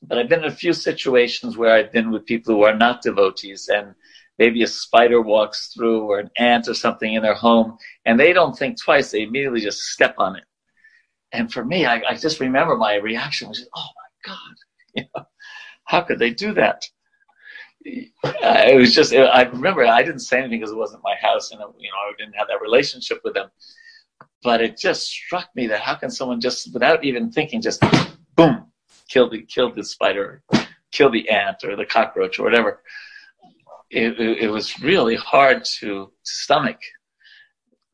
but 0.00 0.16
I've 0.16 0.28
been 0.28 0.44
in 0.44 0.52
a 0.52 0.54
few 0.54 0.72
situations 0.72 1.56
where 1.56 1.74
I've 1.74 1.90
been 1.90 2.12
with 2.12 2.24
people 2.24 2.54
who 2.54 2.62
are 2.62 2.76
not 2.76 3.02
devotees 3.02 3.68
and 3.68 3.96
maybe 4.38 4.62
a 4.62 4.68
spider 4.68 5.20
walks 5.20 5.72
through 5.74 6.02
or 6.02 6.20
an 6.20 6.30
ant 6.38 6.68
or 6.68 6.74
something 6.74 7.12
in 7.12 7.22
their 7.22 7.34
home 7.34 7.78
and 8.04 8.18
they 8.18 8.32
don't 8.32 8.56
think 8.56 8.80
twice. 8.80 9.10
They 9.10 9.22
immediately 9.22 9.60
just 9.60 9.80
step 9.80 10.14
on 10.18 10.36
it. 10.36 10.44
And 11.32 11.52
for 11.52 11.64
me, 11.64 11.84
I, 11.84 12.00
I 12.10 12.14
just 12.14 12.38
remember 12.38 12.76
my 12.76 12.94
reaction 12.94 13.48
was, 13.48 13.66
oh 13.74 13.88
my 13.96 14.32
God, 14.32 14.54
you 14.94 15.04
know, 15.16 15.24
how 15.84 16.02
could 16.02 16.20
they 16.20 16.30
do 16.30 16.54
that? 16.54 16.84
Uh, 18.24 18.64
it 18.66 18.76
was 18.76 18.94
just, 18.94 19.12
I 19.12 19.42
remember 19.42 19.84
I 19.84 20.02
didn't 20.02 20.20
say 20.20 20.38
anything 20.38 20.60
because 20.60 20.72
it 20.72 20.76
wasn't 20.76 21.02
my 21.02 21.14
house 21.20 21.50
and, 21.50 21.60
you 21.78 21.90
know, 21.90 21.96
I 21.96 22.12
didn't 22.18 22.36
have 22.36 22.48
that 22.48 22.60
relationship 22.60 23.20
with 23.24 23.34
them. 23.34 23.48
But 24.42 24.60
it 24.60 24.76
just 24.76 25.06
struck 25.08 25.48
me 25.54 25.66
that 25.68 25.80
how 25.80 25.94
can 25.94 26.10
someone 26.10 26.40
just, 26.40 26.72
without 26.72 27.04
even 27.04 27.30
thinking, 27.30 27.60
just 27.60 27.82
boom, 28.36 28.66
kill 29.08 29.30
the, 29.30 29.42
kill 29.42 29.72
the 29.72 29.84
spider, 29.84 30.42
kill 30.92 31.10
the 31.10 31.28
ant 31.28 31.64
or 31.64 31.76
the 31.76 31.86
cockroach 31.86 32.38
or 32.38 32.44
whatever. 32.44 32.82
It, 33.90 34.18
it, 34.18 34.48
was 34.48 34.80
really 34.80 35.16
hard 35.16 35.64
to, 35.80 35.86
to 35.86 36.12
stomach 36.22 36.78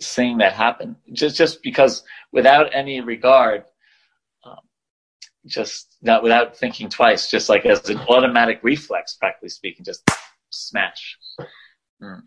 seeing 0.01 0.39
that 0.39 0.53
happen. 0.53 0.97
Just, 1.13 1.37
just 1.37 1.63
because 1.63 2.05
without 2.33 2.71
any 2.73 3.01
regard, 3.01 3.65
just 5.47 5.97
not 6.03 6.23
without 6.23 6.57
thinking 6.57 6.89
twice, 6.89 7.31
just 7.31 7.49
like 7.49 7.65
as 7.67 7.89
an 7.89 7.99
automatic 8.09 8.61
reflex, 8.63 9.15
practically 9.15 9.49
speaking, 9.49 9.85
just 9.85 10.09
smash. 10.51 11.19
Mm. 12.03 12.23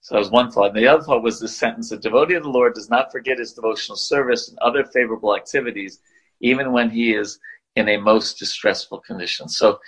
So 0.00 0.14
that 0.14 0.20
was 0.20 0.30
one 0.30 0.50
thought. 0.50 0.70
And 0.70 0.76
the 0.76 0.88
other 0.88 1.02
thought 1.02 1.22
was 1.22 1.38
this 1.38 1.56
sentence: 1.56 1.92
"A 1.92 1.98
devotee 1.98 2.34
of 2.34 2.42
the 2.42 2.48
Lord 2.48 2.74
does 2.74 2.88
not 2.88 3.12
forget 3.12 3.38
his 3.38 3.52
devotional 3.52 3.96
service 3.96 4.48
and 4.48 4.58
other 4.60 4.84
favorable 4.84 5.36
activities, 5.36 6.00
even 6.40 6.72
when 6.72 6.88
he 6.88 7.14
is 7.14 7.38
in 7.76 7.88
a 7.88 7.98
most 7.98 8.38
distressful 8.38 9.00
condition." 9.00 9.48
So, 9.48 9.80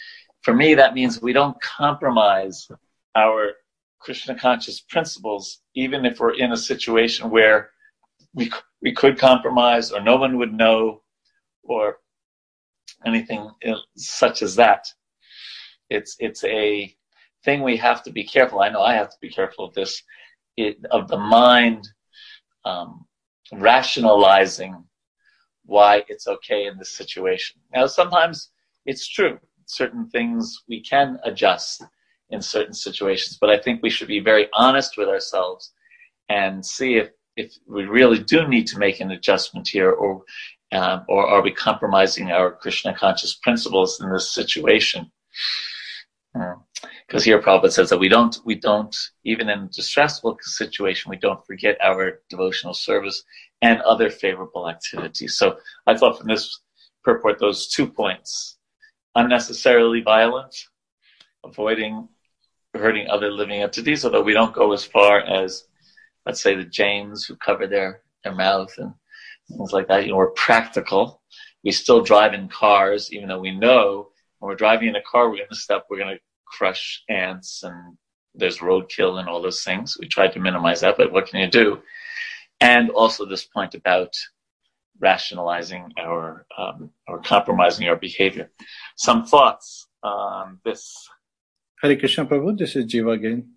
for 0.42 0.54
me, 0.54 0.74
that 0.74 0.94
means 0.94 1.22
we 1.22 1.32
don't 1.32 1.60
compromise 1.62 2.70
our 3.16 3.52
Krishna 3.98 4.34
conscious 4.34 4.80
principles, 4.80 5.62
even 5.74 6.04
if 6.04 6.20
we're 6.20 6.34
in 6.34 6.52
a 6.52 6.56
situation 6.56 7.30
where 7.30 7.70
we 8.34 8.50
we 8.82 8.92
could 8.92 9.18
compromise, 9.18 9.90
or 9.90 10.00
no 10.00 10.16
one 10.16 10.38
would 10.38 10.52
know, 10.52 11.02
or 11.62 11.98
anything 13.06 13.50
such 13.96 14.42
as 14.42 14.56
that. 14.56 14.86
It's 15.88 16.16
it's 16.18 16.44
a 16.44 16.94
thing 17.44 17.62
we 17.62 17.76
have 17.76 18.02
to 18.04 18.12
be 18.12 18.24
careful. 18.24 18.60
I 18.60 18.68
know 18.68 18.82
I 18.82 18.94
have 18.94 19.10
to 19.10 19.16
be 19.20 19.30
careful 19.30 19.64
of 19.64 19.74
this, 19.74 20.02
it, 20.56 20.76
of 20.90 21.08
the 21.08 21.18
mind 21.18 21.88
um, 22.64 23.06
rationalizing 23.52 24.84
why 25.64 26.04
it's 26.08 26.26
okay 26.26 26.66
in 26.66 26.76
this 26.78 26.96
situation. 26.96 27.60
Now, 27.74 27.86
sometimes 27.86 28.50
it's 28.86 29.08
true. 29.08 29.38
Certain 29.66 30.08
things 30.10 30.62
we 30.68 30.82
can 30.82 31.18
adjust 31.24 31.84
in 32.30 32.42
certain 32.42 32.74
situations, 32.74 33.38
but 33.40 33.50
I 33.50 33.58
think 33.58 33.82
we 33.82 33.90
should 33.90 34.08
be 34.08 34.20
very 34.20 34.48
honest 34.52 34.96
with 34.96 35.08
ourselves 35.08 35.72
and 36.28 36.64
see 36.64 36.96
if, 36.96 37.10
if 37.36 37.52
we 37.66 37.84
really 37.84 38.18
do 38.22 38.46
need 38.46 38.66
to 38.68 38.78
make 38.78 39.00
an 39.00 39.10
adjustment 39.10 39.68
here 39.68 39.90
or 39.90 40.22
um, 40.72 41.04
or 41.08 41.26
are 41.26 41.42
we 41.42 41.50
compromising 41.52 42.30
our 42.30 42.52
Krishna 42.52 42.94
conscious 42.94 43.34
principles 43.34 44.00
in 44.00 44.10
this 44.12 44.32
situation? 44.32 45.10
Because 46.32 47.22
mm. 47.22 47.24
here 47.24 47.42
Prabhupada 47.42 47.72
says 47.72 47.90
that 47.90 47.98
we 47.98 48.08
don't, 48.08 48.38
we 48.44 48.54
don't, 48.54 48.96
even 49.24 49.48
in 49.48 49.60
a 49.60 49.68
distressful 49.68 50.38
situation, 50.42 51.10
we 51.10 51.16
don't 51.16 51.44
forget 51.46 51.76
our 51.82 52.20
devotional 52.28 52.74
service 52.74 53.24
and 53.62 53.80
other 53.82 54.10
favorable 54.10 54.68
activities. 54.68 55.36
So 55.36 55.58
I 55.86 55.96
thought 55.96 56.18
from 56.18 56.28
this 56.28 56.60
purport, 57.02 57.38
those 57.38 57.68
two 57.68 57.86
points, 57.86 58.58
unnecessarily 59.14 60.02
violent, 60.02 60.54
avoiding 61.44 62.08
hurting 62.74 63.08
other 63.08 63.32
living 63.32 63.62
entities, 63.62 64.04
although 64.04 64.22
we 64.22 64.32
don't 64.32 64.54
go 64.54 64.72
as 64.72 64.84
far 64.84 65.20
as, 65.20 65.66
let's 66.26 66.40
say, 66.40 66.54
the 66.54 66.64
Jains 66.64 67.24
who 67.24 67.34
cover 67.36 67.66
their, 67.66 68.02
their 68.22 68.34
mouth 68.34 68.72
and 68.78 68.92
things 69.56 69.72
like 69.72 69.88
that. 69.88 70.04
You 70.04 70.12
know, 70.12 70.16
we're 70.16 70.30
practical. 70.30 71.22
We 71.64 71.72
still 71.72 72.02
drive 72.02 72.34
in 72.34 72.48
cars, 72.48 73.12
even 73.12 73.28
though 73.28 73.40
we 73.40 73.54
know 73.54 74.08
when 74.38 74.48
we're 74.48 74.56
driving 74.56 74.88
in 74.88 74.96
a 74.96 75.02
car, 75.02 75.28
we're 75.28 75.36
going 75.36 75.48
to 75.50 75.56
step, 75.56 75.86
we're 75.88 75.98
going 75.98 76.16
to 76.16 76.22
crush 76.46 77.02
ants 77.08 77.62
and 77.62 77.96
there's 78.34 78.58
roadkill 78.58 79.20
and 79.20 79.28
all 79.28 79.42
those 79.42 79.62
things. 79.62 79.96
We 80.00 80.08
try 80.08 80.28
to 80.28 80.40
minimize 80.40 80.80
that, 80.80 80.96
but 80.96 81.12
what 81.12 81.26
can 81.26 81.40
you 81.40 81.48
do? 81.48 81.80
And 82.60 82.90
also 82.90 83.24
this 83.24 83.44
point 83.44 83.74
about 83.74 84.14
rationalizing 84.98 85.92
our 85.98 86.46
um, 86.58 86.90
or 87.08 87.20
compromising 87.20 87.88
our 87.88 87.96
behavior. 87.96 88.50
Some 88.96 89.24
thoughts 89.24 89.86
on 90.02 90.58
this. 90.64 91.08
Hare 91.82 91.96
Krishna 91.96 92.26
Prabhu, 92.26 92.58
this 92.58 92.76
is 92.76 92.84
Jiva 92.84 93.14
again. 93.14 93.52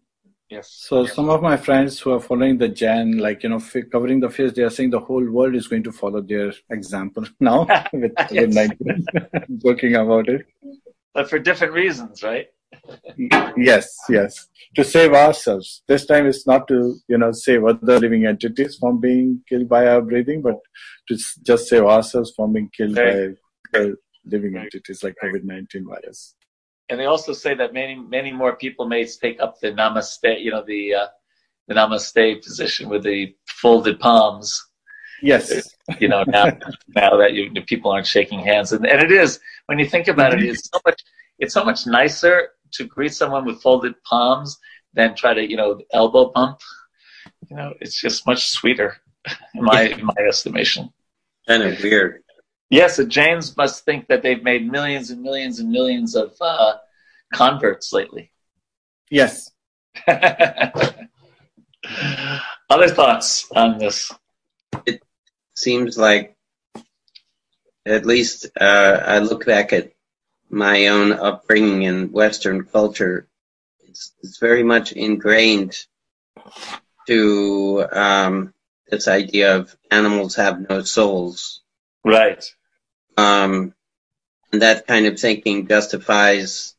Yes. 0.54 0.70
So 0.88 1.08
some 1.08 1.30
of 1.32 1.42
my 1.42 1.58
friends 1.58 2.00
who 2.00 2.12
are 2.12 2.20
following 2.20 2.60
the 2.60 2.70
Jain, 2.70 3.18
like 3.18 3.42
you 3.42 3.50
know, 3.50 3.56
f- 3.56 3.90
covering 3.92 4.20
the 4.20 4.30
face, 4.30 4.54
they 4.54 4.62
are 4.62 4.70
saying 4.70 4.92
the 4.92 5.00
whole 5.00 5.28
world 5.38 5.56
is 5.56 5.68
going 5.68 5.82
to 5.84 5.92
follow 5.92 6.22
their 6.22 6.54
example 6.70 7.26
now 7.40 7.62
with 7.94 8.14
COVID 8.14 8.54
nineteen. 8.54 9.06
Joking 9.66 9.96
about 9.96 10.30
it. 10.30 10.46
But 11.16 11.28
for 11.30 11.40
different 11.40 11.74
reasons, 11.74 12.22
right? 12.22 12.48
yes, 13.58 13.98
yes. 14.10 14.48
To 14.76 14.84
save 14.84 15.14
ourselves. 15.14 15.82
This 15.88 16.06
time 16.06 16.28
it's 16.28 16.46
not 16.46 16.68
to 16.68 16.98
you 17.08 17.18
know 17.18 17.32
save 17.32 17.66
other 17.66 18.00
living 18.00 18.28
entities 18.28 18.78
from 18.80 19.00
being 19.00 19.42
killed 19.50 19.68
by 19.68 19.88
our 19.88 20.02
breathing, 20.02 20.44
but 20.44 20.60
to 21.08 21.18
just 21.42 21.68
save 21.68 21.84
ourselves 21.84 22.32
from 22.36 22.54
being 22.54 22.70
killed 22.78 22.96
by 22.96 23.34
living 24.26 24.56
entities 24.56 25.04
like 25.04 25.16
COVID 25.24 25.44
nineteen 25.46 25.86
virus 25.88 26.36
and 26.94 27.00
they 27.00 27.06
also 27.06 27.34
say 27.34 27.56
that 27.56 27.74
many 27.74 27.96
many 27.96 28.32
more 28.32 28.56
people 28.56 28.86
may 28.88 29.04
take 29.04 29.42
up 29.42 29.60
the 29.60 29.72
namaste, 29.72 30.44
you 30.44 30.52
know, 30.52 30.64
the 30.64 30.94
uh, 30.94 31.08
the 31.68 31.74
namaste 31.74 32.44
position 32.44 32.88
with 32.88 33.02
the 33.02 33.36
folded 33.48 34.00
palms. 34.00 34.64
Yes, 35.20 35.76
you 36.00 36.08
know 36.08 36.24
now 36.28 36.46
now 36.96 37.18
that 37.18 37.34
you, 37.34 37.50
people 37.64 37.92
aren't 37.92 38.06
shaking 38.06 38.42
hands, 38.42 38.74
and, 38.74 38.86
and 38.86 39.02
it 39.02 39.12
is 39.12 39.40
when 39.66 39.80
you 39.80 39.88
think 39.88 40.08
about 40.08 40.36
it, 40.36 40.44
it's 40.44 40.70
so 40.72 40.80
much 40.86 41.04
it's 41.40 41.54
so 41.56 41.66
much 41.66 41.88
nicer 41.88 42.50
to 42.74 42.86
greet 42.86 43.16
someone 43.16 43.44
with 43.44 43.60
folded 43.64 43.96
palms 44.04 44.60
than 44.94 45.16
try 45.16 45.34
to 45.34 45.50
you 45.50 45.58
know 45.58 45.82
elbow 45.94 46.32
bump. 46.32 46.60
You 47.50 47.56
know, 47.56 47.74
it's 47.82 48.00
just 48.00 48.28
much 48.28 48.52
sweeter 48.52 48.98
in 49.56 49.64
my 49.64 49.82
in 49.82 50.06
my 50.06 50.22
estimation. 50.30 50.94
Kind 51.48 51.64
of 51.64 51.82
weird. 51.82 52.23
Yes, 52.74 52.98
the 52.98 53.06
Jains 53.06 53.56
must 53.56 53.86
think 53.86 54.08
that 54.08 54.24
they've 54.24 54.42
made 54.42 54.66
millions 54.66 55.12
and 55.12 55.22
millions 55.22 55.60
and 55.60 55.70
millions 55.70 56.16
of 56.16 56.34
uh, 56.42 56.78
converts 57.32 57.94
lately. 57.94 58.32
Yes. 59.12 59.52
Other 60.08 60.98
thoughts 62.88 63.48
on 63.56 63.78
this? 63.78 64.12
It 64.88 65.04
seems 65.54 66.00
like, 66.00 66.36
at 67.86 68.08
least 68.08 68.48
uh, 68.60 69.04
I 69.06 69.20
look 69.20 69.46
back 69.46 69.72
at 69.72 69.92
my 70.50 70.88
own 70.88 71.12
upbringing 71.12 71.84
in 71.84 72.12
Western 72.12 72.64
culture, 72.64 73.28
it's, 73.88 74.14
it's 74.24 74.40
very 74.40 74.64
much 74.64 74.94
ingrained 74.94 75.78
to 77.06 77.86
um, 77.92 78.52
this 78.90 79.08
idea 79.08 79.58
of 79.58 79.78
animals 79.92 80.38
have 80.38 80.68
no 80.68 80.82
souls. 80.82 81.62
Right. 82.04 82.44
Um, 83.18 83.74
and 84.52 84.62
that 84.62 84.88
kind 84.88 85.06
of 85.06 85.20
thinking 85.20 85.68
justifies 85.68 86.76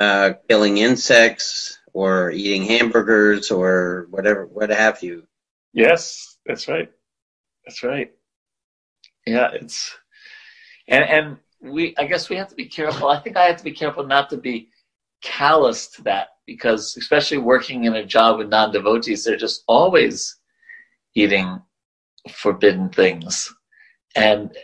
uh, 0.00 0.34
killing 0.48 0.78
insects 0.78 1.78
or 1.92 2.30
eating 2.30 2.64
hamburgers 2.64 3.50
or 3.50 4.06
whatever, 4.10 4.46
what 4.46 4.70
have 4.70 5.02
you. 5.02 5.26
Yes, 5.72 6.36
that's 6.44 6.68
right. 6.68 6.90
That's 7.64 7.82
right. 7.82 8.12
Yeah, 9.26 9.50
it's 9.52 9.96
and 10.86 11.04
and 11.04 11.36
we 11.60 11.96
I 11.96 12.04
guess 12.04 12.28
we 12.28 12.36
have 12.36 12.48
to 12.48 12.54
be 12.54 12.66
careful. 12.66 13.08
I 13.08 13.18
think 13.20 13.36
I 13.36 13.44
have 13.46 13.56
to 13.56 13.64
be 13.64 13.72
careful 13.72 14.06
not 14.06 14.28
to 14.30 14.36
be 14.36 14.68
callous 15.22 15.88
to 15.92 16.02
that 16.02 16.28
because 16.46 16.96
especially 16.98 17.38
working 17.38 17.84
in 17.84 17.94
a 17.94 18.04
job 18.04 18.38
with 18.38 18.50
non-devotees, 18.50 19.24
they're 19.24 19.36
just 19.36 19.64
always 19.66 20.36
eating 21.14 21.62
forbidden 22.30 22.90
things. 22.90 23.52
And 24.14 24.54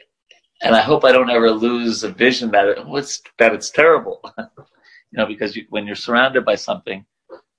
and 0.62 0.74
I 0.74 0.82
hope 0.82 1.04
I 1.04 1.12
don't 1.12 1.30
ever 1.30 1.50
lose 1.50 2.04
a 2.04 2.10
vision 2.10 2.50
that 2.50 2.68
it, 2.68 3.22
that 3.38 3.54
it's 3.54 3.70
terrible, 3.70 4.20
you 4.38 5.16
know, 5.18 5.26
because 5.26 5.56
you, 5.56 5.66
when 5.70 5.86
you're 5.86 5.96
surrounded 5.96 6.44
by 6.44 6.54
something, 6.54 7.04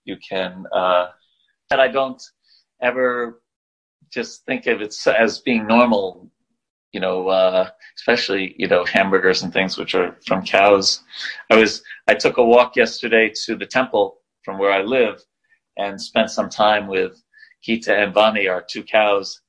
you 0.05 0.17
can. 0.17 0.65
Uh, 0.73 1.07
that 1.69 1.79
I 1.79 1.87
don't 1.87 2.21
ever 2.81 3.41
just 4.11 4.45
think 4.45 4.67
of 4.67 4.81
it 4.81 4.95
as 5.07 5.39
being 5.39 5.65
normal, 5.65 6.29
you 6.91 6.99
know, 6.99 7.29
uh, 7.29 7.69
especially 7.95 8.55
you 8.57 8.67
know 8.67 8.85
hamburgers 8.85 9.41
and 9.43 9.53
things 9.53 9.77
which 9.77 9.95
are 9.95 10.17
from 10.27 10.45
cows. 10.45 11.03
I 11.49 11.55
was 11.55 11.81
I 12.07 12.13
took 12.15 12.37
a 12.37 12.43
walk 12.43 12.75
yesterday 12.75 13.31
to 13.45 13.55
the 13.55 13.65
temple 13.65 14.17
from 14.43 14.57
where 14.57 14.71
I 14.71 14.81
live, 14.81 15.23
and 15.77 15.99
spent 15.99 16.29
some 16.29 16.49
time 16.49 16.87
with 16.87 17.23
Kita 17.65 18.03
and 18.03 18.13
Vani, 18.13 18.51
our 18.51 18.61
two 18.61 18.83
cows. 18.83 19.41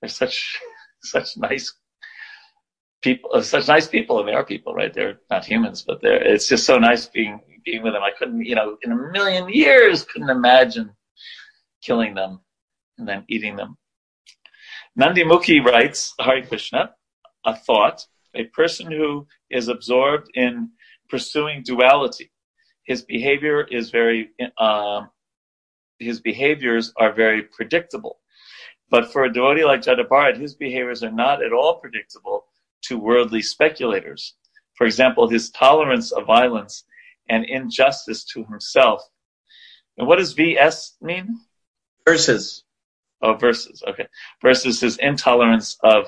They're 0.00 0.08
such 0.08 0.58
such 1.02 1.36
nice 1.36 1.72
people, 3.06 3.30
uh, 3.32 3.40
such 3.40 3.68
nice 3.68 3.86
people, 3.86 4.18
and 4.18 4.28
they 4.28 4.32
are 4.32 4.44
people, 4.44 4.74
right? 4.74 4.92
They're 4.92 5.20
not 5.30 5.44
humans, 5.44 5.84
but 5.86 6.02
they're. 6.02 6.22
It's 6.32 6.48
just 6.48 6.66
so 6.66 6.76
nice 6.78 7.06
being 7.06 7.40
being 7.64 7.82
with 7.84 7.92
them. 7.92 8.02
I 8.02 8.10
couldn't, 8.18 8.44
you 8.44 8.56
know, 8.56 8.76
in 8.82 8.90
a 8.90 8.96
million 8.96 9.48
years, 9.48 10.04
couldn't 10.04 10.30
imagine 10.30 10.90
killing 11.82 12.14
them 12.14 12.40
and 12.98 13.06
then 13.08 13.24
eating 13.28 13.54
them. 13.56 13.76
Nandimukhi 14.98 15.64
writes, 15.64 16.14
Hari 16.18 16.42
Krishna, 16.42 16.90
a 17.44 17.54
thought, 17.54 18.04
a 18.34 18.44
person 18.60 18.90
who 18.90 19.26
is 19.50 19.68
absorbed 19.68 20.28
in 20.34 20.70
pursuing 21.08 21.62
duality. 21.62 22.32
His 22.84 23.02
behavior 23.02 23.58
is 23.78 23.90
very, 23.90 24.30
um, 24.58 25.10
his 25.98 26.20
behaviors 26.20 26.92
are 26.96 27.12
very 27.12 27.42
predictable. 27.42 28.18
But 28.90 29.12
for 29.12 29.24
a 29.24 29.32
devotee 29.32 29.64
like 29.64 29.82
Jadabharat, 29.82 30.40
his 30.40 30.54
behaviors 30.54 31.02
are 31.02 31.16
not 31.24 31.42
at 31.44 31.52
all 31.52 31.80
predictable 31.80 32.46
to 32.82 32.98
worldly 32.98 33.42
speculators. 33.42 34.34
For 34.74 34.86
example, 34.86 35.28
his 35.28 35.50
tolerance 35.50 36.12
of 36.12 36.26
violence 36.26 36.84
and 37.28 37.44
injustice 37.44 38.24
to 38.24 38.44
himself. 38.44 39.02
And 39.98 40.06
what 40.06 40.18
does 40.18 40.34
VS 40.34 40.96
mean? 41.00 41.40
Versus. 42.04 42.64
Oh, 43.22 43.34
versus. 43.34 43.82
Okay. 43.88 44.06
Versus 44.42 44.80
his 44.80 44.98
intolerance 44.98 45.76
of 45.82 46.06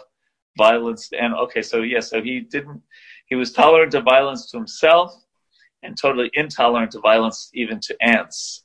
violence. 0.57 1.09
And 1.19 1.35
okay, 1.35 1.63
so 1.63 1.83
yeah, 1.83 2.01
so 2.01 2.23
he 2.23 2.41
didn't, 2.41 2.83
he 3.27 3.35
was 3.35 3.53
tolerant 3.53 3.95
of 3.95 4.05
violence 4.05 4.51
to 4.51 4.59
himself 4.59 5.15
and 5.83 5.97
totally 5.97 6.31
intolerant 6.35 6.95
of 6.95 7.03
violence 7.03 7.51
even 7.55 7.81
to 7.81 7.97
ants. 8.03 8.65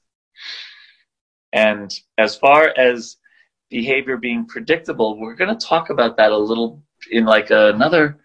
And 1.53 1.93
as 2.17 2.35
far 2.35 2.73
as 2.75 3.17
behavior 3.69 4.17
being 4.17 4.45
predictable, 4.45 5.19
we're 5.19 5.35
going 5.35 5.55
to 5.55 5.65
talk 5.65 5.89
about 5.89 6.17
that 6.17 6.31
a 6.31 6.37
little 6.37 6.81
in 7.11 7.25
like 7.25 7.49
another 7.51 8.19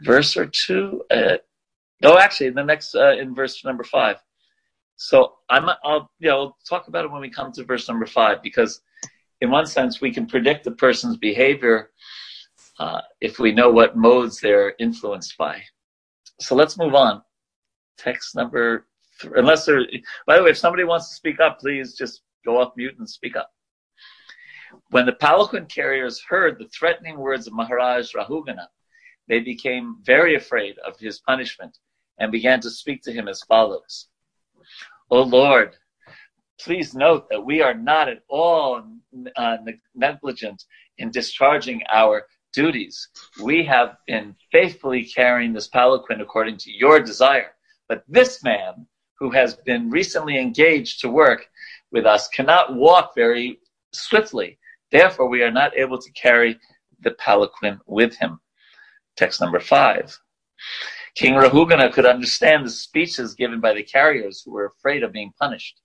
verse 0.00 0.36
or 0.36 0.46
two. 0.46 1.02
Uh, 1.10 1.36
oh, 2.02 2.18
actually, 2.18 2.48
in 2.48 2.54
the 2.54 2.64
next, 2.64 2.94
uh, 2.94 3.14
in 3.16 3.34
verse 3.34 3.64
number 3.64 3.84
five. 3.84 4.16
So 4.96 5.34
I'm, 5.50 5.68
I'll, 5.84 6.10
yeah 6.20 6.34
we'll 6.34 6.56
talk 6.68 6.88
about 6.88 7.04
it 7.04 7.10
when 7.10 7.20
we 7.20 7.30
come 7.30 7.52
to 7.52 7.64
verse 7.64 7.88
number 7.88 8.06
five, 8.06 8.42
because 8.42 8.80
in 9.40 9.50
one 9.50 9.66
sense, 9.66 10.00
we 10.00 10.12
can 10.12 10.26
predict 10.26 10.64
the 10.64 10.70
person's 10.70 11.16
behavior 11.16 11.90
uh, 12.78 13.00
if 13.20 13.38
we 13.38 13.52
know 13.52 13.70
what 13.70 13.96
modes 13.96 14.40
they're 14.40 14.74
influenced 14.78 15.36
by. 15.36 15.60
So 16.40 16.54
let's 16.54 16.78
move 16.78 16.94
on. 16.94 17.22
Text 17.98 18.34
number 18.34 18.86
three, 19.20 19.38
unless 19.38 19.66
there, 19.66 19.82
by 20.26 20.36
the 20.36 20.44
way, 20.44 20.50
if 20.50 20.58
somebody 20.58 20.84
wants 20.84 21.08
to 21.08 21.14
speak 21.14 21.40
up, 21.40 21.60
please 21.60 21.94
just 21.94 22.22
go 22.44 22.60
off 22.60 22.72
mute 22.76 22.98
and 22.98 23.08
speak 23.08 23.36
up. 23.36 23.50
When 24.90 25.06
the 25.06 25.12
palanquin 25.12 25.66
carriers 25.66 26.20
heard 26.20 26.58
the 26.58 26.68
threatening 26.68 27.18
words 27.18 27.46
of 27.46 27.52
Maharaj 27.52 28.14
Rahugana, 28.14 28.68
they 29.28 29.40
became 29.40 29.96
very 30.02 30.34
afraid 30.34 30.78
of 30.78 30.98
his 30.98 31.20
punishment 31.20 31.78
and 32.18 32.30
began 32.30 32.60
to 32.60 32.70
speak 32.70 33.02
to 33.02 33.12
him 33.12 33.28
as 33.28 33.42
follows. 33.42 34.08
O 35.10 35.22
Lord, 35.22 35.76
please 36.60 36.94
note 36.94 37.28
that 37.30 37.44
we 37.44 37.60
are 37.60 37.74
not 37.74 38.08
at 38.08 38.22
all 38.28 38.82
uh, 39.36 39.56
negligent 39.94 40.64
in 40.98 41.10
discharging 41.10 41.82
our 41.92 42.26
duties. 42.52 43.08
We 43.42 43.64
have 43.64 43.96
been 44.06 44.36
faithfully 44.52 45.04
carrying 45.04 45.52
this 45.52 45.68
palanquin 45.68 46.20
according 46.20 46.58
to 46.58 46.70
your 46.70 47.00
desire. 47.00 47.52
But 47.88 48.04
this 48.08 48.42
man, 48.42 48.86
who 49.18 49.30
has 49.30 49.56
been 49.56 49.90
recently 49.90 50.38
engaged 50.38 51.00
to 51.00 51.08
work 51.08 51.48
with 51.90 52.06
us, 52.06 52.28
cannot 52.28 52.74
walk 52.74 53.14
very 53.14 53.60
swiftly. 53.92 54.58
Therefore, 54.94 55.28
we 55.28 55.42
are 55.42 55.50
not 55.50 55.76
able 55.76 55.98
to 55.98 56.12
carry 56.12 56.56
the 57.00 57.10
palanquin 57.10 57.80
with 57.84 58.14
him. 58.14 58.38
Text 59.16 59.40
number 59.40 59.58
five. 59.58 60.16
King 61.16 61.34
Rahugana 61.34 61.92
could 61.92 62.06
understand 62.06 62.64
the 62.64 62.70
speeches 62.70 63.34
given 63.34 63.58
by 63.60 63.74
the 63.74 63.82
carriers 63.82 64.40
who 64.40 64.52
were 64.52 64.66
afraid 64.66 65.02
of 65.02 65.10
being 65.10 65.32
punished. 65.36 65.80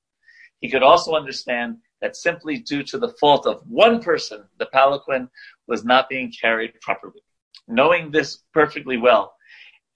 He 0.62 0.70
could 0.70 0.84
also 0.84 1.16
understand 1.16 1.78
that 2.01 2.16
simply 2.16 2.60
due 2.60 2.84
to 2.84 2.99
the 2.99 3.16
fault 3.20 3.47
of 3.47 3.64
one 3.68 3.99
person, 3.99 4.43
the 4.60 4.68
palanquin 4.68 5.28
was 5.68 5.84
not 5.84 6.07
being 6.07 6.32
carried 6.39 6.80
properly. 6.80 7.24
Knowing 7.68 8.12
this 8.12 8.43
perfectly 8.53 8.97
well 8.97 9.34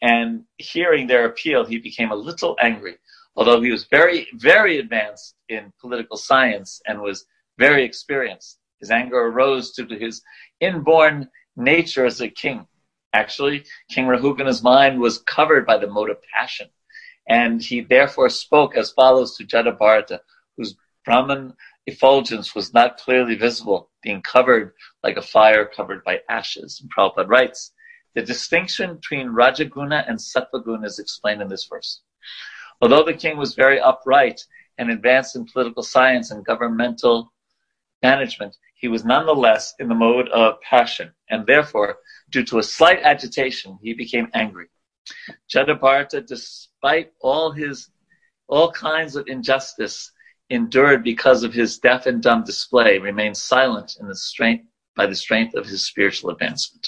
and 0.01 0.43
hearing 0.57 1.05
their 1.05 1.25
appeal, 1.25 1.63
he 1.63 1.77
became 1.77 2.09
a 2.09 2.15
little 2.15 2.57
angry. 2.59 2.95
Although 3.35 3.61
he 3.61 3.69
was 3.69 3.85
very, 3.85 4.27
very 4.33 4.79
advanced 4.79 5.35
in 5.49 5.71
political 5.79 6.17
science 6.17 6.81
and 6.87 6.99
was 6.99 7.27
very 7.59 7.83
experienced, 7.83 8.57
his 8.83 8.91
anger 8.91 9.17
arose 9.17 9.71
due 9.71 9.85
to 9.85 9.97
his 9.97 10.21
inborn 10.59 11.29
nature 11.55 12.05
as 12.05 12.19
a 12.19 12.27
king. 12.27 12.67
Actually, 13.13 13.63
King 13.89 14.07
Rahugana's 14.07 14.61
mind 14.61 14.99
was 14.99 15.19
covered 15.19 15.65
by 15.65 15.77
the 15.77 15.87
mode 15.87 16.09
of 16.09 16.17
passion, 16.35 16.67
and 17.29 17.61
he 17.61 17.79
therefore 17.79 18.27
spoke 18.27 18.75
as 18.75 18.91
follows 18.91 19.37
to 19.37 19.45
Jadabharata, 19.45 20.19
whose 20.57 20.75
Brahman 21.05 21.53
effulgence 21.87 22.53
was 22.53 22.73
not 22.73 22.97
clearly 22.97 23.35
visible, 23.35 23.89
being 24.01 24.21
covered 24.21 24.73
like 25.01 25.15
a 25.15 25.21
fire 25.21 25.63
covered 25.65 26.03
by 26.03 26.19
ashes. 26.27 26.81
And 26.81 26.91
Prabhupada 26.91 27.29
writes, 27.29 27.71
the 28.15 28.21
distinction 28.21 28.95
between 28.95 29.29
Rajaguna 29.29 30.03
and 30.09 30.19
Sattvaguna 30.19 30.85
is 30.85 30.99
explained 30.99 31.41
in 31.41 31.47
this 31.47 31.67
verse. 31.71 32.01
Although 32.81 33.05
the 33.05 33.13
king 33.13 33.37
was 33.37 33.55
very 33.55 33.79
upright 33.79 34.45
and 34.77 34.91
advanced 34.91 35.37
in 35.37 35.45
political 35.45 35.83
science 35.83 36.31
and 36.31 36.45
governmental 36.45 37.31
management, 38.01 38.57
he 38.83 38.89
was 38.89 39.05
nonetheless 39.05 39.73
in 39.79 39.87
the 39.87 39.95
mode 39.95 40.27
of 40.27 40.59
passion, 40.59 41.09
and 41.29 41.47
therefore, 41.47 41.99
due 42.31 42.43
to 42.43 42.59
a 42.59 42.63
slight 42.63 42.99
agitation, 43.01 43.79
he 43.81 43.93
became 43.93 44.27
angry. 44.33 44.67
Jadabharata, 45.49 46.27
despite 46.27 47.13
all 47.21 47.53
his 47.53 47.89
all 48.49 48.73
kinds 48.73 49.15
of 49.15 49.25
injustice 49.27 50.11
endured 50.49 51.01
because 51.01 51.43
of 51.43 51.53
his 51.53 51.79
deaf 51.79 52.07
and 52.07 52.21
dumb 52.21 52.43
display, 52.43 52.99
remained 52.99 53.37
silent 53.37 53.95
in 54.01 54.07
the 54.09 54.17
strength 54.17 54.65
by 54.97 55.05
the 55.05 55.15
strength 55.15 55.55
of 55.55 55.65
his 55.65 55.85
spiritual 55.85 56.31
advancement. 56.31 56.85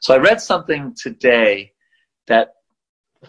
So 0.00 0.14
I 0.14 0.18
read 0.18 0.40
something 0.40 0.92
today 1.00 1.70
that 2.26 2.54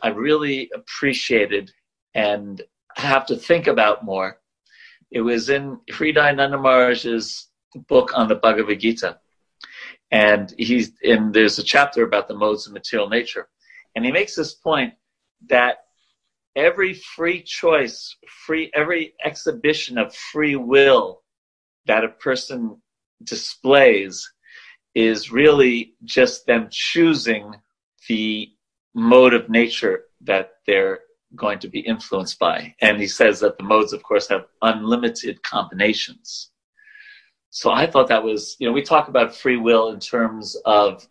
I 0.01 0.07
really 0.07 0.71
appreciated 0.73 1.71
and 2.15 2.59
have 2.95 3.27
to 3.27 3.35
think 3.35 3.67
about 3.67 4.03
more. 4.03 4.39
It 5.11 5.21
was 5.21 5.49
in 5.49 5.77
Hridayananda 5.91 6.59
Maharaj's 6.59 7.51
book 7.80 8.11
on 8.15 8.28
the 8.28 8.36
Bhagavad 8.36 8.80
Gita. 8.80 9.19
And 10.11 10.53
he's 10.57 10.91
and 11.01 11.34
there's 11.34 11.57
a 11.57 11.63
chapter 11.63 12.03
about 12.03 12.28
the 12.28 12.36
modes 12.36 12.67
of 12.67 12.74
material 12.74 13.09
nature. 13.09 13.49
And 13.95 14.05
he 14.05 14.11
makes 14.11 14.36
this 14.36 14.53
point 14.53 14.93
that 15.47 15.78
every 16.55 16.93
free 16.93 17.41
choice, 17.41 18.15
free 18.45 18.71
every 18.74 19.13
exhibition 19.24 19.97
of 19.97 20.15
free 20.15 20.55
will 20.55 21.21
that 21.86 22.03
a 22.03 22.09
person 22.09 22.82
displays 23.24 24.32
is 24.95 25.32
really 25.32 25.95
just 26.03 26.45
them 26.45 26.67
choosing 26.71 27.55
the 28.07 28.49
mode 28.93 29.34
of 29.34 29.49
nature 29.49 30.03
that 30.21 30.51
they're 30.67 30.99
going 31.36 31.59
to 31.59 31.67
be 31.67 31.80
influenced 31.80 32.38
by. 32.38 32.76
And 32.82 32.99
he 32.99 33.07
says 33.07 33.39
that 33.39 33.57
the 33.57 33.63
modes, 33.63 33.93
of 33.93 34.03
course, 34.03 34.28
have 34.28 34.45
unlimited 34.61 35.41
combinations. 35.43 36.51
So 37.56 37.70
I 37.70 37.86
thought 37.86 38.08
that 38.08 38.24
was, 38.24 38.56
you 38.58 38.68
know, 38.68 38.74
we 38.74 38.82
talk 38.82 39.10
about 39.10 39.36
free 39.36 39.58
will 39.58 39.89
in 39.89 39.99
terms 39.99 40.58
of 40.66 41.08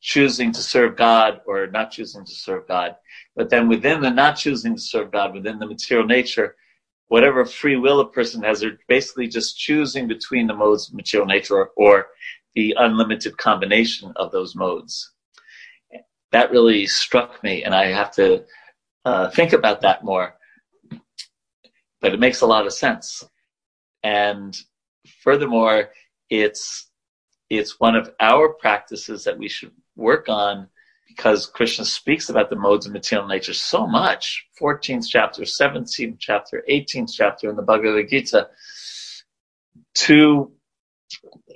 choosing 0.00 0.52
to 0.52 0.62
serve 0.62 0.96
God 0.96 1.40
or 1.44 1.66
not 1.66 1.90
choosing 1.90 2.24
to 2.24 2.30
serve 2.30 2.68
God. 2.68 2.94
But 3.34 3.50
then 3.50 3.68
within 3.68 4.00
the 4.00 4.10
not 4.10 4.36
choosing 4.36 4.76
to 4.76 4.80
serve 4.80 5.10
God, 5.10 5.34
within 5.34 5.58
the 5.58 5.66
material 5.66 6.06
nature, 6.06 6.54
whatever 7.08 7.44
free 7.44 7.74
will 7.74 7.98
a 7.98 8.08
person 8.12 8.44
has, 8.44 8.60
they're 8.60 8.78
basically 8.86 9.26
just 9.26 9.58
choosing 9.58 10.06
between 10.06 10.46
the 10.46 10.54
modes 10.54 10.88
of 10.88 10.94
material 10.94 11.26
nature 11.26 11.56
or, 11.56 11.70
or 11.74 12.06
the 12.54 12.76
unlimited 12.78 13.36
combination 13.36 14.12
of 14.14 14.30
those 14.30 14.54
modes. 14.54 15.10
That 16.30 16.52
really 16.52 16.86
struck 16.86 17.42
me, 17.42 17.64
and 17.64 17.74
I 17.74 17.86
have 17.86 18.12
to 18.12 18.44
uh, 19.04 19.30
think 19.30 19.52
about 19.52 19.80
that 19.80 20.04
more. 20.04 20.36
But 22.00 22.14
it 22.14 22.20
makes 22.20 22.42
a 22.42 22.46
lot 22.46 22.66
of 22.66 22.72
sense. 22.72 23.24
And 24.04 24.56
furthermore, 25.22 25.90
it's 26.30 26.88
it's 27.50 27.78
one 27.78 27.96
of 27.96 28.10
our 28.18 28.48
practices 28.54 29.24
that 29.24 29.38
we 29.38 29.48
should 29.48 29.72
work 29.94 30.28
on 30.28 30.68
because 31.06 31.46
Krishna 31.46 31.84
speaks 31.84 32.30
about 32.30 32.48
the 32.48 32.56
modes 32.56 32.86
of 32.86 32.92
material 32.92 33.28
nature 33.28 33.52
so 33.52 33.86
much. 33.86 34.46
14th 34.58 35.06
chapter, 35.06 35.42
17th 35.42 36.16
chapter, 36.18 36.64
18th 36.70 37.12
chapter 37.12 37.50
in 37.50 37.56
the 37.56 37.62
Bhagavad 37.62 38.08
Gita 38.08 38.48
to 39.94 40.50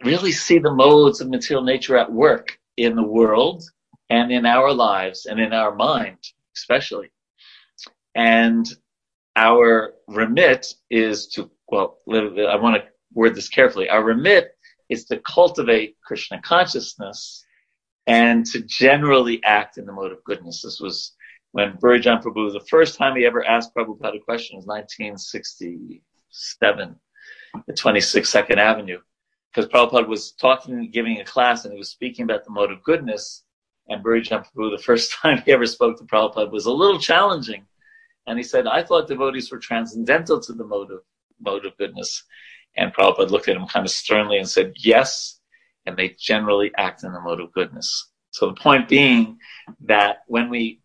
really 0.04 0.32
see 0.32 0.58
the 0.58 0.72
modes 0.72 1.22
of 1.22 1.30
material 1.30 1.64
nature 1.64 1.96
at 1.96 2.12
work 2.12 2.58
in 2.76 2.94
the 2.94 3.02
world 3.02 3.64
and 4.10 4.30
in 4.30 4.44
our 4.44 4.72
lives 4.72 5.26
and 5.26 5.40
in 5.40 5.54
our 5.54 5.74
mind, 5.74 6.18
especially. 6.54 7.10
And 8.14 8.66
our 9.34 9.94
remit 10.08 10.74
is 10.90 11.28
to, 11.28 11.50
well, 11.68 11.98
I 12.08 12.56
want 12.56 12.76
to 12.76 12.88
word 13.12 13.34
this 13.34 13.48
carefully. 13.48 13.88
Our 13.88 14.04
remit 14.04 14.56
is 14.88 15.04
to 15.06 15.18
cultivate 15.20 15.96
Krishna 16.04 16.40
consciousness 16.42 17.44
and 18.06 18.46
to 18.46 18.62
generally 18.62 19.42
act 19.44 19.78
in 19.78 19.86
the 19.86 19.92
mode 19.92 20.12
of 20.12 20.22
goodness. 20.24 20.62
This 20.62 20.80
was 20.80 21.12
when 21.52 21.76
Bhurijan 21.78 22.20
Prabhu, 22.22 22.52
the 22.52 22.66
first 22.68 22.98
time 22.98 23.16
he 23.16 23.24
ever 23.24 23.42
asked 23.44 23.74
Prabhupada 23.74 24.16
a 24.16 24.20
question 24.20 24.56
was 24.56 24.66
1967 24.66 26.96
at 27.68 27.76
26 27.76 28.28
Second 28.28 28.58
Avenue. 28.58 28.98
Because 29.50 29.70
Prabhupada 29.70 30.06
was 30.06 30.32
talking, 30.32 30.90
giving 30.90 31.18
a 31.18 31.24
class, 31.24 31.64
and 31.64 31.72
he 31.72 31.78
was 31.78 31.88
speaking 31.88 32.24
about 32.24 32.44
the 32.44 32.50
mode 32.50 32.70
of 32.70 32.82
goodness. 32.82 33.42
And 33.88 34.04
Bhurijan 34.04 34.44
Prabhu, 34.44 34.76
the 34.76 34.82
first 34.82 35.12
time 35.22 35.40
he 35.46 35.52
ever 35.52 35.64
spoke 35.66 35.96
to 35.98 36.04
Prabhupada, 36.04 36.52
was 36.52 36.66
a 36.66 36.72
little 36.72 37.00
challenging. 37.00 37.64
And 38.26 38.38
he 38.38 38.42
said, 38.42 38.66
I 38.66 38.82
thought 38.82 39.08
devotees 39.08 39.50
were 39.50 39.58
transcendental 39.58 40.40
to 40.40 40.52
the 40.52 40.64
mode 40.64 40.90
of, 40.90 41.00
mode 41.40 41.64
of 41.64 41.74
goodness. 41.78 42.22
And 42.76 42.92
Prabhupada 42.92 43.30
looked 43.30 43.48
at 43.48 43.56
him 43.56 43.66
kind 43.66 43.86
of 43.86 43.90
sternly 43.90 44.38
and 44.38 44.48
said, 44.48 44.74
Yes, 44.76 45.40
and 45.86 45.96
they 45.96 46.16
generally 46.18 46.72
act 46.76 47.04
in 47.04 47.12
the 47.12 47.20
mode 47.20 47.40
of 47.40 47.52
goodness. 47.52 48.10
So 48.30 48.46
the 48.48 48.60
point 48.60 48.88
being 48.88 49.38
that 49.80 50.18
when 50.26 50.50
we, 50.50 50.80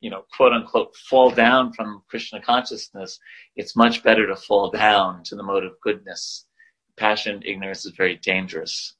you 0.00 0.10
know, 0.10 0.24
quote 0.36 0.52
unquote, 0.52 0.94
fall 0.96 1.30
down 1.30 1.72
from 1.72 2.02
Krishna 2.08 2.40
consciousness, 2.40 3.18
it's 3.56 3.76
much 3.76 4.02
better 4.02 4.26
to 4.26 4.36
fall 4.36 4.70
down 4.70 5.22
to 5.24 5.36
the 5.36 5.42
mode 5.42 5.64
of 5.64 5.80
goodness. 5.80 6.46
Passion, 6.96 7.42
ignorance 7.46 7.86
is 7.86 7.92
very 7.96 8.16
dangerous. 8.16 8.94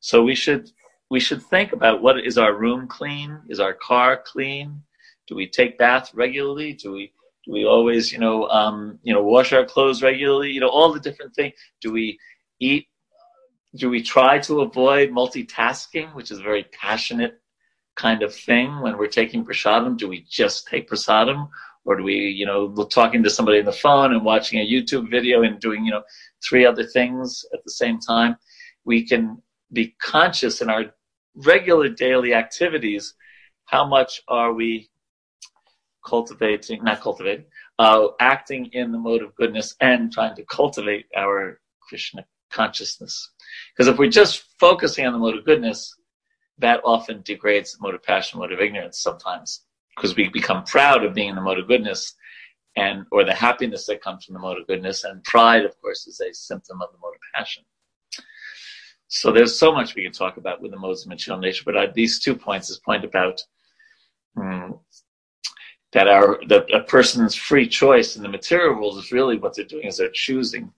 So 0.00 0.22
we 0.22 0.34
should 0.34 0.70
we 1.10 1.18
should 1.18 1.42
think 1.42 1.72
about 1.72 2.02
what 2.02 2.20
is 2.20 2.38
our 2.38 2.54
room 2.54 2.86
clean? 2.86 3.40
Is 3.48 3.58
our 3.58 3.74
car 3.74 4.22
clean? 4.24 4.82
Do 5.26 5.34
we 5.34 5.48
take 5.48 5.78
bath 5.78 6.12
regularly? 6.14 6.74
Do 6.74 6.92
we 6.92 7.12
do 7.44 7.52
we 7.52 7.64
always, 7.64 8.12
you 8.12 8.18
know, 8.18 8.48
um, 8.48 8.98
you 9.02 9.14
know, 9.14 9.22
wash 9.22 9.52
our 9.52 9.64
clothes 9.64 10.02
regularly? 10.02 10.50
You 10.50 10.60
know, 10.60 10.68
all 10.68 10.92
the 10.92 11.00
different 11.00 11.34
things. 11.34 11.54
Do 11.80 11.92
we 11.92 12.18
eat? 12.58 12.86
Do 13.76 13.88
we 13.88 14.02
try 14.02 14.38
to 14.40 14.60
avoid 14.62 15.10
multitasking, 15.10 16.14
which 16.14 16.30
is 16.30 16.40
a 16.40 16.42
very 16.42 16.64
passionate 16.64 17.40
kind 17.96 18.22
of 18.22 18.34
thing 18.34 18.80
when 18.80 18.98
we're 18.98 19.06
taking 19.06 19.44
prasadam? 19.44 19.96
Do 19.96 20.08
we 20.08 20.26
just 20.28 20.66
take 20.66 20.88
prasadam, 20.88 21.48
or 21.84 21.96
do 21.96 22.02
we, 22.02 22.14
you 22.14 22.46
know, 22.46 22.74
talking 22.86 23.22
to 23.22 23.30
somebody 23.30 23.60
on 23.60 23.64
the 23.64 23.72
phone 23.72 24.12
and 24.12 24.24
watching 24.24 24.60
a 24.60 24.68
YouTube 24.68 25.10
video 25.10 25.42
and 25.42 25.60
doing, 25.60 25.84
you 25.84 25.92
know, 25.92 26.02
three 26.46 26.66
other 26.66 26.84
things 26.84 27.44
at 27.54 27.64
the 27.64 27.70
same 27.70 28.00
time? 28.00 28.36
We 28.84 29.06
can 29.06 29.40
be 29.72 29.94
conscious 30.00 30.60
in 30.60 30.68
our 30.68 30.86
regular 31.34 31.88
daily 31.88 32.34
activities. 32.34 33.14
How 33.66 33.86
much 33.86 34.20
are 34.28 34.52
we 34.52 34.90
cultivating, 36.10 36.82
not 36.82 37.00
cultivating, 37.00 37.46
uh, 37.78 38.08
acting 38.18 38.66
in 38.72 38.90
the 38.90 38.98
mode 38.98 39.22
of 39.22 39.34
goodness 39.36 39.76
and 39.80 40.12
trying 40.12 40.34
to 40.34 40.44
cultivate 40.44 41.06
our 41.16 41.60
Krishna 41.88 42.22
consciousness. 42.50 43.14
Because 43.72 43.88
if 43.88 43.96
we're 43.98 44.18
just 44.22 44.44
focusing 44.58 45.06
on 45.06 45.12
the 45.12 45.18
mode 45.24 45.38
of 45.38 45.44
goodness, 45.44 45.94
that 46.58 46.80
often 46.84 47.22
degrades 47.22 47.72
the 47.72 47.78
mode 47.80 47.94
of 47.94 48.02
passion, 48.02 48.40
mode 48.40 48.52
of 48.52 48.60
ignorance 48.60 48.98
sometimes. 49.00 49.50
Because 49.94 50.16
we 50.16 50.28
become 50.28 50.64
proud 50.64 51.04
of 51.04 51.14
being 51.14 51.30
in 51.30 51.36
the 51.36 51.48
mode 51.48 51.60
of 51.60 51.68
goodness 51.68 52.14
and 52.76 53.06
or 53.12 53.24
the 53.24 53.34
happiness 53.34 53.86
that 53.86 54.02
comes 54.02 54.24
from 54.24 54.34
the 54.34 54.40
mode 54.46 54.58
of 54.60 54.66
goodness. 54.66 55.04
And 55.04 55.22
pride, 55.24 55.64
of 55.64 55.80
course, 55.80 56.06
is 56.06 56.20
a 56.20 56.34
symptom 56.34 56.82
of 56.82 56.88
the 56.92 56.98
mode 56.98 57.14
of 57.14 57.20
passion. 57.34 57.64
So 59.06 59.32
there's 59.32 59.58
so 59.58 59.72
much 59.72 59.94
we 59.94 60.04
can 60.04 60.12
talk 60.12 60.36
about 60.36 60.60
with 60.60 60.70
the 60.70 60.78
modes 60.84 61.02
of 61.02 61.08
material 61.08 61.40
nature, 61.40 61.64
but 61.66 61.76
I, 61.76 61.86
these 61.86 62.20
two 62.20 62.36
points, 62.36 62.68
this 62.68 62.78
point 62.78 63.04
about 63.04 63.42
um, 64.36 64.78
that 65.92 66.08
our 66.08 66.40
that 66.48 66.72
a 66.72 66.80
person's 66.80 67.34
free 67.34 67.66
choice 67.66 68.16
in 68.16 68.22
the 68.22 68.28
material 68.28 68.74
world 68.74 68.98
is 68.98 69.12
really 69.12 69.36
what 69.36 69.56
they're 69.56 69.64
doing 69.64 69.86
is 69.86 69.96
they're 69.96 70.10
choosing 70.10 70.72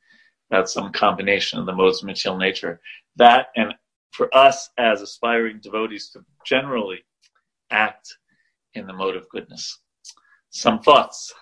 about 0.50 0.70
some 0.70 0.92
combination 0.92 1.58
of 1.58 1.66
the 1.66 1.72
modes 1.72 2.02
of 2.02 2.06
material 2.06 2.38
nature. 2.38 2.80
That 3.16 3.48
and 3.56 3.74
for 4.12 4.34
us 4.34 4.70
as 4.78 5.02
aspiring 5.02 5.60
devotees 5.60 6.10
to 6.10 6.24
generally 6.44 7.04
act 7.70 8.16
in 8.74 8.86
the 8.86 8.92
mode 8.92 9.16
of 9.16 9.28
goodness. 9.28 9.80
Some 10.50 10.80
thoughts. 10.80 11.32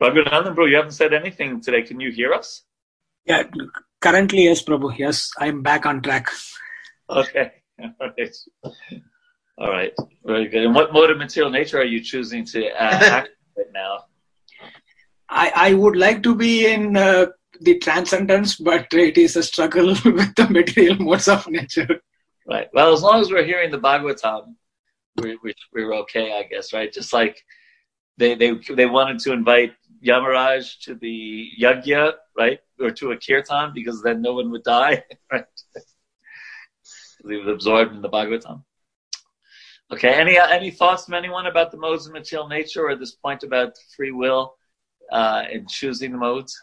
Prabhu, 0.00 0.68
you 0.68 0.76
haven't 0.76 0.92
said 0.92 1.14
anything 1.14 1.62
today. 1.62 1.82
Can 1.82 2.00
you 2.00 2.10
hear 2.10 2.34
us? 2.34 2.64
Yeah, 3.24 3.44
currently, 4.00 4.44
yes, 4.44 4.62
Prabhu. 4.62 4.96
Yes, 4.98 5.30
I'm 5.38 5.62
back 5.62 5.86
on 5.86 6.02
track. 6.02 6.28
Okay. 7.08 7.52
All 9.58 9.70
right. 9.70 9.92
Very 10.24 10.48
good. 10.48 10.64
And 10.64 10.74
what 10.74 10.92
mode 10.92 11.10
of 11.10 11.18
material 11.18 11.50
nature 11.50 11.78
are 11.78 11.84
you 11.84 12.00
choosing 12.00 12.44
to 12.46 12.68
uh, 12.70 12.74
act 12.78 13.30
right 13.56 13.66
now? 13.72 14.04
I, 15.28 15.52
I 15.54 15.74
would 15.74 15.96
like 15.96 16.22
to 16.24 16.34
be 16.34 16.66
in 16.66 16.96
uh, 16.96 17.26
the 17.60 17.78
transcendence, 17.78 18.56
but 18.56 18.86
it 18.92 19.16
is 19.16 19.36
a 19.36 19.42
struggle 19.42 19.88
with 20.04 20.34
the 20.34 20.48
material 20.50 20.96
modes 20.98 21.28
of 21.28 21.48
nature. 21.48 22.00
Right. 22.46 22.68
Well, 22.72 22.92
as 22.92 23.02
long 23.02 23.20
as 23.20 23.30
we're 23.30 23.44
hearing 23.44 23.70
the 23.70 23.78
Bhagavatam, 23.78 24.54
we're, 25.16 25.38
we're 25.72 25.94
okay, 25.94 26.38
I 26.38 26.42
guess, 26.44 26.72
right? 26.72 26.92
Just 26.92 27.12
like 27.12 27.42
they, 28.18 28.34
they, 28.34 28.52
they 28.74 28.86
wanted 28.86 29.18
to 29.20 29.32
invite 29.32 29.72
Yamaraj 30.04 30.80
to 30.82 30.94
the 30.94 31.48
yajna, 31.60 32.12
right? 32.36 32.60
Or 32.78 32.90
to 32.90 33.12
a 33.12 33.16
kirtan 33.16 33.72
because 33.74 34.02
then 34.02 34.20
no 34.20 34.34
one 34.34 34.50
would 34.50 34.64
die, 34.64 35.02
right? 35.32 35.44
he 37.28 37.36
was 37.36 37.48
absorbed 37.48 37.92
in 37.94 38.02
the 38.02 38.08
Bhagavatam. 38.08 38.62
Okay. 39.92 40.12
Any 40.12 40.36
any 40.38 40.70
thoughts 40.70 41.04
from 41.04 41.14
anyone 41.14 41.46
about 41.46 41.70
the 41.70 41.78
modes 41.78 42.06
of 42.06 42.12
material 42.12 42.48
nature 42.48 42.88
or 42.88 42.96
this 42.96 43.14
point 43.14 43.42
about 43.42 43.74
free 43.96 44.10
will 44.10 44.56
uh, 45.12 45.44
in 45.50 45.66
choosing 45.68 46.12
the 46.12 46.18
modes? 46.18 46.58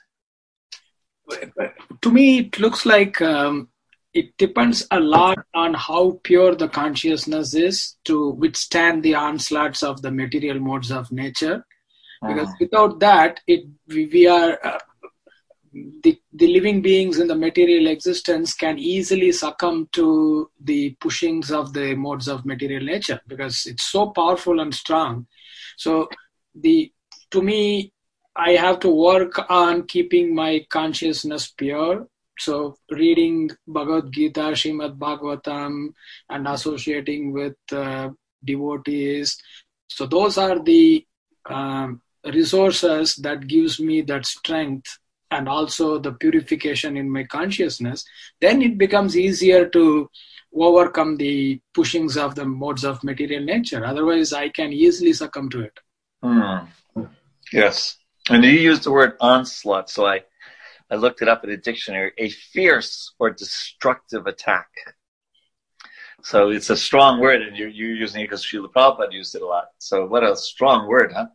To 2.01 2.11
me, 2.11 2.39
it 2.39 2.59
looks 2.59 2.86
like 2.86 3.21
um, 3.21 3.69
it 4.13 4.38
depends 4.38 4.86
a 4.91 4.99
lot 4.99 5.39
on 5.53 5.74
how 5.74 6.19
pure 6.24 6.53
the 6.53 6.67
consciousness 6.67 7.53
is 7.53 7.95
to 8.05 8.32
withstand 8.32 9.03
the 9.03 9.15
onslaughts 9.15 9.84
of 9.84 10.01
the 10.01 10.11
material 10.11 10.59
modes 10.59 10.91
of 10.91 11.11
nature. 11.11 11.65
Because 12.21 12.47
uh-huh. 12.47 12.57
without 12.59 12.99
that, 12.99 13.39
it 13.47 13.65
we, 13.88 14.05
we 14.07 14.28
are 14.28 14.59
uh, 14.63 14.80
the, 15.74 16.19
the 16.34 16.47
living 16.47 16.82
beings 16.82 17.19
in 17.19 17.28
the 17.28 17.36
material 17.36 17.88
existence 17.88 18.53
can 18.53 18.78
easily 18.78 19.32
succumb 19.32 19.89
to 19.93 20.49
the 20.61 20.95
pushings 20.99 21.51
of 21.51 21.74
the 21.74 21.95
modes 21.95 22.28
of 22.28 22.45
material 22.45 22.84
nature 22.84 23.19
because 23.28 23.65
it's 23.65 23.84
so 23.84 24.11
powerful 24.11 24.59
and 24.59 24.74
strong. 24.74 25.26
So 25.78 26.09
the 26.55 26.91
to 27.32 27.41
me, 27.41 27.91
I 28.36 28.51
have 28.51 28.80
to 28.82 28.89
work 28.89 29.49
on 29.49 29.88
keeping 29.88 30.36
my 30.36 30.65
consciousness 30.69 31.47
pure. 31.47 32.07
So 32.38 32.78
reading 32.91 33.49
Bhagavad 33.67 34.11
Gita, 34.11 34.53
Srimad 34.53 34.97
Bhagavatam, 34.97 35.93
and 36.30 36.47
associating 36.47 37.34
with 37.34 37.55
uh, 37.71 38.09
devotees. 38.43 39.38
So 39.88 40.05
those 40.05 40.38
are 40.38 40.59
the 40.59 41.05
um, 41.47 42.01
resources 42.26 43.15
that 43.17 43.47
gives 43.47 43.80
me 43.80 44.01
that 44.01 44.26
strength 44.26 44.99
and 45.34 45.49
also 45.49 45.99
the 45.99 46.13
purification 46.13 46.97
in 46.97 47.09
my 47.09 47.23
consciousness, 47.23 48.05
then 48.39 48.61
it 48.61 48.77
becomes 48.77 49.17
easier 49.17 49.67
to 49.69 50.09
overcome 50.55 51.17
the 51.17 51.59
pushings 51.73 52.15
of 52.15 52.36
the 52.36 52.45
modes 52.45 52.84
of 52.84 53.03
material 53.03 53.43
nature. 53.43 53.84
Otherwise, 53.86 54.34
I 54.34 54.49
can 54.49 54.71
easily 54.71 55.13
succumb 55.13 55.49
to 55.49 55.61
it. 55.61 55.79
Mm. 56.23 56.67
Yes. 57.51 57.97
And 58.29 58.43
you 58.43 58.51
used 58.51 58.84
the 58.84 58.91
word 58.91 59.13
onslaught, 59.19 59.89
so 59.89 60.05
I, 60.05 60.21
I 60.89 60.95
looked 60.95 61.21
it 61.21 61.27
up 61.27 61.43
in 61.43 61.49
a 61.49 61.57
dictionary. 61.57 62.11
A 62.17 62.29
fierce 62.29 63.13
or 63.19 63.31
destructive 63.31 64.27
attack. 64.27 64.67
So 66.23 66.51
it's 66.51 66.69
a 66.69 66.77
strong 66.77 67.19
word, 67.19 67.41
and 67.41 67.57
you're, 67.57 67.67
you're 67.67 67.95
using 67.95 68.21
it 68.21 68.25
because 68.25 68.45
Srila 68.45 68.71
Prabhupada 68.71 69.11
used 69.11 69.36
it 69.36 69.41
a 69.41 69.45
lot. 69.45 69.65
So 69.79 70.05
what 70.05 70.23
a 70.23 70.38
strong 70.38 70.88
word, 70.88 71.11
huh? 71.13 71.25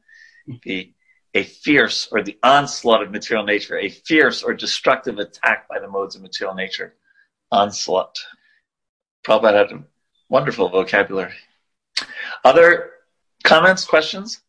The 0.62 0.94
a 1.38 1.44
fierce 1.44 2.08
or 2.10 2.22
the 2.22 2.36
onslaught 2.42 3.02
of 3.02 3.12
material 3.12 3.46
nature, 3.46 3.78
a 3.78 3.88
fierce 3.88 4.42
or 4.42 4.54
destructive 4.54 5.18
attack 5.18 5.68
by 5.68 5.78
the 5.78 5.88
modes 5.88 6.16
of 6.16 6.22
material 6.22 6.54
nature. 6.54 6.94
Onslaught. 7.52 8.18
Prabhupada 9.24 9.54
had 9.54 9.72
a 9.72 9.84
wonderful 10.28 10.68
vocabulary. 10.68 11.34
Other 12.44 12.90
comments, 13.44 13.84
questions? 13.84 14.40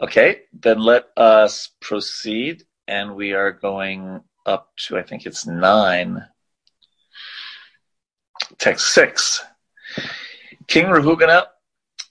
Okay, 0.00 0.42
then 0.52 0.80
let 0.80 1.04
us 1.16 1.70
proceed. 1.80 2.64
And 2.88 3.14
we 3.14 3.32
are 3.32 3.52
going 3.52 4.22
up 4.44 4.72
to, 4.86 4.98
I 4.98 5.02
think 5.02 5.24
it's 5.24 5.46
nine. 5.46 6.26
Text 8.58 8.92
six. 8.92 9.42
King 10.66 10.86
Rahugana 10.86 11.46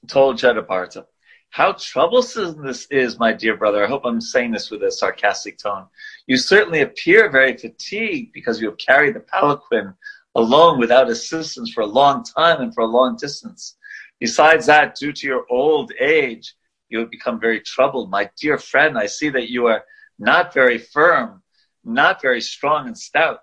told 0.08 0.38
Jadabharata, 0.38 1.06
how 1.52 1.74
troublesome 1.74 2.66
this 2.66 2.88
is, 2.92 3.20
my 3.20 3.34
dear 3.34 3.58
brother. 3.58 3.84
I 3.84 3.90
hope 3.90 4.04
I'm 4.06 4.22
saying 4.22 4.52
this 4.52 4.72
with 4.72 4.84
a 4.84 4.92
sarcastic 4.92 5.58
tone. 5.58 5.86
You 6.26 6.38
certainly 6.38 6.80
appear 6.80 7.30
very 7.30 7.58
fatigued 7.58 8.32
because 8.32 8.62
you 8.62 8.70
have 8.70 8.78
carried 8.78 9.16
the 9.16 9.20
palanquin 9.20 9.94
alone 10.36 10.80
without 10.80 11.10
assistance 11.10 11.70
for 11.74 11.82
a 11.82 11.86
long 11.86 12.24
time 12.24 12.62
and 12.62 12.74
for 12.74 12.82
a 12.82 12.88
long 12.88 13.18
distance. 13.18 13.76
Besides 14.22 14.66
that, 14.68 14.96
due 14.96 15.12
to 15.12 15.28
your 15.28 15.46
old 15.50 15.92
age, 16.00 16.56
you 16.88 17.00
have 17.00 17.12
become 17.12 17.38
very 17.38 17.60
troubled. 17.60 18.10
My 18.10 18.30
dear 18.40 18.58
friend, 18.58 18.98
I 18.98 19.08
see 19.08 19.28
that 19.28 19.50
you 19.50 19.66
are 19.66 19.84
not 20.20 20.54
very 20.54 20.78
firm, 20.78 21.44
not 21.84 22.22
very 22.22 22.40
strong 22.40 22.88
and 22.88 22.98
stout. 22.98 23.42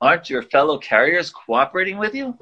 Aren't 0.00 0.30
your 0.30 0.42
fellow 0.42 0.78
carriers 0.78 1.30
cooperating 1.30 1.98
with 1.98 2.14
you? 2.14 2.38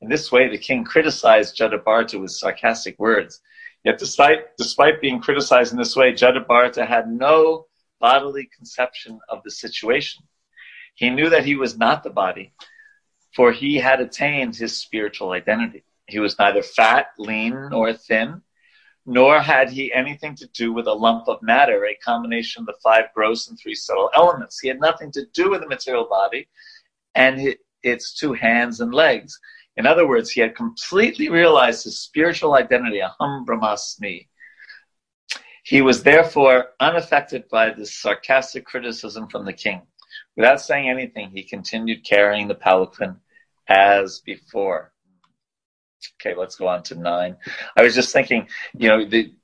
In 0.00 0.08
this 0.08 0.32
way, 0.32 0.48
the 0.48 0.58
king 0.58 0.82
criticized 0.82 1.56
Jadabharata 1.56 2.20
with 2.20 2.32
sarcastic 2.32 2.98
words. 2.98 3.40
Yet, 3.84 3.98
despite, 3.98 4.56
despite 4.56 5.00
being 5.00 5.20
criticized 5.20 5.72
in 5.72 5.78
this 5.78 5.96
way, 5.96 6.12
Jadabharata 6.12 6.86
had 6.86 7.08
no 7.08 7.66
bodily 7.98 8.48
conception 8.56 9.20
of 9.28 9.42
the 9.42 9.50
situation. 9.50 10.24
He 10.94 11.08
knew 11.10 11.30
that 11.30 11.44
he 11.44 11.56
was 11.56 11.78
not 11.78 12.02
the 12.02 12.10
body, 12.10 12.52
for 13.34 13.52
he 13.52 13.76
had 13.76 14.00
attained 14.00 14.56
his 14.56 14.76
spiritual 14.76 15.32
identity. 15.32 15.84
He 16.06 16.18
was 16.18 16.38
neither 16.38 16.62
fat, 16.62 17.08
lean, 17.18 17.68
nor 17.70 17.92
thin, 17.94 18.42
nor 19.06 19.40
had 19.40 19.70
he 19.70 19.92
anything 19.92 20.34
to 20.36 20.46
do 20.48 20.72
with 20.72 20.86
a 20.86 20.92
lump 20.92 21.28
of 21.28 21.42
matter, 21.42 21.86
a 21.86 21.94
combination 21.96 22.62
of 22.62 22.66
the 22.66 22.80
five 22.82 23.04
gross 23.14 23.48
and 23.48 23.58
three 23.58 23.74
subtle 23.74 24.10
elements. 24.14 24.60
He 24.60 24.68
had 24.68 24.80
nothing 24.80 25.10
to 25.12 25.24
do 25.32 25.50
with 25.50 25.60
the 25.60 25.68
material 25.68 26.06
body 26.08 26.48
and 27.14 27.56
its 27.82 28.12
two 28.12 28.34
hands 28.34 28.80
and 28.80 28.92
legs. 28.92 29.38
In 29.76 29.86
other 29.86 30.06
words, 30.06 30.30
he 30.30 30.40
had 30.40 30.56
completely 30.56 31.28
realized 31.28 31.84
his 31.84 32.00
spiritual 32.00 32.54
identity, 32.54 33.00
aham 33.00 33.46
brahmasmi. 33.46 34.28
He 35.64 35.82
was 35.82 36.02
therefore 36.02 36.70
unaffected 36.80 37.48
by 37.48 37.70
this 37.70 37.94
sarcastic 37.94 38.64
criticism 38.64 39.28
from 39.28 39.44
the 39.44 39.52
king. 39.52 39.82
Without 40.36 40.60
saying 40.60 40.88
anything, 40.88 41.30
he 41.30 41.44
continued 41.44 42.04
carrying 42.04 42.48
the 42.48 42.54
palanquin 42.54 43.16
as 43.68 44.20
before. 44.20 44.92
Okay, 46.20 46.34
let's 46.34 46.56
go 46.56 46.66
on 46.66 46.82
to 46.84 46.94
nine. 46.94 47.36
I 47.76 47.82
was 47.82 47.94
just 47.94 48.12
thinking, 48.12 48.48
you 48.76 48.88
know, 48.88 49.04
the 49.04 49.34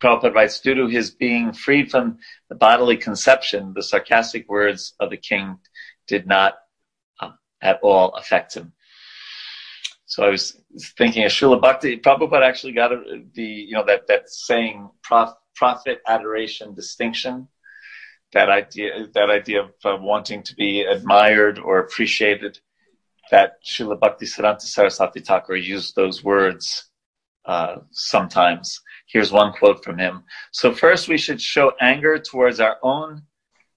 Prabhupada 0.00 0.34
writes, 0.34 0.60
due 0.60 0.74
to 0.74 0.86
his 0.86 1.10
being 1.10 1.52
freed 1.52 1.90
from 1.90 2.18
the 2.48 2.54
bodily 2.54 2.96
conception, 2.96 3.72
the 3.74 3.82
sarcastic 3.82 4.48
words 4.48 4.94
of 5.00 5.10
the 5.10 5.16
king 5.16 5.58
did 6.06 6.26
not 6.26 6.54
uh, 7.20 7.30
at 7.62 7.80
all 7.82 8.10
affect 8.10 8.54
him. 8.54 8.72
So 10.14 10.22
I 10.22 10.28
was 10.28 10.56
thinking 10.96 11.24
of 11.24 11.32
Srila 11.32 11.60
Bhakti, 11.60 11.98
Prabhupada 11.98 12.46
actually 12.46 12.72
got 12.72 12.92
the, 13.34 13.42
you 13.42 13.72
know, 13.72 13.84
that, 13.84 14.06
that 14.06 14.30
saying, 14.30 14.88
prof, 15.02 15.30
profit 15.56 16.02
adoration 16.06 16.72
distinction, 16.72 17.48
that 18.32 18.48
idea, 18.48 19.08
that 19.12 19.28
idea 19.28 19.62
of 19.62 19.70
uh, 19.84 19.96
wanting 20.00 20.44
to 20.44 20.54
be 20.54 20.82
admired 20.82 21.58
or 21.58 21.80
appreciated 21.80 22.60
that 23.32 23.54
Srila 23.66 23.98
Bhakti 23.98 24.26
Siddhanta 24.26 24.60
Saraswati 24.60 25.18
Thakur 25.18 25.56
used 25.56 25.96
those 25.96 26.22
words 26.22 26.90
uh, 27.46 27.78
sometimes. 27.90 28.80
Here's 29.08 29.32
one 29.32 29.52
quote 29.52 29.82
from 29.82 29.98
him. 29.98 30.22
So 30.52 30.72
first 30.72 31.08
we 31.08 31.18
should 31.18 31.42
show 31.42 31.72
anger 31.80 32.20
towards 32.20 32.60
our 32.60 32.76
own 32.84 33.22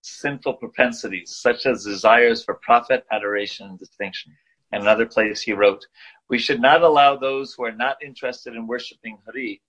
sinful 0.04 0.58
propensities, 0.58 1.36
such 1.42 1.66
as 1.66 1.84
desires 1.84 2.44
for 2.44 2.60
profit, 2.62 3.06
adoration, 3.12 3.70
and 3.70 3.80
distinction. 3.80 4.34
And 4.72 4.84
another 4.84 5.06
place 5.06 5.42
he 5.42 5.54
wrote, 5.54 5.86
we 6.30 6.38
should 6.38 6.60
not 6.60 6.82
allow 6.82 7.16
those 7.16 7.54
who 7.54 7.64
are 7.64 7.72
not 7.72 8.04
interested 8.04 8.56
in 8.56 8.68
worshiping 8.68 9.18
Hari, 9.26 9.62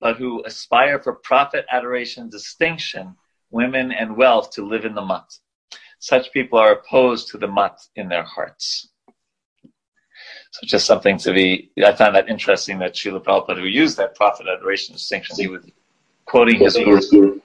but 0.00 0.16
who 0.16 0.42
aspire 0.44 0.98
for 0.98 1.14
profit, 1.14 1.64
adoration, 1.70 2.28
distinction, 2.28 3.16
women, 3.50 3.92
and 3.92 4.16
wealth 4.16 4.50
to 4.52 4.66
live 4.66 4.84
in 4.84 4.94
the 4.94 5.04
mat. 5.04 5.24
Such 5.98 6.32
people 6.32 6.58
are 6.58 6.72
opposed 6.72 7.28
to 7.28 7.38
the 7.38 7.48
mat 7.48 7.78
in 7.96 8.08
their 8.08 8.24
hearts. 8.24 8.88
So 10.50 10.66
just 10.66 10.86
something 10.86 11.16
to 11.18 11.32
be, 11.32 11.70
I 11.82 11.92
found 11.92 12.14
that 12.14 12.28
interesting 12.28 12.78
that 12.80 12.94
Srila 12.94 13.24
Prabhupada, 13.24 13.58
who 13.58 13.66
used 13.66 13.96
that 13.96 14.14
profit 14.14 14.46
adoration 14.48 14.92
distinction, 14.92 15.36
he 15.38 15.48
was 15.48 15.64
quoting 16.26 16.58
his 16.58 16.74
guru. 16.74 17.40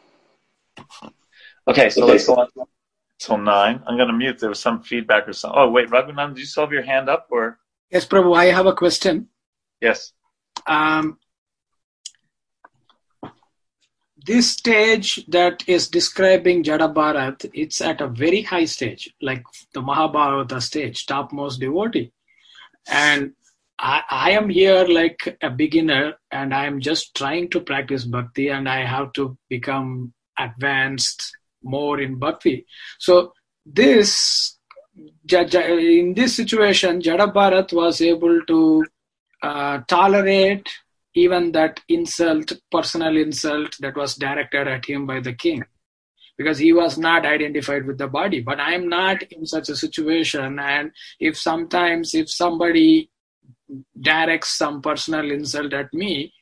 Okay, 1.68 1.90
so 1.90 2.04
okay. 2.04 2.12
let's 2.12 2.28
go 2.28 2.36
on 2.36 2.48
till 3.20 3.38
nine. 3.38 3.82
I'm 3.88 3.96
going 3.96 4.10
to 4.10 4.14
mute. 4.14 4.40
There 4.40 4.50
was 4.50 4.60
some 4.60 4.82
feedback 4.82 5.28
or 5.28 5.34
something. 5.34 5.58
Oh, 5.58 5.70
wait, 5.70 5.90
Raghunan, 5.90 6.30
did 6.30 6.40
you 6.40 6.46
still 6.46 6.64
have 6.64 6.74
your 6.74 6.84
hand 6.84 7.10
up 7.10 7.28
or? 7.30 7.60
Yes, 7.92 8.06
Prabhu, 8.06 8.36
I 8.36 8.46
have 8.46 8.66
a 8.66 8.74
question. 8.74 9.30
Yes. 9.82 10.14
Um, 10.66 11.18
this 14.26 14.52
stage 14.52 15.26
that 15.28 15.64
is 15.68 15.88
describing 15.88 16.64
Jada 16.64 16.94
Bharat, 16.94 17.50
it's 17.54 17.80
at 17.80 18.02
a 18.02 18.08
very 18.08 18.42
high 18.42 18.66
stage, 18.66 19.14
like 19.22 19.44
the 19.74 19.82
Mahabhagavata 19.82 20.62
stage, 20.62 21.06
topmost 21.06 21.62
devotee 21.62 22.12
and 22.88 23.34
I, 23.80 24.02
I 24.10 24.32
am 24.32 24.50
here 24.50 24.86
like 24.86 25.38
a 25.42 25.50
beginner 25.50 26.14
and 26.32 26.54
I 26.54 26.66
am 26.66 26.80
just 26.80 27.16
trying 27.16 27.50
to 27.50 27.60
practice 27.60 28.06
bhakti 28.06 28.50
and 28.50 28.68
I 28.68 28.86
have 28.86 29.14
to 29.14 29.38
become 29.50 30.14
advanced 30.40 31.36
more 31.64 32.00
in 32.00 32.18
bhakti. 32.18 32.66
So 33.00 33.34
this 33.66 34.57
in 34.98 36.14
this 36.16 36.36
situation, 36.36 37.02
Jada 37.02 37.32
Bharat 37.34 37.74
was 37.74 38.02
able 38.02 38.42
to 38.46 38.86
uh, 39.42 39.80
tolerate 39.88 40.70
even 41.14 41.52
that 41.52 41.80
insult, 41.90 42.54
personal 42.72 43.18
insult 43.18 43.76
that 43.80 43.96
was 43.96 44.16
directed 44.16 44.68
at 44.68 44.86
him 44.86 45.06
by 45.06 45.20
the 45.20 45.34
king. 45.34 45.64
Because 46.38 46.60
he 46.60 46.72
was 46.72 47.00
not 47.00 47.26
identified 47.26 47.86
with 47.86 47.98
the 47.98 48.08
body. 48.08 48.42
But 48.42 48.60
i 48.60 48.74
am 48.74 48.88
not 48.88 49.24
in 49.24 49.48
such 49.48 49.70
a 49.70 49.76
situation. 49.76 50.60
And 50.60 50.92
if 51.20 51.36
sometimes 51.36 52.14
if 52.14 52.30
somebody 52.30 53.10
directs 54.00 54.58
some 54.58 54.82
personal 54.82 55.32
insult 55.32 55.74
at 55.74 55.94
me 55.94 56.34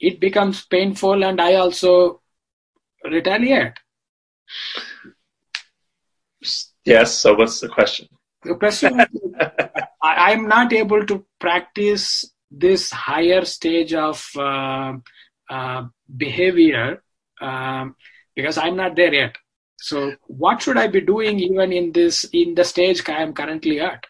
it 0.00 0.20
becomes 0.20 0.64
painful 0.66 1.24
and 1.24 1.40
i 1.40 1.54
also 1.54 2.20
retaliate 3.04 3.74
yes 6.84 7.14
so 7.14 7.34
what's 7.34 7.60
the 7.60 7.68
question 7.68 8.08
the 8.42 8.54
question 8.54 9.00
I, 10.02 10.32
am 10.32 10.48
not 10.48 10.72
able 10.72 11.06
to 11.06 11.24
practice 11.40 12.30
this 12.50 12.90
higher 12.90 13.44
stage 13.44 13.94
of 13.94 14.24
uh, 14.36 14.92
uh, 15.48 15.84
behavior 16.16 17.02
um, 17.40 17.96
because 18.36 18.58
I'm 18.58 18.76
not 18.76 18.96
there 18.96 19.14
yet. 19.14 19.36
So 19.78 20.14
what 20.26 20.62
should 20.62 20.76
I 20.76 20.86
be 20.86 21.00
doing 21.00 21.38
even 21.40 21.72
in 21.72 21.92
this 21.92 22.24
in 22.32 22.54
the 22.54 22.64
stage 22.64 23.02
I 23.08 23.22
am 23.22 23.32
currently 23.32 23.80
at? 23.80 24.04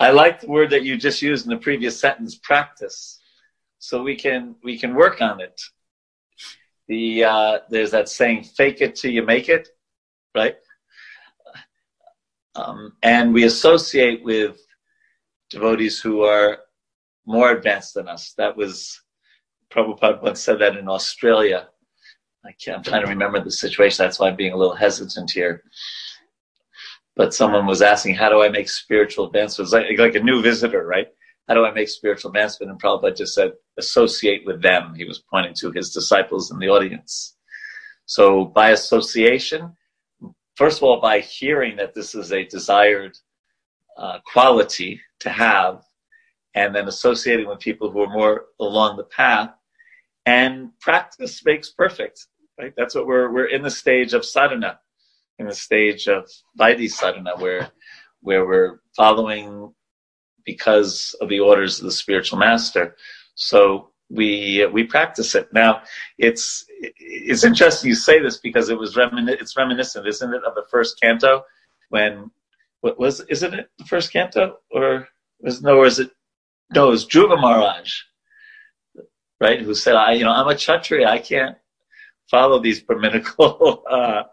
I 0.00 0.10
like 0.10 0.40
the 0.40 0.48
word 0.48 0.70
that 0.70 0.82
you 0.82 0.96
just 0.96 1.22
used 1.22 1.46
in 1.46 1.50
the 1.50 1.58
previous 1.58 1.98
sentence, 2.00 2.36
practice. 2.36 3.20
So 3.78 4.02
we 4.02 4.16
can 4.16 4.56
we 4.62 4.78
can 4.78 4.94
work 4.94 5.20
on 5.20 5.40
it. 5.40 5.60
The 6.88 7.24
uh, 7.24 7.58
there's 7.70 7.90
that 7.90 8.08
saying, 8.08 8.44
"Fake 8.44 8.80
it 8.80 8.96
till 8.96 9.10
you 9.10 9.22
make 9.22 9.48
it," 9.48 9.68
right? 10.34 10.56
Um, 12.56 12.92
and 13.02 13.34
we 13.34 13.44
associate 13.44 14.22
with 14.24 14.58
devotees 15.50 16.00
who 16.00 16.22
are 16.22 16.60
more 17.26 17.50
advanced 17.52 17.94
than 17.94 18.08
us. 18.08 18.34
That 18.36 18.56
was 18.56 19.00
Prabhupada 19.70 20.22
once 20.22 20.40
said 20.40 20.60
that 20.60 20.76
in 20.76 20.88
Australia 20.88 21.68
I 22.46 22.52
can't, 22.62 22.78
I'm 22.78 22.84
trying 22.84 23.02
to 23.02 23.08
remember 23.08 23.42
the 23.42 23.50
situation. 23.50 24.04
That's 24.04 24.18
why 24.18 24.28
I'm 24.28 24.36
being 24.36 24.52
a 24.52 24.56
little 24.56 24.74
hesitant 24.74 25.30
here. 25.30 25.62
But 27.16 27.32
someone 27.32 27.66
was 27.66 27.80
asking, 27.80 28.16
how 28.16 28.28
do 28.28 28.42
I 28.42 28.48
make 28.48 28.68
spiritual 28.68 29.26
advancements? 29.26 29.72
Like, 29.72 29.98
like 29.98 30.14
a 30.14 30.20
new 30.20 30.42
visitor, 30.42 30.86
right? 30.86 31.08
How 31.48 31.54
do 31.54 31.64
I 31.64 31.70
make 31.70 31.88
spiritual 31.88 32.30
advancement? 32.30 32.70
And 32.70 32.80
Prabhupada 32.80 33.16
just 33.16 33.34
said, 33.34 33.52
associate 33.78 34.42
with 34.44 34.60
them. 34.60 34.94
He 34.94 35.04
was 35.04 35.22
pointing 35.30 35.54
to 35.54 35.70
his 35.72 35.92
disciples 35.92 36.50
in 36.50 36.58
the 36.58 36.68
audience. 36.68 37.36
So 38.06 38.46
by 38.46 38.70
association, 38.70 39.74
first 40.56 40.78
of 40.78 40.84
all, 40.84 41.00
by 41.00 41.20
hearing 41.20 41.76
that 41.76 41.94
this 41.94 42.14
is 42.14 42.32
a 42.32 42.44
desired 42.44 43.16
uh, 43.96 44.18
quality 44.30 45.00
to 45.20 45.30
have, 45.30 45.82
and 46.54 46.74
then 46.74 46.88
associating 46.88 47.48
with 47.48 47.60
people 47.60 47.90
who 47.90 48.02
are 48.02 48.12
more 48.12 48.46
along 48.60 48.96
the 48.96 49.04
path, 49.04 49.50
and 50.26 50.70
practice 50.80 51.44
makes 51.44 51.70
perfect 51.70 52.26
right? 52.58 52.72
That's 52.76 52.94
what 52.94 53.06
we're 53.06 53.32
we're 53.32 53.46
in 53.46 53.62
the 53.62 53.70
stage 53.70 54.12
of 54.14 54.24
sadhana, 54.24 54.78
in 55.38 55.46
the 55.46 55.54
stage 55.54 56.06
of 56.08 56.28
vaidhi 56.58 56.90
sadhana, 56.90 57.32
where 57.38 57.70
where 58.20 58.46
we're 58.46 58.80
following 58.96 59.72
because 60.44 61.14
of 61.20 61.28
the 61.28 61.40
orders 61.40 61.78
of 61.78 61.86
the 61.86 61.92
spiritual 61.92 62.38
master. 62.38 62.96
So 63.34 63.90
we 64.10 64.66
we 64.72 64.84
practice 64.84 65.34
it. 65.34 65.48
Now 65.52 65.82
it's 66.18 66.64
it's 66.68 67.44
interesting 67.44 67.88
you 67.88 67.94
say 67.94 68.20
this 68.20 68.38
because 68.38 68.68
it 68.68 68.78
was 68.78 68.96
remin- 68.96 69.28
it's 69.28 69.56
reminiscent, 69.56 70.06
isn't 70.06 70.34
it, 70.34 70.44
of 70.44 70.54
the 70.54 70.64
first 70.70 71.00
canto 71.00 71.42
when 71.88 72.30
what 72.80 72.98
was 72.98 73.20
isn't 73.28 73.54
it 73.54 73.68
the 73.78 73.84
first 73.84 74.12
canto 74.12 74.58
or 74.70 75.08
was 75.40 75.62
no 75.62 75.78
or 75.78 75.86
is 75.86 75.98
it 75.98 76.10
no 76.74 76.88
it 76.88 76.90
was 76.90 77.06
Dhruva 77.06 77.40
Maharaj 77.40 77.92
right 79.40 79.60
who 79.60 79.74
said 79.74 79.94
I 79.96 80.12
you 80.12 80.24
know 80.24 80.32
I'm 80.32 80.48
a 80.48 80.54
kshatriya 80.54 81.08
I 81.08 81.18
can't 81.18 81.56
follow 82.30 82.60
these 82.60 82.80
Brahminical. 82.80 83.84
Uh, 83.90 84.24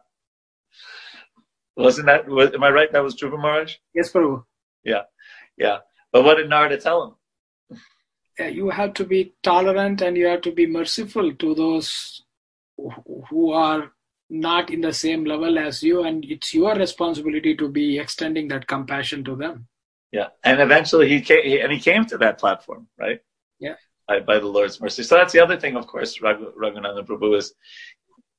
wasn't 1.77 2.05
that? 2.07 2.27
Was, 2.27 2.53
am 2.53 2.63
I 2.63 2.69
right? 2.69 2.91
That 2.91 3.03
was 3.03 3.15
Dhruva 3.15 3.39
Maharaj. 3.39 3.75
Yes, 3.95 4.11
Prabhu. 4.11 4.43
Yeah, 4.83 5.03
yeah. 5.57 5.77
But 6.11 6.23
what 6.23 6.35
did 6.35 6.49
Narada 6.49 6.77
tell 6.77 7.03
him? 7.03 7.15
You 8.39 8.69
have 8.69 8.93
to 8.95 9.05
be 9.05 9.33
tolerant 9.43 10.01
and 10.01 10.17
you 10.17 10.25
have 10.25 10.41
to 10.41 10.51
be 10.51 10.65
merciful 10.65 11.33
to 11.35 11.55
those 11.55 12.23
who 13.29 13.51
are 13.51 13.91
not 14.29 14.69
in 14.69 14.81
the 14.81 14.93
same 14.93 15.25
level 15.25 15.59
as 15.59 15.83
you 15.83 16.03
and 16.03 16.23
it's 16.25 16.53
your 16.53 16.73
responsibility 16.75 17.55
to 17.55 17.67
be 17.67 17.99
extending 17.99 18.47
that 18.47 18.67
compassion 18.67 19.23
to 19.23 19.35
them. 19.35 19.67
Yeah 20.11 20.27
and 20.43 20.61
eventually 20.61 21.09
he 21.09 21.21
came 21.21 21.43
he, 21.43 21.59
and 21.59 21.71
he 21.71 21.79
came 21.79 22.05
to 22.05 22.17
that 22.19 22.37
platform 22.37 22.87
right? 22.97 23.19
Yeah. 23.59 23.75
By, 24.07 24.21
by 24.21 24.39
the 24.39 24.47
lord's 24.47 24.79
mercy. 24.79 25.03
So 25.03 25.15
that's 25.15 25.33
the 25.33 25.41
other 25.41 25.57
thing 25.57 25.75
of 25.75 25.85
course 25.87 26.17
Raghunatha 26.19 27.05
Prabhu 27.05 27.37
is 27.37 27.53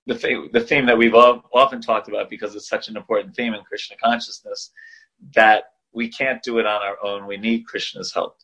the 0.06 0.14
thing 0.14 0.48
the 0.52 0.60
theme 0.60 0.86
that 0.86 0.98
we've 0.98 1.14
all, 1.14 1.42
often 1.52 1.80
talked 1.80 2.08
about 2.08 2.30
because 2.30 2.54
it's 2.54 2.68
such 2.68 2.88
an 2.88 2.96
important 2.96 3.36
theme 3.36 3.54
in 3.54 3.62
krishna 3.62 3.96
consciousness 4.02 4.70
that 5.34 5.64
we 5.92 6.08
can't 6.08 6.42
do 6.42 6.58
it 6.58 6.66
on 6.66 6.80
our 6.80 6.96
own. 7.04 7.26
We 7.26 7.36
need 7.36 7.66
krishna's 7.66 8.12
help 8.12 8.38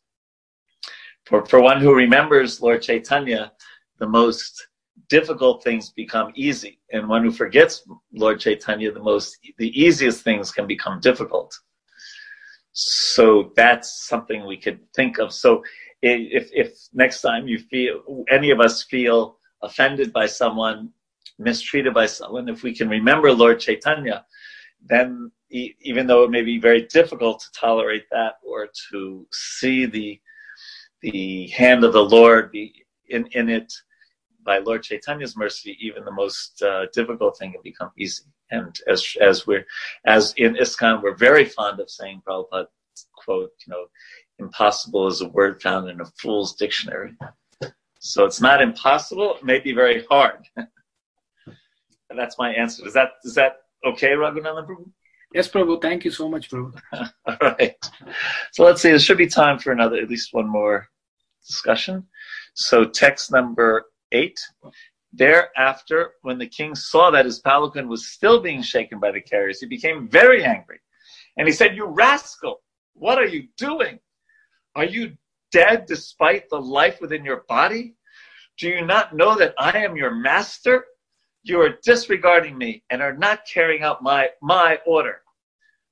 for, 1.29 1.45
for 1.47 1.61
one 1.61 1.81
who 1.81 1.95
remembers 1.95 2.61
lord 2.61 2.83
chaitanya 2.83 3.53
the 3.99 4.09
most 4.09 4.69
difficult 5.09 5.63
things 5.63 5.91
become 5.91 6.33
easy. 6.35 6.81
And 6.93 7.09
one 7.09 7.25
who 7.25 7.31
forgets 7.31 7.87
lord 8.13 8.41
chaitanya 8.41 8.93
the 8.93 9.03
most 9.03 9.39
the 9.59 9.81
easiest 9.81 10.23
things 10.23 10.53
can 10.53 10.67
become 10.67 11.01
difficult. 11.01 11.59
So 12.73 13.53
that's 13.57 14.07
something 14.07 14.47
we 14.47 14.57
could 14.57 14.81
think 14.95 15.19
of. 15.19 15.33
So 15.33 15.63
if 16.03 16.51
if 16.53 16.79
next 16.93 17.23
time 17.23 17.49
you 17.49 17.59
feel 17.59 18.25
any 18.31 18.51
of 18.51 18.61
us 18.61 18.85
feel 18.85 19.39
offended 19.63 20.13
by 20.13 20.27
someone 20.27 20.91
mistreated 21.41 21.95
by 21.95 22.07
someone 22.07 22.49
if 22.49 22.63
we 22.63 22.75
can 22.75 22.89
remember 22.89 23.33
lord 23.33 23.59
chaitanya 23.59 24.25
then 24.87 25.31
even 25.51 26.07
though 26.07 26.23
it 26.23 26.31
may 26.31 26.43
be 26.43 26.59
very 26.59 26.83
difficult 26.83 27.41
to 27.41 27.51
tolerate 27.53 28.07
that 28.11 28.35
or 28.45 28.69
to 28.91 29.27
see 29.33 29.87
the 29.87 30.21
the 31.03 31.47
hand 31.49 31.85
of 31.85 31.93
the 31.93 32.05
lord 32.05 32.51
be 32.51 32.85
in 33.09 33.27
in 33.33 33.49
it 33.49 33.73
by 34.49 34.59
Lord 34.59 34.83
Chaitanya's 34.83 35.37
mercy, 35.37 35.77
even 35.79 36.07
the 36.07 36.11
most 36.11 36.63
uh, 36.63 36.87
difficult 36.95 37.37
thing 37.37 37.53
can 37.53 37.61
become 37.63 37.91
easy. 37.99 38.25
And 38.51 38.75
as 38.89 39.07
as 39.21 39.47
we're 39.47 39.67
as 40.07 40.33
in 40.39 40.55
ISKCON, 40.55 41.03
we're 41.03 41.15
very 41.15 41.45
fond 41.45 41.81
of 41.81 41.91
saying 41.91 42.23
Prabhupada's 42.27 42.69
quote, 43.15 43.51
you 43.67 43.71
know, 43.73 43.85
impossible 44.39 45.07
is 45.07 45.21
a 45.21 45.29
word 45.29 45.61
found 45.61 45.91
in 45.91 46.01
a 46.01 46.07
fool's 46.21 46.55
dictionary. 46.55 47.13
So 48.01 48.25
it's 48.25 48.41
not 48.41 48.63
impossible, 48.63 49.37
it 49.37 49.45
may 49.45 49.59
be 49.59 49.73
very 49.73 50.05
hard. 50.11 50.47
and 50.57 50.67
that's 52.17 52.39
my 52.39 52.51
answer. 52.53 52.87
Is 52.87 52.95
that 52.95 53.11
is 53.25 53.35
that 53.35 53.57
okay, 53.85 54.13
Raghunathan 54.13 54.67
Prabhu? 54.67 54.91
Yes, 55.35 55.49
Prabhu. 55.49 55.81
Thank 55.81 56.05
you 56.05 56.11
so 56.11 56.29
much, 56.29 56.51
Prabhu. 56.51 56.75
All 57.27 57.37
right. 57.41 57.77
So 58.53 58.65
let's 58.65 58.81
see. 58.81 58.91
There 58.91 58.99
should 58.99 59.19
be 59.19 59.27
time 59.27 59.59
for 59.59 59.73
another, 59.73 59.97
at 59.97 60.09
least 60.09 60.33
one 60.33 60.49
more 60.49 60.89
discussion. 61.47 62.07
So 62.55 62.85
text 62.85 63.31
number 63.31 63.85
8. 64.13 64.39
Thereafter, 65.13 66.13
when 66.23 66.39
the 66.39 66.47
king 66.47 66.75
saw 66.75 67.11
that 67.11 67.25
his 67.25 67.41
palanquin 67.41 67.89
was 67.89 68.09
still 68.09 68.41
being 68.41 68.63
shaken 68.63 69.01
by 69.01 69.11
the 69.11 69.21
carriers, 69.21 69.61
he 69.61 69.67
became 69.67 70.09
very 70.09 70.45
angry. 70.45 70.81
And 71.37 71.47
he 71.47 71.53
said, 71.53 71.77
You 71.77 71.87
rascal, 71.87 72.63
what 72.95 73.19
are 73.19 73.27
you 73.27 73.49
doing? 73.57 73.99
Are 74.75 74.85
you 74.85 75.17
dead 75.51 75.87
despite 75.87 76.49
the 76.49 76.61
life 76.61 77.01
within 77.01 77.25
your 77.25 77.45
body? 77.49 77.95
Do 78.59 78.69
you 78.69 78.85
not 78.85 79.15
know 79.15 79.37
that 79.37 79.55
I 79.59 79.79
am 79.79 79.97
your 79.97 80.15
master? 80.15 80.85
You 81.43 81.61
are 81.61 81.79
disregarding 81.83 82.59
me 82.59 82.83
and 82.91 83.01
are 83.01 83.17
not 83.17 83.47
carrying 83.47 83.83
out 83.83 84.03
my, 84.03 84.29
my 84.43 84.79
order. 84.87 85.23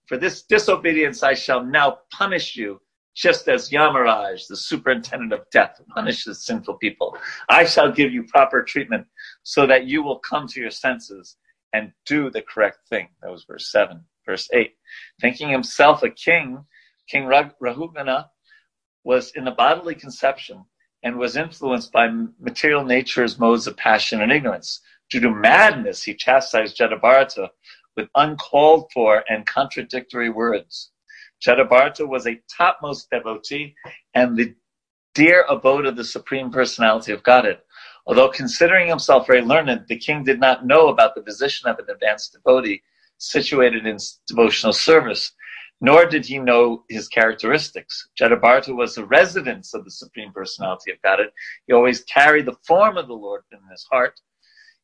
For 0.06 0.16
this 0.16 0.42
disobedience, 0.42 1.22
I 1.22 1.34
shall 1.34 1.64
now 1.64 1.98
punish 2.12 2.56
you 2.56 2.80
just 3.14 3.48
as 3.48 3.70
Yamaraj, 3.70 4.46
the 4.46 4.56
superintendent 4.56 5.32
of 5.32 5.48
death, 5.50 5.80
punishes 5.94 6.44
sinful 6.44 6.74
people. 6.74 7.16
I 7.48 7.64
shall 7.64 7.90
give 7.90 8.12
you 8.12 8.24
proper 8.24 8.62
treatment 8.62 9.06
so 9.42 9.66
that 9.66 9.86
you 9.86 10.02
will 10.02 10.18
come 10.18 10.46
to 10.48 10.60
your 10.60 10.70
senses 10.70 11.36
and 11.72 11.92
do 12.04 12.30
the 12.30 12.42
correct 12.42 12.80
thing. 12.88 13.08
That 13.22 13.30
was 13.30 13.44
verse 13.44 13.72
7. 13.72 14.04
Verse 14.26 14.48
8. 14.52 14.72
Thinking 15.20 15.48
himself 15.48 16.02
a 16.02 16.10
king, 16.10 16.64
King 17.08 17.24
Rahugana 17.24 18.26
was 19.04 19.30
in 19.34 19.44
the 19.44 19.52
bodily 19.52 19.94
conception 19.94 20.64
and 21.02 21.16
was 21.16 21.36
influenced 21.36 21.92
by 21.92 22.08
material 22.40 22.84
nature's 22.84 23.38
modes 23.38 23.66
of 23.66 23.76
passion 23.76 24.20
and 24.20 24.32
ignorance. 24.32 24.80
Due 25.10 25.20
to 25.20 25.30
madness, 25.30 26.02
he 26.02 26.14
chastised 26.14 26.76
Jadabharata 26.78 27.48
with 27.96 28.08
uncalled 28.14 28.90
for 28.92 29.24
and 29.28 29.46
contradictory 29.46 30.30
words. 30.30 30.90
Jadabharata 31.44 32.06
was 32.06 32.26
a 32.26 32.40
topmost 32.56 33.08
devotee 33.10 33.74
and 34.14 34.36
the 34.36 34.54
dear 35.14 35.44
abode 35.48 35.86
of 35.86 35.96
the 35.96 36.04
Supreme 36.04 36.50
Personality 36.50 37.12
of 37.12 37.22
Godhead. 37.22 37.58
Although 38.06 38.28
considering 38.28 38.88
himself 38.88 39.26
very 39.26 39.42
learned, 39.42 39.86
the 39.88 39.98
king 39.98 40.24
did 40.24 40.40
not 40.40 40.66
know 40.66 40.88
about 40.88 41.14
the 41.14 41.22
position 41.22 41.68
of 41.68 41.78
an 41.78 41.86
advanced 41.88 42.32
devotee 42.34 42.82
situated 43.18 43.86
in 43.86 43.98
devotional 44.26 44.72
service, 44.72 45.32
nor 45.80 46.06
did 46.06 46.24
he 46.24 46.38
know 46.38 46.84
his 46.88 47.08
characteristics. 47.08 48.08
Jadabharata 48.18 48.74
was 48.74 48.94
the 48.94 49.06
residence 49.06 49.74
of 49.74 49.84
the 49.84 49.90
Supreme 49.90 50.32
Personality 50.32 50.92
of 50.92 51.02
Godhead. 51.02 51.30
He 51.66 51.72
always 51.72 52.04
carried 52.04 52.46
the 52.46 52.56
form 52.66 52.96
of 52.96 53.08
the 53.08 53.14
Lord 53.14 53.42
in 53.52 53.58
his 53.70 53.84
heart. 53.90 54.20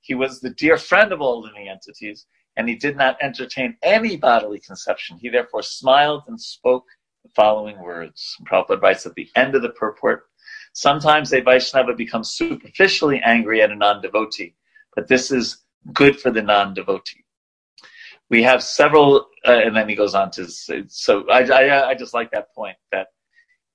He 0.02 0.14
was 0.14 0.40
the 0.40 0.50
dear 0.50 0.76
friend 0.76 1.12
of 1.12 1.20
all 1.20 1.40
living 1.40 1.68
entities, 1.68 2.26
and 2.56 2.68
he 2.68 2.74
did 2.74 2.96
not 2.96 3.16
entertain 3.22 3.76
any 3.82 4.16
bodily 4.16 4.60
conception. 4.60 5.16
He 5.16 5.28
therefore 5.30 5.62
smiled 5.62 6.24
and 6.26 6.40
spoke 6.40 6.84
the 7.22 7.30
following 7.34 7.80
words. 7.80 8.36
Prabhupada 8.44 8.82
writes 8.82 9.06
at 9.06 9.14
the 9.14 9.28
end 9.36 9.54
of 9.54 9.62
the 9.62 9.70
purport, 9.70 10.24
sometimes 10.72 11.32
a 11.32 11.40
Vaishnava 11.40 11.94
becomes 11.94 12.32
superficially 12.32 13.20
angry 13.24 13.62
at 13.62 13.70
a 13.70 13.76
non-devotee, 13.76 14.56
but 14.94 15.06
this 15.08 15.30
is 15.30 15.62
good 15.92 16.18
for 16.20 16.30
the 16.30 16.42
non-devotee. 16.42 17.24
We 18.28 18.42
have 18.42 18.62
several, 18.62 19.28
uh, 19.46 19.52
and 19.52 19.76
then 19.76 19.88
he 19.88 19.94
goes 19.94 20.14
on 20.14 20.30
to 20.32 20.48
say, 20.48 20.84
so 20.88 21.28
I, 21.30 21.44
I, 21.44 21.88
I 21.90 21.94
just 21.94 22.14
like 22.14 22.30
that 22.32 22.52
point 22.54 22.76
that 22.90 23.08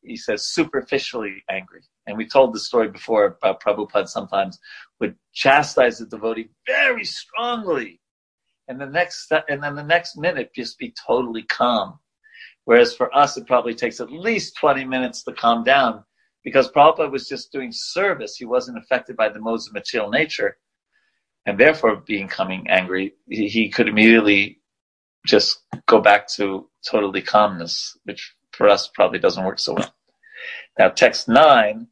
he 0.02 0.16
says 0.16 0.48
superficially 0.48 1.44
angry. 1.50 1.82
And 2.06 2.18
we 2.18 2.28
told 2.28 2.54
the 2.54 2.60
story 2.60 2.90
before 2.90 3.26
about 3.26 3.62
Prabhupada 3.62 4.08
sometimes 4.08 4.60
would 5.00 5.16
chastise 5.34 6.00
the 6.00 6.06
devotee 6.06 6.50
very 6.66 7.04
strongly 7.04 8.00
and 8.68 8.80
the 8.80 8.86
next 8.86 9.32
and 9.48 9.64
then 9.64 9.76
the 9.76 9.84
next 9.84 10.18
minute 10.18 10.52
just 10.56 10.78
be 10.78 10.94
totally 11.06 11.44
calm. 11.44 12.00
Whereas 12.66 12.94
for 12.94 13.16
us, 13.16 13.38
it 13.38 13.48
probably 13.48 13.74
takes 13.74 14.02
at 14.02 14.12
least 14.12 14.58
20 14.58 14.84
minutes 14.84 15.24
to 15.24 15.32
calm 15.32 15.64
down 15.64 16.04
because 16.44 16.70
Prabhupada 16.70 17.12
was 17.12 17.28
just 17.28 17.52
doing 17.52 17.72
service. 17.72 18.36
He 18.36 18.46
wasn't 18.46 18.78
affected 18.78 19.16
by 19.16 19.30
the 19.30 19.40
modes 19.40 19.68
of 19.68 19.74
material 19.74 20.10
nature. 20.10 20.58
And 21.46 21.58
therefore, 21.58 22.04
being 22.06 22.28
coming 22.28 22.68
angry, 22.70 23.14
he 23.30 23.70
could 23.70 23.88
immediately 23.88 24.60
just 25.26 25.62
go 25.86 26.02
back 26.02 26.28
to 26.36 26.70
totally 26.86 27.22
calmness, 27.22 27.98
which 28.04 28.34
for 28.58 28.68
us 28.68 28.90
probably 28.94 29.20
doesn't 29.20 29.46
work 29.46 29.60
so 29.60 29.74
well. 29.74 29.94
Now, 30.78 30.90
text 30.90 31.28
9, 31.28 31.88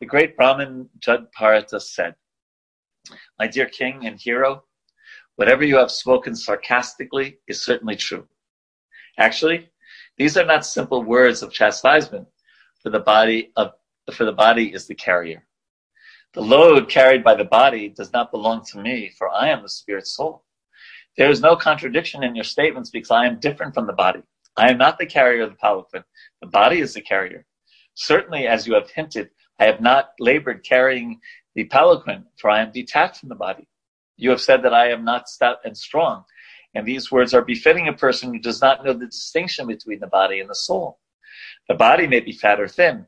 the 0.00 0.06
great 0.06 0.36
Brahmin 0.36 0.88
Jadabharata 0.98 1.80
said, 1.80 2.14
My 3.38 3.46
dear 3.46 3.66
king 3.66 4.06
and 4.06 4.20
hero, 4.20 4.64
Whatever 5.36 5.64
you 5.64 5.76
have 5.78 5.90
spoken 5.90 6.36
sarcastically 6.36 7.38
is 7.48 7.64
certainly 7.64 7.96
true. 7.96 8.28
Actually, 9.18 9.68
these 10.16 10.36
are 10.36 10.44
not 10.44 10.64
simple 10.64 11.02
words 11.02 11.42
of 11.42 11.52
chastisement, 11.52 12.28
for 12.80 12.90
the 12.90 13.00
body 13.00 13.50
of 13.56 13.72
for 14.12 14.24
the 14.24 14.32
body 14.32 14.72
is 14.72 14.86
the 14.86 14.94
carrier. 14.94 15.46
The 16.34 16.42
load 16.42 16.88
carried 16.88 17.24
by 17.24 17.34
the 17.34 17.44
body 17.44 17.88
does 17.88 18.12
not 18.12 18.30
belong 18.30 18.64
to 18.66 18.78
me, 18.78 19.10
for 19.16 19.30
I 19.30 19.48
am 19.48 19.62
the 19.62 19.68
spirit 19.68 20.06
soul. 20.06 20.44
There 21.16 21.30
is 21.30 21.40
no 21.40 21.56
contradiction 21.56 22.22
in 22.22 22.34
your 22.34 22.44
statements 22.44 22.90
because 22.90 23.10
I 23.10 23.26
am 23.26 23.40
different 23.40 23.72
from 23.72 23.86
the 23.86 23.92
body. 23.92 24.22
I 24.56 24.70
am 24.70 24.78
not 24.78 24.98
the 24.98 25.06
carrier 25.06 25.42
of 25.42 25.50
the 25.50 25.56
palanquin. 25.56 26.04
The 26.40 26.46
body 26.46 26.80
is 26.80 26.94
the 26.94 27.00
carrier. 27.00 27.44
Certainly, 27.94 28.46
as 28.46 28.66
you 28.66 28.74
have 28.74 28.90
hinted, 28.90 29.30
I 29.58 29.64
have 29.64 29.80
not 29.80 30.10
labored 30.18 30.64
carrying 30.64 31.20
the 31.54 31.64
palanquin, 31.64 32.24
for 32.38 32.50
I 32.50 32.62
am 32.62 32.72
detached 32.72 33.20
from 33.20 33.28
the 33.28 33.34
body. 33.34 33.66
You 34.16 34.30
have 34.30 34.40
said 34.40 34.62
that 34.62 34.74
I 34.74 34.90
am 34.90 35.04
not 35.04 35.28
stout 35.28 35.58
and 35.64 35.76
strong. 35.76 36.24
And 36.74 36.86
these 36.86 37.10
words 37.10 37.34
are 37.34 37.44
befitting 37.44 37.88
a 37.88 37.92
person 37.92 38.32
who 38.32 38.40
does 38.40 38.60
not 38.60 38.84
know 38.84 38.92
the 38.92 39.06
distinction 39.06 39.66
between 39.66 40.00
the 40.00 40.06
body 40.06 40.40
and 40.40 40.50
the 40.50 40.54
soul. 40.54 40.98
The 41.68 41.74
body 41.74 42.06
may 42.06 42.20
be 42.20 42.32
fat 42.32 42.60
or 42.60 42.68
thin, 42.68 43.06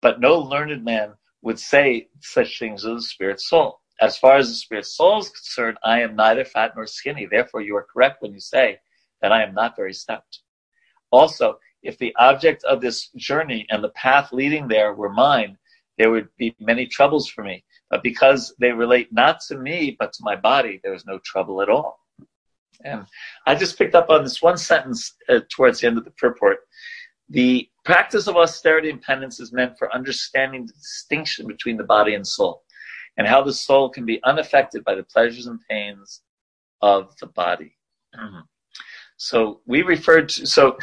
but 0.00 0.20
no 0.20 0.38
learned 0.38 0.84
man 0.84 1.14
would 1.42 1.58
say 1.58 2.08
such 2.20 2.58
things 2.58 2.84
of 2.84 2.96
the 2.96 3.02
spirit 3.02 3.40
soul. 3.40 3.80
As 4.00 4.16
far 4.16 4.36
as 4.36 4.48
the 4.48 4.54
spirit 4.54 4.86
soul 4.86 5.18
is 5.18 5.28
concerned, 5.28 5.78
I 5.82 6.02
am 6.02 6.14
neither 6.14 6.44
fat 6.44 6.72
nor 6.76 6.86
skinny. 6.86 7.26
Therefore, 7.26 7.62
you 7.62 7.76
are 7.76 7.86
correct 7.92 8.22
when 8.22 8.32
you 8.32 8.40
say 8.40 8.78
that 9.22 9.32
I 9.32 9.42
am 9.42 9.54
not 9.54 9.76
very 9.76 9.92
stout. 9.92 10.38
Also, 11.10 11.58
if 11.82 11.98
the 11.98 12.14
object 12.16 12.64
of 12.64 12.80
this 12.80 13.08
journey 13.16 13.66
and 13.70 13.82
the 13.82 13.90
path 13.90 14.32
leading 14.32 14.68
there 14.68 14.94
were 14.94 15.08
mine, 15.08 15.56
there 15.96 16.10
would 16.10 16.28
be 16.38 16.54
many 16.60 16.86
troubles 16.86 17.28
for 17.28 17.42
me. 17.42 17.64
But 17.90 18.02
because 18.02 18.54
they 18.58 18.72
relate 18.72 19.12
not 19.12 19.40
to 19.48 19.56
me, 19.56 19.96
but 19.98 20.12
to 20.12 20.20
my 20.22 20.36
body, 20.36 20.80
there 20.82 20.94
is 20.94 21.06
no 21.06 21.18
trouble 21.24 21.62
at 21.62 21.68
all. 21.68 22.00
And 22.84 23.06
I 23.46 23.54
just 23.54 23.78
picked 23.78 23.94
up 23.94 24.10
on 24.10 24.22
this 24.22 24.40
one 24.40 24.56
sentence 24.56 25.14
uh, 25.28 25.40
towards 25.50 25.80
the 25.80 25.88
end 25.88 25.98
of 25.98 26.04
the 26.04 26.12
purport. 26.12 26.58
The 27.28 27.68
practice 27.84 28.26
of 28.26 28.36
austerity 28.36 28.90
and 28.90 29.02
penance 29.02 29.40
is 29.40 29.52
meant 29.52 29.78
for 29.78 29.92
understanding 29.94 30.66
the 30.66 30.72
distinction 30.72 31.46
between 31.46 31.76
the 31.76 31.84
body 31.84 32.14
and 32.14 32.26
soul 32.26 32.62
and 33.16 33.26
how 33.26 33.42
the 33.42 33.52
soul 33.52 33.90
can 33.90 34.06
be 34.06 34.22
unaffected 34.24 34.84
by 34.84 34.94
the 34.94 35.02
pleasures 35.02 35.46
and 35.46 35.58
pains 35.68 36.22
of 36.80 37.14
the 37.18 37.26
body. 37.26 37.76
Mm-hmm. 39.18 39.36
So 39.36 39.60
we 39.66 39.82
referred 39.82 40.28
to, 40.30 40.46
so 40.46 40.78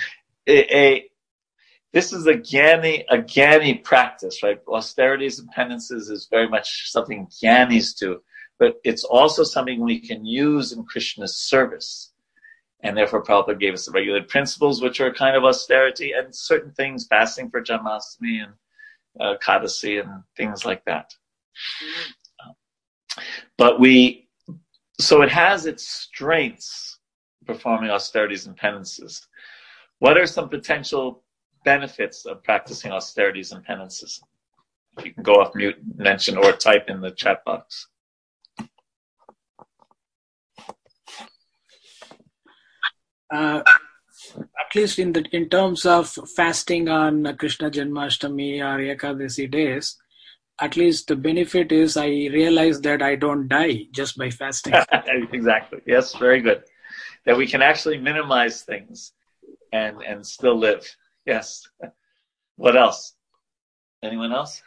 a, 0.48 0.78
a 0.78 1.10
this 1.94 2.12
is 2.12 2.28
a 2.28 2.34
Gyani, 2.34 3.06
a 3.10 3.18
Gyani 3.18 3.82
practice, 3.82 4.44
right? 4.44 4.60
Austerities 4.68 5.40
and 5.40 5.50
penances 5.50 6.10
is 6.10 6.28
very 6.30 6.50
much 6.50 6.92
something 6.92 7.28
Gyanis 7.28 7.98
do, 7.98 8.22
but 8.60 8.76
it's 8.84 9.06
also 9.06 9.44
something 9.44 9.80
we 9.80 10.00
can 10.00 10.26
use 10.26 10.74
in 10.74 10.84
Krishna's 10.84 11.38
service. 11.38 12.12
And 12.82 12.98
therefore, 12.98 13.24
Prabhupada 13.24 13.58
gave 13.58 13.74
us 13.74 13.86
the 13.86 13.94
regulated 13.94 14.28
principles, 14.28 14.82
which 14.82 15.00
are 15.00 15.08
a 15.08 15.14
kind 15.14 15.38
of 15.38 15.46
austerity, 15.46 16.12
and 16.12 16.36
certain 16.36 16.72
things, 16.72 17.08
fasting 17.08 17.50
for 17.50 17.64
Janmashtami 17.64 18.44
and 18.44 18.54
uh, 19.20 19.36
Kadasi 19.42 20.02
and 20.02 20.24
things 20.36 20.66
like 20.66 20.84
that. 20.84 21.16
But 23.58 23.80
we, 23.80 24.28
so 25.00 25.22
it 25.22 25.30
has 25.30 25.66
its 25.66 25.88
strengths 25.88 26.95
performing 27.46 27.90
austerities 27.90 28.48
and 28.48 28.56
penances. 28.56 29.28
What 30.00 30.18
are 30.18 30.28
some 30.28 30.50
potential 30.50 31.24
benefits 31.64 32.26
of 32.26 32.44
practicing 32.44 32.92
austerities 32.92 33.52
and 33.52 33.64
penances? 33.64 34.22
If 34.98 35.06
you 35.06 35.14
can 35.14 35.24
go 35.24 35.36
off 35.36 35.56
mute, 35.56 35.78
mention, 35.96 36.38
or 36.38 36.52
type 36.54 36.90
in 36.90 37.02
the 37.02 37.12
chat 37.12 37.44
box. 37.46 37.88
Uh, 43.34 43.62
at 44.38 44.76
least 44.76 45.00
in 45.00 45.12
the 45.14 45.26
in 45.32 45.50
terms 45.50 45.86
of 45.86 46.10
fasting 46.36 46.88
on 46.88 47.36
Krishna 47.38 47.70
Janmashtami 47.70 48.60
or 48.60 48.96
Ekadasi 48.96 49.50
days, 49.50 49.98
at 50.62 50.78
least 50.78 51.08
the 51.08 51.16
benefit 51.16 51.72
is 51.72 51.98
I 51.98 52.08
realize 52.08 52.80
that 52.82 53.02
I 53.02 53.16
don't 53.16 53.48
die 53.48 53.88
just 53.92 54.18
by 54.18 54.30
fasting. 54.30 54.74
exactly. 55.34 55.80
Yes, 55.86 56.16
very 56.16 56.42
good. 56.42 56.64
That 57.26 57.38
we 57.38 57.48
can 57.48 57.62
actually 57.62 57.98
minimize 57.98 58.62
things 58.62 59.12
and 59.72 60.02
and 60.04 60.26
still 60.26 60.58
live. 60.58 60.86
Yes. 61.26 61.68
What 62.56 62.78
else? 62.78 63.16
Anyone 64.04 64.32
else? 64.32 64.62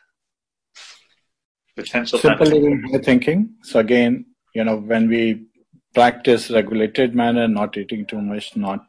Potential 1.76 2.18
simple 2.18 2.46
living 2.46 3.02
thinking. 3.02 3.54
So 3.62 3.78
again, 3.78 4.26
you 4.54 4.64
know, 4.64 4.76
when 4.76 5.09
we 5.09 5.46
practice 5.94 6.50
regulated 6.50 7.14
manner, 7.14 7.46
not 7.46 7.76
eating 7.76 8.04
too 8.04 8.20
much, 8.20 8.56
not 8.56 8.84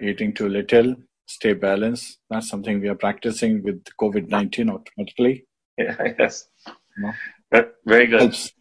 eating 0.00 0.34
too 0.34 0.48
little, 0.48 0.96
stay 1.26 1.52
balanced. 1.52 2.18
That's 2.28 2.48
something 2.48 2.80
we 2.80 2.88
are 2.88 2.96
practicing 2.96 3.62
with 3.62 3.84
COVID 4.00 4.28
nineteen 4.28 4.70
automatically. 4.70 5.46
Yeah, 5.78 5.96
yes. 6.18 6.48
Very 7.86 8.06
good. 8.08 8.20
Helps. 8.20 8.52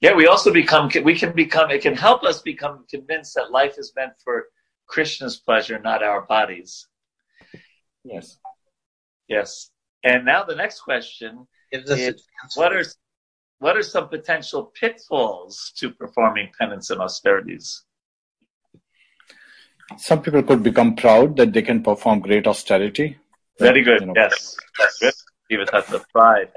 Yeah, 0.00 0.14
we 0.14 0.26
also 0.26 0.52
become, 0.52 0.90
we 1.02 1.18
can 1.18 1.32
become, 1.32 1.70
it 1.70 1.82
can 1.82 1.96
help 1.96 2.24
us 2.24 2.42
become 2.42 2.84
convinced 2.88 3.34
that 3.36 3.50
life 3.50 3.74
is 3.78 3.92
meant 3.96 4.12
for 4.22 4.46
Krishna's 4.86 5.36
pleasure, 5.36 5.78
not 5.78 6.02
our 6.02 6.22
bodies. 6.22 6.86
Yes. 8.04 8.38
Yes. 9.28 9.70
And 10.02 10.26
now 10.26 10.44
the 10.44 10.54
next 10.54 10.80
question 10.80 11.46
is 11.72 12.26
what 12.54 12.76
are, 12.76 12.84
what 13.58 13.76
are 13.76 13.82
some 13.82 14.08
potential 14.08 14.72
pitfalls 14.78 15.72
to 15.76 15.90
performing 15.90 16.50
penance 16.58 16.90
and 16.90 17.00
austerities? 17.00 17.84
Some 19.96 20.22
people 20.22 20.42
could 20.42 20.62
become 20.62 20.96
proud 20.96 21.36
that 21.36 21.52
they 21.52 21.62
can 21.62 21.82
perform 21.82 22.20
great 22.20 22.46
austerity. 22.46 23.18
Very 23.58 23.82
good. 23.82 24.00
You 24.00 24.06
know, 24.08 24.12
yes. 24.16 24.56
Good 25.00 25.12
give 25.50 25.60
it 25.60 25.70
that's 25.72 25.90
the 25.90 26.04
pride. 26.12 26.50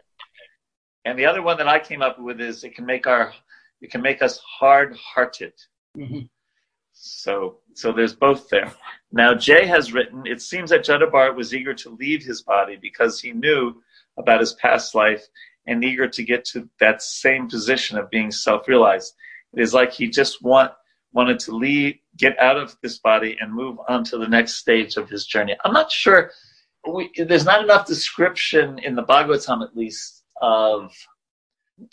And 1.07 1.17
the 1.17 1.25
other 1.25 1.41
one 1.41 1.57
that 1.57 1.69
I 1.69 1.79
came 1.79 2.01
up 2.01 2.19
with 2.19 2.41
is 2.41 2.65
it 2.65 2.75
can 2.75 2.85
make 2.85 3.07
our 3.07 3.33
it 3.79 3.91
can 3.91 4.01
make 4.01 4.21
us 4.21 4.39
hard 4.39 4.93
hearted. 4.97 5.53
Mm-hmm. 5.97 6.25
So 6.91 7.59
so 7.75 7.93
there's 7.93 8.13
both 8.13 8.49
there. 8.49 8.73
Now 9.13 9.33
Jay 9.33 9.65
has 9.65 9.93
written, 9.93 10.23
it 10.25 10.41
seems 10.41 10.69
that 10.71 10.83
Jada 10.83 11.09
Bharat 11.09 11.33
was 11.33 11.53
eager 11.53 11.73
to 11.75 11.91
leave 11.91 12.23
his 12.23 12.41
body 12.41 12.77
because 12.81 13.21
he 13.21 13.31
knew 13.31 13.81
about 14.17 14.41
his 14.41 14.53
past 14.55 14.95
life 14.95 15.25
and 15.65 15.81
eager 15.81 16.09
to 16.09 16.23
get 16.23 16.43
to 16.45 16.67
that 16.81 17.01
same 17.01 17.47
position 17.47 17.97
of 17.97 18.09
being 18.09 18.29
self-realized. 18.29 19.13
It 19.53 19.61
is 19.61 19.73
like 19.73 19.93
he 19.93 20.09
just 20.09 20.43
want 20.43 20.73
wanted 21.13 21.39
to 21.39 21.55
leave, 21.55 21.95
get 22.17 22.37
out 22.37 22.57
of 22.57 22.75
this 22.83 22.99
body 22.99 23.37
and 23.39 23.53
move 23.53 23.77
on 23.87 24.03
to 24.03 24.17
the 24.17 24.27
next 24.27 24.55
stage 24.55 24.97
of 24.97 25.09
his 25.09 25.25
journey. 25.25 25.55
I'm 25.63 25.71
not 25.71 25.89
sure 25.89 26.31
we, 26.85 27.11
there's 27.17 27.45
not 27.45 27.63
enough 27.63 27.87
description 27.87 28.79
in 28.79 28.95
the 28.95 29.03
Bhagavatam, 29.03 29.63
at 29.63 29.75
least, 29.75 30.16
of, 30.41 30.93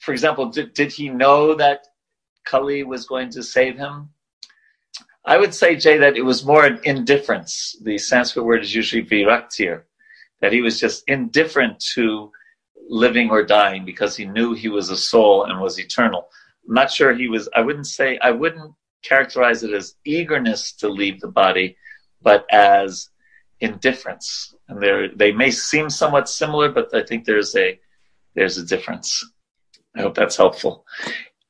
for 0.00 0.12
example, 0.12 0.46
did, 0.46 0.74
did 0.74 0.92
he 0.92 1.08
know 1.08 1.54
that 1.54 1.86
Kali 2.44 2.82
was 2.84 3.06
going 3.06 3.30
to 3.30 3.42
save 3.42 3.76
him? 3.76 4.10
I 5.24 5.38
would 5.38 5.54
say, 5.54 5.76
Jay, 5.76 5.96
that 5.98 6.16
it 6.16 6.22
was 6.22 6.44
more 6.44 6.64
an 6.66 6.80
indifference. 6.84 7.76
The 7.82 7.96
Sanskrit 7.96 8.44
word 8.44 8.62
is 8.62 8.74
usually 8.74 9.04
viraktir, 9.04 9.84
that 10.40 10.52
he 10.52 10.60
was 10.60 10.78
just 10.78 11.04
indifferent 11.08 11.82
to 11.94 12.30
living 12.88 13.30
or 13.30 13.42
dying 13.42 13.86
because 13.86 14.14
he 14.14 14.26
knew 14.26 14.52
he 14.52 14.68
was 14.68 14.90
a 14.90 14.96
soul 14.96 15.44
and 15.44 15.58
was 15.60 15.80
eternal. 15.80 16.28
I'm 16.68 16.74
not 16.74 16.90
sure 16.90 17.14
he 17.14 17.28
was, 17.28 17.48
I 17.56 17.62
wouldn't 17.62 17.86
say, 17.86 18.18
I 18.18 18.30
wouldn't 18.30 18.74
characterize 19.02 19.62
it 19.62 19.72
as 19.72 19.94
eagerness 20.04 20.72
to 20.72 20.88
leave 20.88 21.20
the 21.20 21.28
body, 21.28 21.76
but 22.20 22.44
as 22.50 23.08
indifference. 23.60 24.54
And 24.68 24.82
they 24.82 25.08
they 25.14 25.32
may 25.32 25.50
seem 25.50 25.88
somewhat 25.90 26.28
similar, 26.28 26.70
but 26.70 26.94
I 26.94 27.02
think 27.02 27.24
there's 27.24 27.54
a 27.56 27.78
there's 28.34 28.58
a 28.58 28.64
difference. 28.64 29.24
I 29.96 30.02
hope 30.02 30.14
that's 30.14 30.36
helpful. 30.36 30.84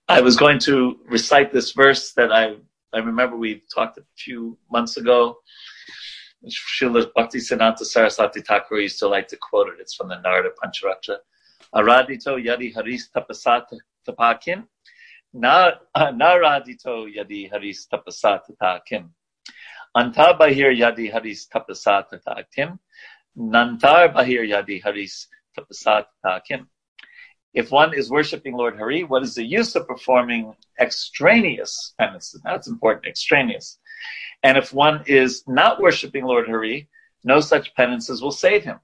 I 0.08 0.20
was 0.20 0.36
going 0.36 0.58
to 0.60 0.98
recite 1.06 1.52
this 1.52 1.72
verse 1.72 2.12
that 2.12 2.30
I 2.32 2.56
I 2.94 2.98
remember 2.98 3.36
we 3.36 3.62
talked 3.74 3.98
a 3.98 4.04
few 4.16 4.56
months 4.70 4.96
ago. 4.96 5.38
Srila 6.46 7.12
Bhakti 7.14 7.38
Siddhanta 7.38 7.84
Saraswati 7.84 8.40
Thakur 8.40 8.78
used 8.78 9.00
to 9.00 9.08
like 9.08 9.26
to 9.28 9.36
quote 9.36 9.68
it. 9.68 9.80
It's 9.80 9.94
from 9.94 10.08
the 10.08 10.20
Narada 10.20 10.50
Pancharatra. 10.62 11.16
Aradito 11.74 12.38
yadi 12.38 12.72
haris 12.72 13.08
tapasat 13.14 13.64
tapakim. 14.06 14.68
Na, 15.32 15.72
naradito 15.96 17.12
yadi 17.12 17.50
haris 17.50 17.88
tapasat 17.92 18.42
tapakim. 18.48 19.08
Antar 19.96 20.38
bahir 20.38 20.70
yadi 20.72 21.10
haris 21.10 21.48
tapasat 21.48 22.10
takim. 22.24 22.78
Nantar 23.36 24.14
bahir 24.14 24.46
yadi 24.48 24.80
haris 24.82 25.26
tapasat 25.58 26.04
takim. 26.24 26.68
If 27.54 27.70
one 27.70 27.94
is 27.94 28.10
worshiping 28.10 28.56
Lord 28.56 28.76
Hari, 28.76 29.04
what 29.04 29.22
is 29.22 29.36
the 29.36 29.44
use 29.44 29.76
of 29.76 29.86
performing 29.86 30.54
extraneous 30.80 31.94
penances? 31.98 32.40
That's 32.44 32.66
important, 32.66 33.06
extraneous. 33.06 33.78
And 34.42 34.58
if 34.58 34.72
one 34.72 35.04
is 35.06 35.44
not 35.46 35.80
worshiping 35.80 36.24
Lord 36.24 36.48
Hari, 36.48 36.88
no 37.22 37.40
such 37.40 37.74
penances 37.76 38.20
will 38.20 38.32
save 38.32 38.64
him. 38.64 38.80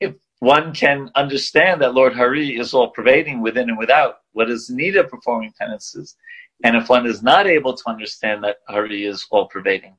If 0.00 0.16
one 0.40 0.74
can 0.74 1.10
understand 1.14 1.80
that 1.80 1.94
Lord 1.94 2.12
Hari 2.14 2.58
is 2.58 2.74
all 2.74 2.90
pervading 2.90 3.40
within 3.40 3.68
and 3.68 3.78
without, 3.78 4.16
what 4.32 4.50
is 4.50 4.66
the 4.66 4.74
need 4.74 4.96
of 4.96 5.08
performing 5.08 5.52
penances? 5.58 6.16
And 6.64 6.76
if 6.76 6.88
one 6.88 7.06
is 7.06 7.22
not 7.22 7.46
able 7.46 7.74
to 7.74 7.88
understand 7.88 8.42
that 8.44 8.56
Hari 8.68 9.06
is 9.06 9.26
all 9.30 9.46
pervading, 9.46 9.96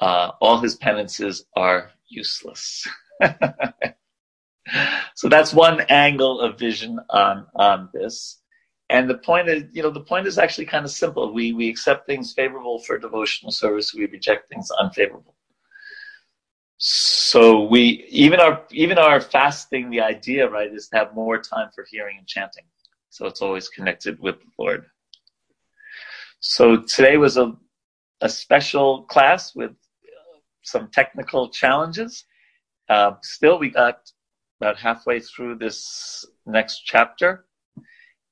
uh, 0.00 0.32
all 0.40 0.60
his 0.60 0.76
penances 0.76 1.44
are 1.54 1.90
useless. 2.08 2.88
so 5.14 5.28
that's 5.28 5.52
one 5.52 5.80
angle 5.88 6.40
of 6.40 6.58
vision 6.58 6.98
on, 7.10 7.46
on 7.54 7.88
this. 7.92 8.40
And 8.88 9.08
the 9.08 9.18
point 9.18 9.48
is, 9.48 9.64
you 9.72 9.82
know, 9.82 9.90
the 9.90 10.00
point 10.00 10.26
is 10.26 10.36
actually 10.36 10.66
kind 10.66 10.84
of 10.84 10.90
simple. 10.90 11.32
We, 11.32 11.52
we 11.52 11.68
accept 11.68 12.06
things 12.06 12.32
favorable 12.32 12.80
for 12.80 12.98
devotional 12.98 13.52
service. 13.52 13.94
We 13.94 14.06
reject 14.06 14.48
things 14.48 14.68
unfavorable. 14.80 15.36
So 16.78 17.64
we, 17.64 18.06
even 18.08 18.40
our, 18.40 18.64
even 18.72 18.98
our 18.98 19.20
fasting, 19.20 19.90
the 19.90 20.00
idea, 20.00 20.48
right, 20.48 20.72
is 20.72 20.88
to 20.88 20.96
have 20.96 21.14
more 21.14 21.38
time 21.38 21.68
for 21.74 21.86
hearing 21.88 22.16
and 22.18 22.26
chanting. 22.26 22.64
So 23.10 23.26
it's 23.26 23.42
always 23.42 23.68
connected 23.68 24.18
with 24.18 24.40
the 24.40 24.46
Lord. 24.58 24.86
So 26.40 26.78
today 26.78 27.16
was 27.16 27.36
a, 27.36 27.52
a 28.22 28.28
special 28.28 29.02
class 29.04 29.54
with 29.54 29.72
some 30.62 30.88
technical 30.90 31.50
challenges. 31.50 32.24
Uh, 32.88 33.12
still, 33.22 33.58
we 33.58 33.70
got 33.70 34.10
about 34.60 34.76
halfway 34.76 35.20
through 35.20 35.56
this 35.56 36.26
next 36.44 36.82
chapter, 36.84 37.46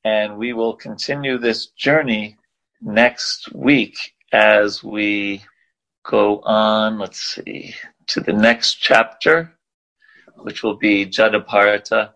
and 0.04 0.36
we 0.36 0.52
will 0.52 0.76
continue 0.76 1.38
this 1.38 1.68
journey 1.68 2.36
next 2.82 3.52
week 3.54 3.96
as 4.32 4.84
we 4.84 5.42
go 6.04 6.40
on, 6.40 6.98
let's 6.98 7.20
see, 7.34 7.74
to 8.08 8.20
the 8.20 8.32
next 8.32 8.74
chapter, 8.74 9.52
which 10.36 10.62
will 10.62 10.76
be 10.76 11.06
Jadabharata 11.06 12.12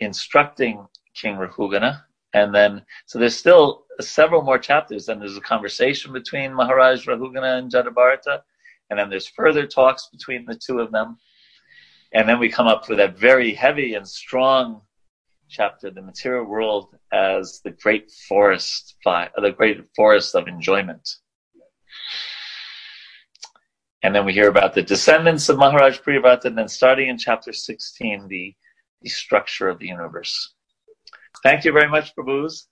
instructing 0.00 0.86
King 1.14 1.36
Rahugana. 1.36 2.02
And 2.32 2.54
then, 2.54 2.82
so 3.06 3.18
there's 3.18 3.36
still 3.36 3.84
several 4.00 4.40
more 4.40 4.58
chapters, 4.58 5.08
and 5.08 5.20
there's 5.20 5.36
a 5.36 5.42
conversation 5.42 6.12
between 6.12 6.54
Maharaj 6.54 7.06
Rahugana 7.06 7.58
and 7.58 7.70
Jadabharata 7.70 8.40
And 8.88 8.98
then 8.98 9.10
there's 9.10 9.28
further 9.28 9.66
talks 9.66 10.08
between 10.10 10.46
the 10.46 10.54
two 10.54 10.80
of 10.80 10.92
them. 10.92 11.18
And 12.12 12.28
then 12.28 12.38
we 12.38 12.48
come 12.48 12.66
up 12.66 12.88
with 12.88 12.98
that 12.98 13.18
very 13.18 13.54
heavy 13.54 13.94
and 13.94 14.06
strong 14.06 14.82
chapter, 15.48 15.90
the 15.90 16.02
material 16.02 16.44
world 16.44 16.96
as 17.12 17.60
the 17.64 17.70
great 17.70 18.10
forest, 18.28 18.96
uh, 19.06 19.26
the 19.36 19.52
great 19.52 19.84
forest 19.94 20.34
of 20.34 20.48
enjoyment. 20.48 21.08
And 24.02 24.14
then 24.14 24.24
we 24.24 24.32
hear 24.32 24.48
about 24.48 24.74
the 24.74 24.82
descendants 24.82 25.48
of 25.48 25.58
Maharaj 25.58 25.98
Priyavrata, 26.00 26.46
and 26.46 26.56
then 26.56 26.68
starting 26.68 27.08
in 27.08 27.18
chapter 27.18 27.52
16, 27.52 28.28
the, 28.28 28.54
the 29.02 29.10
structure 29.10 29.68
of 29.68 29.78
the 29.78 29.88
universe. 29.88 30.54
Thank 31.42 31.64
you 31.64 31.72
very 31.72 31.88
much, 31.88 32.14
Prabhus. 32.16 32.66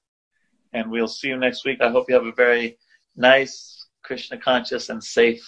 And 0.72 0.90
we'll 0.90 1.08
see 1.08 1.28
you 1.28 1.36
next 1.36 1.64
week. 1.64 1.80
I 1.80 1.90
hope 1.90 2.06
you 2.08 2.14
have 2.14 2.26
a 2.26 2.32
very 2.32 2.78
nice, 3.14 3.86
Krishna 4.02 4.38
conscious, 4.38 4.88
and 4.88 5.02
safe 5.02 5.46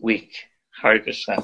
week. 0.00 0.34
Hare 0.80 1.00
Krishna. 1.00 1.36